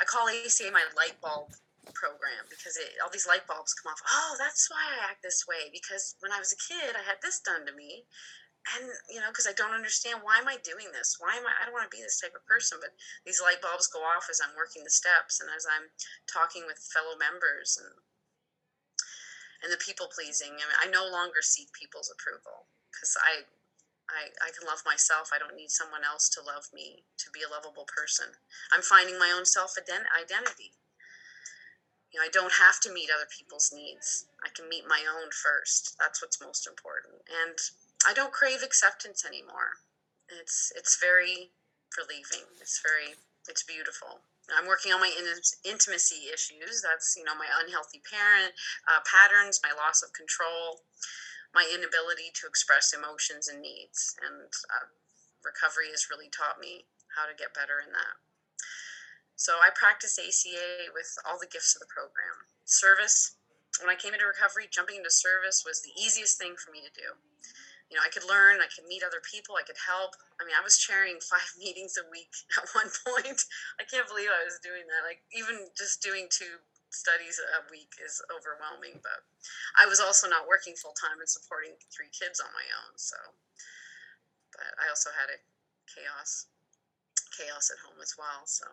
I 0.00 0.04
call 0.04 0.28
ACA 0.28 0.68
my 0.70 0.84
light 0.96 1.16
bulb 1.20 1.56
program 1.94 2.46
because 2.46 2.78
it, 2.78 2.94
all 3.02 3.10
these 3.10 3.26
light 3.26 3.46
bulbs 3.48 3.74
come 3.74 3.90
off. 3.90 4.02
Oh, 4.06 4.36
that's 4.38 4.70
why 4.70 4.78
I 4.78 5.10
act 5.10 5.22
this 5.22 5.48
way. 5.48 5.72
Because 5.72 6.14
when 6.20 6.30
I 6.30 6.38
was 6.38 6.52
a 6.54 6.60
kid, 6.60 6.94
I 6.94 7.02
had 7.02 7.18
this 7.22 7.40
done 7.40 7.66
to 7.66 7.74
me 7.74 8.04
and 8.78 8.86
you 9.10 9.18
know 9.18 9.30
because 9.30 9.50
i 9.50 9.56
don't 9.58 9.74
understand 9.74 10.22
why 10.22 10.38
am 10.38 10.46
i 10.46 10.54
doing 10.62 10.86
this? 10.94 11.18
Why 11.18 11.34
am 11.34 11.46
i 11.46 11.52
i 11.58 11.66
don't 11.66 11.74
want 11.74 11.90
to 11.90 11.94
be 11.94 12.02
this 12.02 12.22
type 12.22 12.34
of 12.38 12.46
person 12.46 12.78
but 12.78 12.94
these 13.26 13.42
light 13.42 13.58
bulbs 13.58 13.90
go 13.90 14.02
off 14.06 14.30
as 14.30 14.38
i'm 14.38 14.54
working 14.54 14.86
the 14.86 14.94
steps 14.94 15.42
and 15.42 15.50
as 15.50 15.66
i'm 15.66 15.90
talking 16.30 16.62
with 16.66 16.78
fellow 16.78 17.18
members 17.18 17.74
and 17.74 17.90
and 19.62 19.70
the 19.70 19.78
people 19.78 20.10
pleasing 20.10 20.58
I, 20.58 20.66
mean, 20.66 20.78
I 20.78 20.86
no 20.90 21.06
longer 21.06 21.42
seek 21.42 21.70
people's 21.74 22.10
approval 22.10 22.66
because 22.90 23.14
I, 23.22 23.46
I 24.10 24.30
i 24.42 24.50
can 24.50 24.66
love 24.66 24.82
myself. 24.82 25.30
I 25.30 25.38
don't 25.38 25.56
need 25.56 25.70
someone 25.70 26.02
else 26.02 26.28
to 26.34 26.42
love 26.42 26.66
me 26.74 27.06
to 27.22 27.30
be 27.30 27.46
a 27.46 27.50
lovable 27.50 27.86
person. 27.86 28.34
I'm 28.74 28.82
finding 28.82 29.18
my 29.18 29.30
own 29.30 29.46
self 29.46 29.78
identity. 29.78 30.74
You 32.10 32.20
know 32.20 32.26
i 32.26 32.34
don't 32.34 32.58
have 32.60 32.82
to 32.84 32.92
meet 32.92 33.08
other 33.08 33.30
people's 33.30 33.70
needs. 33.72 34.26
I 34.44 34.50
can 34.50 34.68
meet 34.68 34.84
my 34.84 35.06
own 35.06 35.30
first. 35.30 35.94
That's 35.98 36.20
what's 36.20 36.42
most 36.42 36.66
important. 36.66 37.22
And 37.30 37.56
I 38.06 38.14
don't 38.14 38.32
crave 38.32 38.62
acceptance 38.62 39.24
anymore. 39.24 39.78
It's 40.28 40.72
it's 40.76 40.98
very 40.98 41.54
relieving. 41.94 42.48
It's 42.60 42.80
very 42.82 43.14
it's 43.48 43.62
beautiful. 43.62 44.22
I'm 44.50 44.66
working 44.66 44.90
on 44.92 44.98
my 44.98 45.12
in- 45.12 45.70
intimacy 45.70 46.26
issues. 46.32 46.82
That's 46.82 47.14
you 47.16 47.24
know 47.24 47.36
my 47.38 47.46
unhealthy 47.62 48.02
parent 48.02 48.54
uh, 48.90 49.00
patterns, 49.06 49.62
my 49.62 49.70
loss 49.70 50.02
of 50.02 50.12
control, 50.12 50.82
my 51.54 51.62
inability 51.70 52.34
to 52.42 52.48
express 52.48 52.92
emotions 52.92 53.46
and 53.46 53.62
needs, 53.62 54.16
and 54.18 54.50
uh, 54.72 54.90
recovery 55.46 55.94
has 55.94 56.10
really 56.10 56.30
taught 56.30 56.58
me 56.58 56.86
how 57.14 57.28
to 57.28 57.38
get 57.38 57.54
better 57.54 57.78
in 57.78 57.92
that. 57.92 58.16
So 59.36 59.58
I 59.62 59.70
practice 59.74 60.18
ACA 60.18 60.90
with 60.94 61.10
all 61.26 61.38
the 61.38 61.50
gifts 61.50 61.74
of 61.76 61.80
the 61.82 61.90
program. 61.90 62.46
Service. 62.64 63.36
When 63.80 63.88
I 63.88 63.96
came 63.96 64.12
into 64.12 64.28
recovery, 64.28 64.68
jumping 64.68 65.00
into 65.00 65.10
service 65.10 65.64
was 65.64 65.80
the 65.80 65.96
easiest 65.96 66.36
thing 66.36 66.60
for 66.60 66.70
me 66.70 66.84
to 66.84 66.92
do 66.92 67.16
you 67.92 68.00
know, 68.00 68.08
I 68.08 68.08
could 68.08 68.24
learn, 68.24 68.64
I 68.64 68.72
could 68.72 68.88
meet 68.88 69.04
other 69.04 69.20
people, 69.20 69.60
I 69.60 69.68
could 69.68 69.76
help. 69.76 70.16
I 70.40 70.48
mean, 70.48 70.56
I 70.56 70.64
was 70.64 70.80
chairing 70.80 71.20
five 71.28 71.44
meetings 71.60 72.00
a 72.00 72.08
week 72.08 72.32
at 72.56 72.72
one 72.72 72.88
point. 73.04 73.44
I 73.76 73.84
can't 73.84 74.08
believe 74.08 74.32
I 74.32 74.48
was 74.48 74.56
doing 74.64 74.88
that. 74.88 75.04
Like, 75.04 75.20
even 75.36 75.68
just 75.76 76.00
doing 76.00 76.32
two 76.32 76.56
studies 76.88 77.36
a 77.36 77.60
week 77.68 77.92
is 78.00 78.24
overwhelming. 78.32 79.04
But 79.04 79.28
I 79.76 79.84
was 79.84 80.00
also 80.00 80.24
not 80.24 80.48
working 80.48 80.72
full 80.72 80.96
time 80.96 81.20
and 81.20 81.28
supporting 81.28 81.76
three 81.92 82.08
kids 82.08 82.40
on 82.40 82.48
my 82.56 82.64
own. 82.64 82.96
So, 82.96 83.20
but 84.56 84.72
I 84.80 84.88
also 84.88 85.12
had 85.12 85.28
a 85.28 85.38
chaos 85.84 86.48
chaos 87.32 87.72
at 87.72 87.80
home 87.80 87.96
as 88.04 88.12
well. 88.20 88.44
So, 88.44 88.68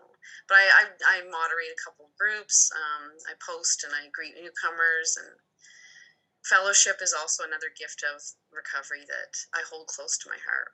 but 0.51 0.59
I, 0.59 0.67
I, 0.67 0.83
I 0.99 1.15
moderate 1.31 1.71
a 1.71 1.79
couple 1.79 2.11
groups. 2.19 2.67
Um, 2.75 3.15
I 3.23 3.39
post 3.39 3.87
and 3.87 3.95
I 3.95 4.11
greet 4.11 4.35
newcomers 4.35 5.15
and 5.15 5.31
Fellowship 6.47 7.03
is 7.03 7.13
also 7.13 7.43
another 7.43 7.69
gift 7.69 8.03
of 8.03 8.23
recovery 8.49 9.03
that 9.05 9.35
I 9.53 9.61
hold 9.67 9.87
close 9.87 10.17
to 10.19 10.29
my 10.31 10.39
heart. 10.39 10.71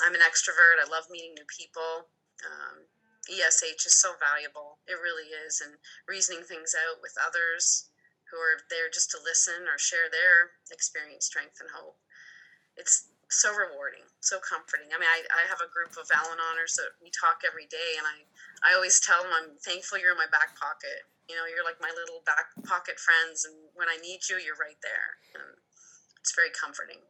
I'm 0.00 0.14
an 0.14 0.24
extrovert. 0.24 0.80
I 0.80 0.88
love 0.88 1.10
meeting 1.10 1.34
new 1.34 1.46
people. 1.50 2.08
Um, 2.40 2.86
ESH 3.28 3.86
is 3.86 3.98
so 3.98 4.14
valuable. 4.18 4.78
It 4.86 4.98
really 5.02 5.30
is. 5.30 5.60
And 5.60 5.78
reasoning 6.08 6.42
things 6.46 6.74
out 6.74 7.02
with 7.02 7.14
others 7.20 7.90
who 8.30 8.38
are 8.38 8.64
there 8.70 8.88
just 8.88 9.10
to 9.12 9.20
listen 9.20 9.68
or 9.68 9.76
share 9.76 10.08
their 10.08 10.56
experience, 10.72 11.26
strength, 11.26 11.60
and 11.60 11.68
hope. 11.70 12.00
It's 12.78 13.12
so 13.28 13.52
rewarding, 13.52 14.08
so 14.24 14.40
comforting. 14.40 14.88
I 14.94 14.96
mean, 14.96 15.12
I, 15.12 15.44
I 15.44 15.44
have 15.48 15.60
a 15.60 15.68
group 15.68 15.92
of 16.00 16.08
Al 16.08 16.32
Anoners 16.32 16.72
that 16.80 16.96
we 17.04 17.12
talk 17.12 17.44
every 17.44 17.68
day, 17.68 18.00
and 18.00 18.08
I, 18.08 18.24
I 18.64 18.70
always 18.72 19.00
tell 19.00 19.20
them 19.20 19.32
I'm 19.32 19.60
thankful 19.60 20.00
you're 20.00 20.16
in 20.16 20.20
my 20.20 20.30
back 20.32 20.56
pocket 20.56 21.04
you 21.28 21.38
know, 21.38 21.46
you're 21.46 21.66
like 21.66 21.80
my 21.80 21.92
little 21.94 22.22
back 22.26 22.50
pocket 22.66 22.98
friends, 22.98 23.46
and 23.46 23.54
when 23.74 23.88
I 23.88 23.98
need 23.98 24.26
you, 24.26 24.42
you're 24.42 24.58
right 24.58 24.78
there. 24.82 25.22
And 25.34 25.58
it's 26.18 26.34
very 26.34 26.50
comforting. 26.50 27.02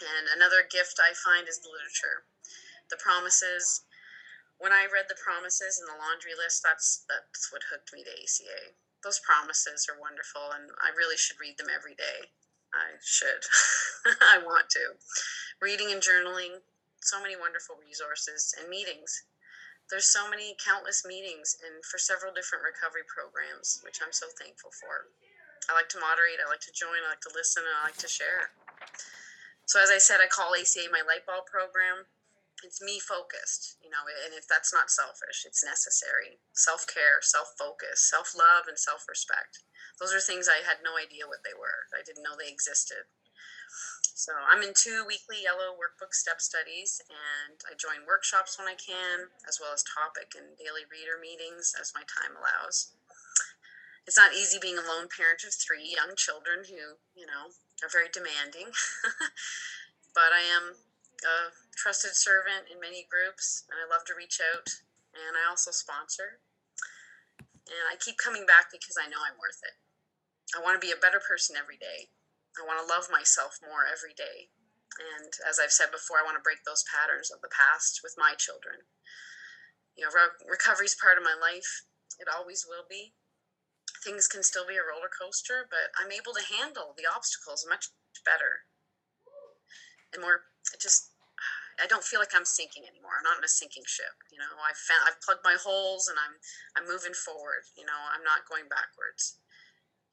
And 0.00 0.32
another 0.32 0.64
gift 0.64 0.96
I 0.96 1.12
find 1.12 1.44
is 1.44 1.60
the 1.60 1.72
literature, 1.72 2.24
the 2.88 3.00
promises. 3.00 3.84
When 4.56 4.72
I 4.72 4.88
read 4.88 5.08
the 5.08 5.20
promises 5.20 5.80
in 5.80 5.88
the 5.88 5.96
laundry 5.96 6.36
list, 6.36 6.64
that's 6.64 7.04
that's 7.08 7.52
what 7.52 7.68
hooked 7.68 7.92
me 7.92 8.04
to 8.04 8.12
ACA. 8.12 8.76
Those 9.04 9.20
promises 9.24 9.88
are 9.88 9.96
wonderful, 9.96 10.52
and 10.52 10.68
I 10.80 10.92
really 10.92 11.16
should 11.16 11.40
read 11.40 11.56
them 11.56 11.72
every 11.72 11.96
day. 11.96 12.32
I 12.72 13.00
should. 13.00 13.44
I 14.32 14.40
want 14.40 14.68
to. 14.76 15.00
Reading 15.60 15.92
and 15.92 16.04
journaling, 16.04 16.60
so 17.00 17.20
many 17.20 17.36
wonderful 17.36 17.76
resources 17.80 18.54
and 18.60 18.68
meetings 18.68 19.24
there's 19.90 20.06
so 20.08 20.30
many 20.30 20.54
countless 20.62 21.02
meetings 21.04 21.58
and 21.60 21.82
for 21.84 21.98
several 21.98 22.30
different 22.32 22.62
recovery 22.62 23.04
programs, 23.10 23.82
which 23.82 23.98
I'm 23.98 24.14
so 24.14 24.30
thankful 24.38 24.70
for. 24.70 25.10
I 25.68 25.74
like 25.74 25.90
to 25.92 26.00
moderate, 26.00 26.40
I 26.40 26.48
like 26.48 26.64
to 26.66 26.74
join, 26.74 27.02
I 27.04 27.14
like 27.14 27.24
to 27.26 27.34
listen, 27.34 27.62
and 27.66 27.74
I 27.74 27.90
like 27.90 28.00
to 28.02 28.10
share. 28.10 28.54
So 29.66 29.78
as 29.78 29.90
I 29.90 29.98
said, 30.02 30.18
I 30.18 30.26
call 30.26 30.54
ACA 30.54 30.90
my 30.90 31.02
light 31.06 31.26
bulb 31.26 31.46
program. 31.46 32.10
It's 32.66 32.82
me 32.82 33.00
focused, 33.00 33.78
you 33.80 33.88
know, 33.88 34.02
and 34.26 34.34
if 34.36 34.44
that's 34.44 34.74
not 34.74 34.90
selfish, 34.90 35.46
it's 35.46 35.64
necessary. 35.64 36.42
Self 36.52 36.84
care, 36.90 37.22
self 37.22 37.54
focus, 37.56 38.02
self 38.04 38.36
love, 38.36 38.68
and 38.68 38.76
self 38.76 39.06
respect. 39.08 39.64
Those 39.96 40.12
are 40.12 40.20
things 40.20 40.48
I 40.48 40.66
had 40.66 40.84
no 40.84 40.98
idea 40.98 41.28
what 41.28 41.40
they 41.44 41.56
were. 41.56 41.88
I 41.96 42.04
didn't 42.04 42.24
know 42.24 42.36
they 42.36 42.52
existed. 42.52 43.08
So 44.20 44.36
I'm 44.36 44.60
in 44.60 44.76
two 44.76 45.08
weekly 45.08 45.40
yellow 45.40 45.72
workbook 45.72 46.12
step 46.12 46.44
studies, 46.44 47.00
and 47.08 47.56
I 47.64 47.72
join 47.72 48.04
workshops 48.04 48.60
when 48.60 48.68
I 48.68 48.76
can, 48.76 49.32
as 49.48 49.56
well 49.56 49.72
as 49.72 49.80
topic 49.80 50.36
and 50.36 50.60
daily 50.60 50.84
reader 50.92 51.16
meetings 51.16 51.72
as 51.72 51.96
my 51.96 52.04
time 52.04 52.36
allows. 52.36 52.92
It's 54.04 54.20
not 54.20 54.36
easy 54.36 54.60
being 54.60 54.76
a 54.76 54.84
lone 54.84 55.08
parent 55.08 55.40
of 55.48 55.56
three 55.56 55.88
young 55.88 56.12
children 56.20 56.68
who, 56.68 57.00
you 57.16 57.24
know, 57.24 57.56
are 57.80 57.88
very 57.88 58.12
demanding, 58.12 58.68
but 60.12 60.36
I 60.36 60.44
am 60.44 60.76
a 61.24 61.56
trusted 61.72 62.12
servant 62.12 62.68
in 62.68 62.76
many 62.76 63.08
groups, 63.08 63.64
and 63.72 63.80
I 63.80 63.88
love 63.88 64.04
to 64.04 64.12
reach 64.12 64.36
out. 64.36 64.68
And 65.16 65.32
I 65.32 65.48
also 65.48 65.72
sponsor. 65.72 66.44
And 67.64 67.88
I 67.88 67.96
keep 67.96 68.20
coming 68.20 68.44
back 68.44 68.68
because 68.68 69.00
I 69.00 69.08
know 69.08 69.24
I'm 69.24 69.40
worth 69.40 69.64
it. 69.64 69.80
I 70.52 70.60
want 70.60 70.76
to 70.76 70.84
be 70.84 70.92
a 70.92 71.00
better 71.00 71.24
person 71.24 71.56
every 71.56 71.80
day. 71.80 72.12
I 72.58 72.66
want 72.66 72.82
to 72.82 72.90
love 72.90 73.06
myself 73.12 73.58
more 73.62 73.86
every 73.86 74.14
day. 74.14 74.50
And 74.98 75.30
as 75.46 75.62
I've 75.62 75.72
said 75.72 75.94
before, 75.94 76.18
I 76.18 76.26
want 76.26 76.36
to 76.36 76.44
break 76.44 76.66
those 76.66 76.84
patterns 76.90 77.30
of 77.30 77.40
the 77.40 77.52
past 77.52 78.02
with 78.02 78.18
my 78.18 78.34
children. 78.34 78.84
You 79.94 80.06
know, 80.06 80.12
re- 80.12 80.38
recovery 80.50 80.90
is 80.90 80.98
part 80.98 81.16
of 81.16 81.24
my 81.24 81.36
life. 81.38 81.86
It 82.18 82.26
always 82.26 82.66
will 82.66 82.84
be. 82.90 83.14
Things 84.02 84.26
can 84.26 84.42
still 84.42 84.66
be 84.66 84.80
a 84.80 84.84
roller 84.84 85.12
coaster, 85.12 85.68
but 85.68 85.92
I'm 85.94 86.10
able 86.10 86.32
to 86.34 86.42
handle 86.42 86.96
the 86.96 87.06
obstacles 87.06 87.68
much 87.68 87.92
better. 88.24 88.66
And 90.10 90.24
more, 90.24 90.48
it 90.74 90.80
just, 90.80 91.14
I 91.78 91.86
don't 91.86 92.04
feel 92.04 92.18
like 92.18 92.34
I'm 92.34 92.48
sinking 92.48 92.84
anymore. 92.84 93.20
I'm 93.20 93.28
not 93.28 93.38
in 93.38 93.46
a 93.46 93.52
sinking 93.52 93.86
ship. 93.86 94.16
You 94.32 94.40
know, 94.42 94.52
I've 94.58 94.80
found, 94.80 95.06
I've 95.06 95.22
plugged 95.22 95.46
my 95.46 95.56
holes 95.56 96.08
and 96.08 96.18
I'm, 96.18 96.34
I'm 96.76 96.88
moving 96.90 97.14
forward. 97.14 97.68
You 97.78 97.86
know, 97.86 98.00
I'm 98.10 98.24
not 98.24 98.48
going 98.48 98.66
backwards. 98.66 99.38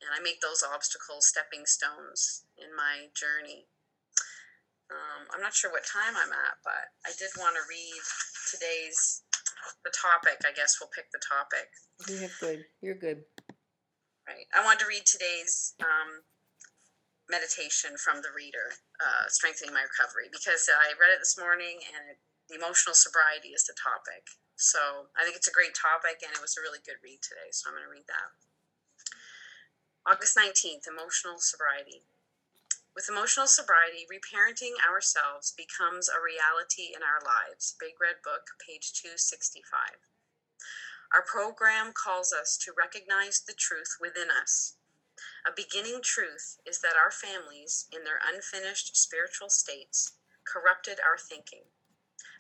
And 0.02 0.14
I 0.14 0.22
make 0.22 0.42
those 0.42 0.62
obstacles 0.62 1.26
stepping 1.28 1.66
stones 1.66 2.46
in 2.54 2.70
my 2.76 3.10
journey. 3.18 3.66
Um, 4.88 5.28
I'm 5.34 5.44
not 5.44 5.58
sure 5.58 5.74
what 5.74 5.84
time 5.84 6.16
I'm 6.16 6.32
at, 6.32 6.62
but 6.64 6.96
I 7.04 7.12
did 7.18 7.34
want 7.36 7.58
to 7.58 7.66
read 7.68 8.02
today's 8.48 9.26
the 9.84 9.92
topic. 9.92 10.40
I 10.48 10.56
guess 10.56 10.80
we'll 10.80 10.94
pick 10.94 11.12
the 11.12 11.20
topic. 11.20 11.68
You're 12.08 12.38
good. 12.40 12.62
You're 12.80 13.02
good. 13.02 13.26
Right. 14.24 14.48
I 14.56 14.64
wanted 14.64 14.84
to 14.84 14.92
read 14.92 15.04
today's 15.04 15.76
um, 15.84 16.24
meditation 17.28 17.96
from 18.00 18.24
the 18.24 18.32
reader, 18.32 18.76
uh, 19.00 19.28
strengthening 19.28 19.76
my 19.76 19.84
recovery, 19.84 20.32
because 20.32 20.68
I 20.72 20.96
read 20.96 21.12
it 21.12 21.20
this 21.20 21.36
morning, 21.40 21.84
and 21.84 22.16
it, 22.16 22.20
the 22.48 22.56
emotional 22.56 22.96
sobriety 22.96 23.52
is 23.52 23.68
the 23.68 23.76
topic. 23.76 24.24
So 24.56 25.12
I 25.20 25.28
think 25.28 25.36
it's 25.36 25.52
a 25.52 25.56
great 25.56 25.76
topic, 25.76 26.24
and 26.24 26.32
it 26.32 26.40
was 26.40 26.56
a 26.56 26.64
really 26.64 26.80
good 26.84 27.00
read 27.04 27.20
today. 27.20 27.52
So 27.52 27.68
I'm 27.68 27.76
going 27.76 27.88
to 27.88 27.92
read 27.92 28.08
that. 28.08 28.30
August 30.08 30.38
19th, 30.38 30.88
emotional 30.88 31.36
sobriety. 31.38 32.02
With 32.96 33.10
emotional 33.10 33.46
sobriety, 33.46 34.08
reparenting 34.08 34.80
ourselves 34.88 35.52
becomes 35.52 36.08
a 36.08 36.24
reality 36.24 36.96
in 36.96 37.04
our 37.04 37.20
lives. 37.20 37.76
Big 37.78 38.00
Red 38.00 38.24
Book, 38.24 38.56
page 38.66 38.94
265. 38.96 40.00
Our 41.14 41.24
program 41.24 41.92
calls 41.92 42.32
us 42.32 42.56
to 42.64 42.72
recognize 42.72 43.42
the 43.44 43.52
truth 43.52 44.00
within 44.00 44.32
us. 44.32 44.76
A 45.46 45.52
beginning 45.52 46.00
truth 46.02 46.56
is 46.66 46.80
that 46.80 46.96
our 46.96 47.12
families, 47.12 47.92
in 47.92 48.06
their 48.06 48.24
unfinished 48.24 48.96
spiritual 48.96 49.50
states, 49.50 50.14
corrupted 50.48 51.04
our 51.04 51.18
thinking. 51.20 51.68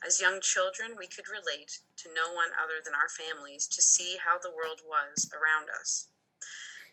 As 0.07 0.21
young 0.21 0.39
children, 0.39 0.95
we 0.95 1.07
could 1.11 1.27
relate 1.27 1.83
to 1.97 2.13
no 2.15 2.31
one 2.31 2.55
other 2.55 2.79
than 2.79 2.95
our 2.95 3.11
families 3.11 3.67
to 3.67 3.81
see 3.81 4.15
how 4.23 4.39
the 4.39 4.55
world 4.55 4.79
was 4.87 5.29
around 5.35 5.67
us. 5.67 6.07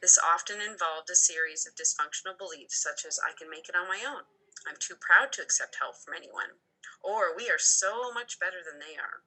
This 0.04 0.18
often 0.18 0.60
involved 0.60 1.08
a 1.08 1.16
series 1.16 1.64
of 1.64 1.76
dysfunctional 1.80 2.36
beliefs, 2.36 2.76
such 2.76 3.06
as 3.06 3.18
I 3.18 3.32
can 3.32 3.48
make 3.48 3.70
it 3.70 3.74
on 3.74 3.88
my 3.88 4.04
own, 4.04 4.24
I'm 4.68 4.76
too 4.76 4.96
proud 4.96 5.32
to 5.32 5.40
accept 5.40 5.76
help 5.80 5.96
from 5.96 6.12
anyone, 6.12 6.60
or 7.00 7.34
we 7.34 7.48
are 7.48 7.58
so 7.58 8.12
much 8.12 8.38
better 8.38 8.60
than 8.62 8.78
they 8.78 8.98
are. 9.00 9.24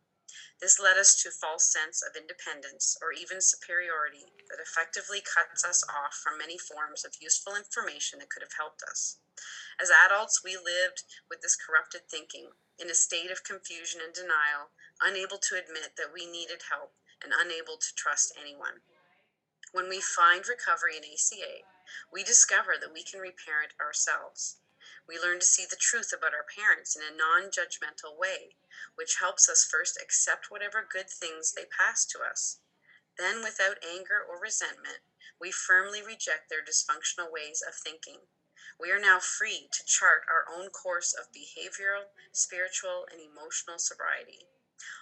This 0.61 0.77
led 0.77 0.95
us 0.95 1.19
to 1.23 1.29
a 1.29 1.31
false 1.31 1.73
sense 1.73 2.03
of 2.03 2.15
independence 2.15 2.95
or 3.01 3.11
even 3.11 3.41
superiority 3.41 4.31
that 4.51 4.59
effectively 4.61 5.19
cuts 5.19 5.65
us 5.65 5.83
off 5.89 6.13
from 6.13 6.37
many 6.37 6.59
forms 6.59 7.03
of 7.03 7.17
useful 7.19 7.55
information 7.55 8.19
that 8.19 8.29
could 8.29 8.43
have 8.43 8.53
helped 8.53 8.83
us. 8.83 9.17
As 9.81 9.89
adults, 9.89 10.43
we 10.43 10.57
lived 10.57 11.01
with 11.27 11.41
this 11.41 11.55
corrupted 11.55 12.07
thinking 12.07 12.51
in 12.77 12.91
a 12.91 12.93
state 12.93 13.31
of 13.31 13.43
confusion 13.43 13.99
and 13.99 14.13
denial, 14.13 14.69
unable 15.01 15.39
to 15.39 15.57
admit 15.57 15.97
that 15.97 16.13
we 16.13 16.27
needed 16.27 16.69
help 16.69 16.93
and 17.23 17.33
unable 17.33 17.77
to 17.77 17.95
trust 17.95 18.31
anyone. 18.39 18.81
When 19.77 19.89
we 19.89 20.01
find 20.01 20.47
recovery 20.47 20.97
in 20.97 21.03
ACA, 21.05 21.61
we 22.11 22.23
discover 22.23 22.79
that 22.81 22.91
we 22.91 23.03
can 23.03 23.19
reparent 23.19 23.73
ourselves. 23.79 24.57
We 25.07 25.19
learn 25.19 25.39
to 25.39 25.45
see 25.45 25.67
the 25.69 25.75
truth 25.75 26.11
about 26.11 26.33
our 26.33 26.47
parents 26.49 26.95
in 26.95 27.03
a 27.03 27.15
non 27.15 27.51
judgmental 27.51 28.17
way, 28.17 28.57
which 28.95 29.19
helps 29.19 29.47
us 29.47 29.69
first 29.69 29.95
accept 30.01 30.49
whatever 30.49 30.81
good 30.81 31.11
things 31.11 31.51
they 31.51 31.65
pass 31.65 32.07
to 32.07 32.23
us. 32.23 32.57
Then, 33.19 33.43
without 33.43 33.77
anger 33.85 34.19
or 34.19 34.41
resentment, 34.41 35.03
we 35.39 35.51
firmly 35.51 36.01
reject 36.01 36.49
their 36.49 36.65
dysfunctional 36.65 37.31
ways 37.31 37.61
of 37.61 37.75
thinking. 37.75 38.21
We 38.79 38.89
are 38.89 38.99
now 38.99 39.19
free 39.19 39.69
to 39.73 39.85
chart 39.85 40.23
our 40.27 40.51
own 40.51 40.71
course 40.71 41.13
of 41.13 41.31
behavioral, 41.31 42.09
spiritual, 42.31 43.05
and 43.11 43.21
emotional 43.21 43.77
sobriety. 43.77 44.47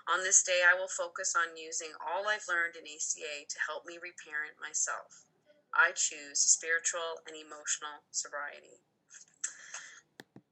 On 0.07 0.23
this 0.23 0.43
day, 0.43 0.61
I 0.61 0.77
will 0.77 0.91
focus 0.91 1.35
on 1.35 1.57
using 1.57 1.91
all 1.99 2.29
I've 2.29 2.47
learned 2.47 2.77
in 2.77 2.85
ACA 2.85 3.47
to 3.49 3.65
help 3.65 3.85
me 3.85 3.97
reparent 3.97 4.61
myself. 4.61 5.25
I 5.75 5.91
choose 5.91 6.39
spiritual 6.39 7.19
and 7.27 7.35
emotional 7.35 8.07
sobriety. 8.11 8.79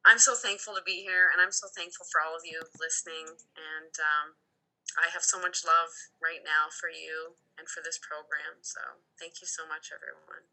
I'm 0.03 0.19
so 0.19 0.35
thankful 0.35 0.75
to 0.75 0.83
be 0.83 0.99
here, 0.99 1.31
and 1.31 1.39
I'm 1.39 1.55
so 1.55 1.71
thankful 1.71 2.03
for 2.11 2.19
all 2.19 2.35
of 2.35 2.43
you 2.43 2.59
listening. 2.75 3.39
And 3.55 3.93
um, 4.03 4.35
I 4.99 5.07
have 5.15 5.23
so 5.23 5.39
much 5.39 5.63
love 5.63 5.95
right 6.19 6.43
now 6.43 6.67
for 6.67 6.91
you 6.91 7.39
and 7.55 7.71
for 7.71 7.79
this 7.79 7.97
program. 8.03 8.59
So 8.61 8.99
thank 9.15 9.39
you 9.39 9.47
so 9.47 9.63
much, 9.63 9.95
everyone. 9.95 10.43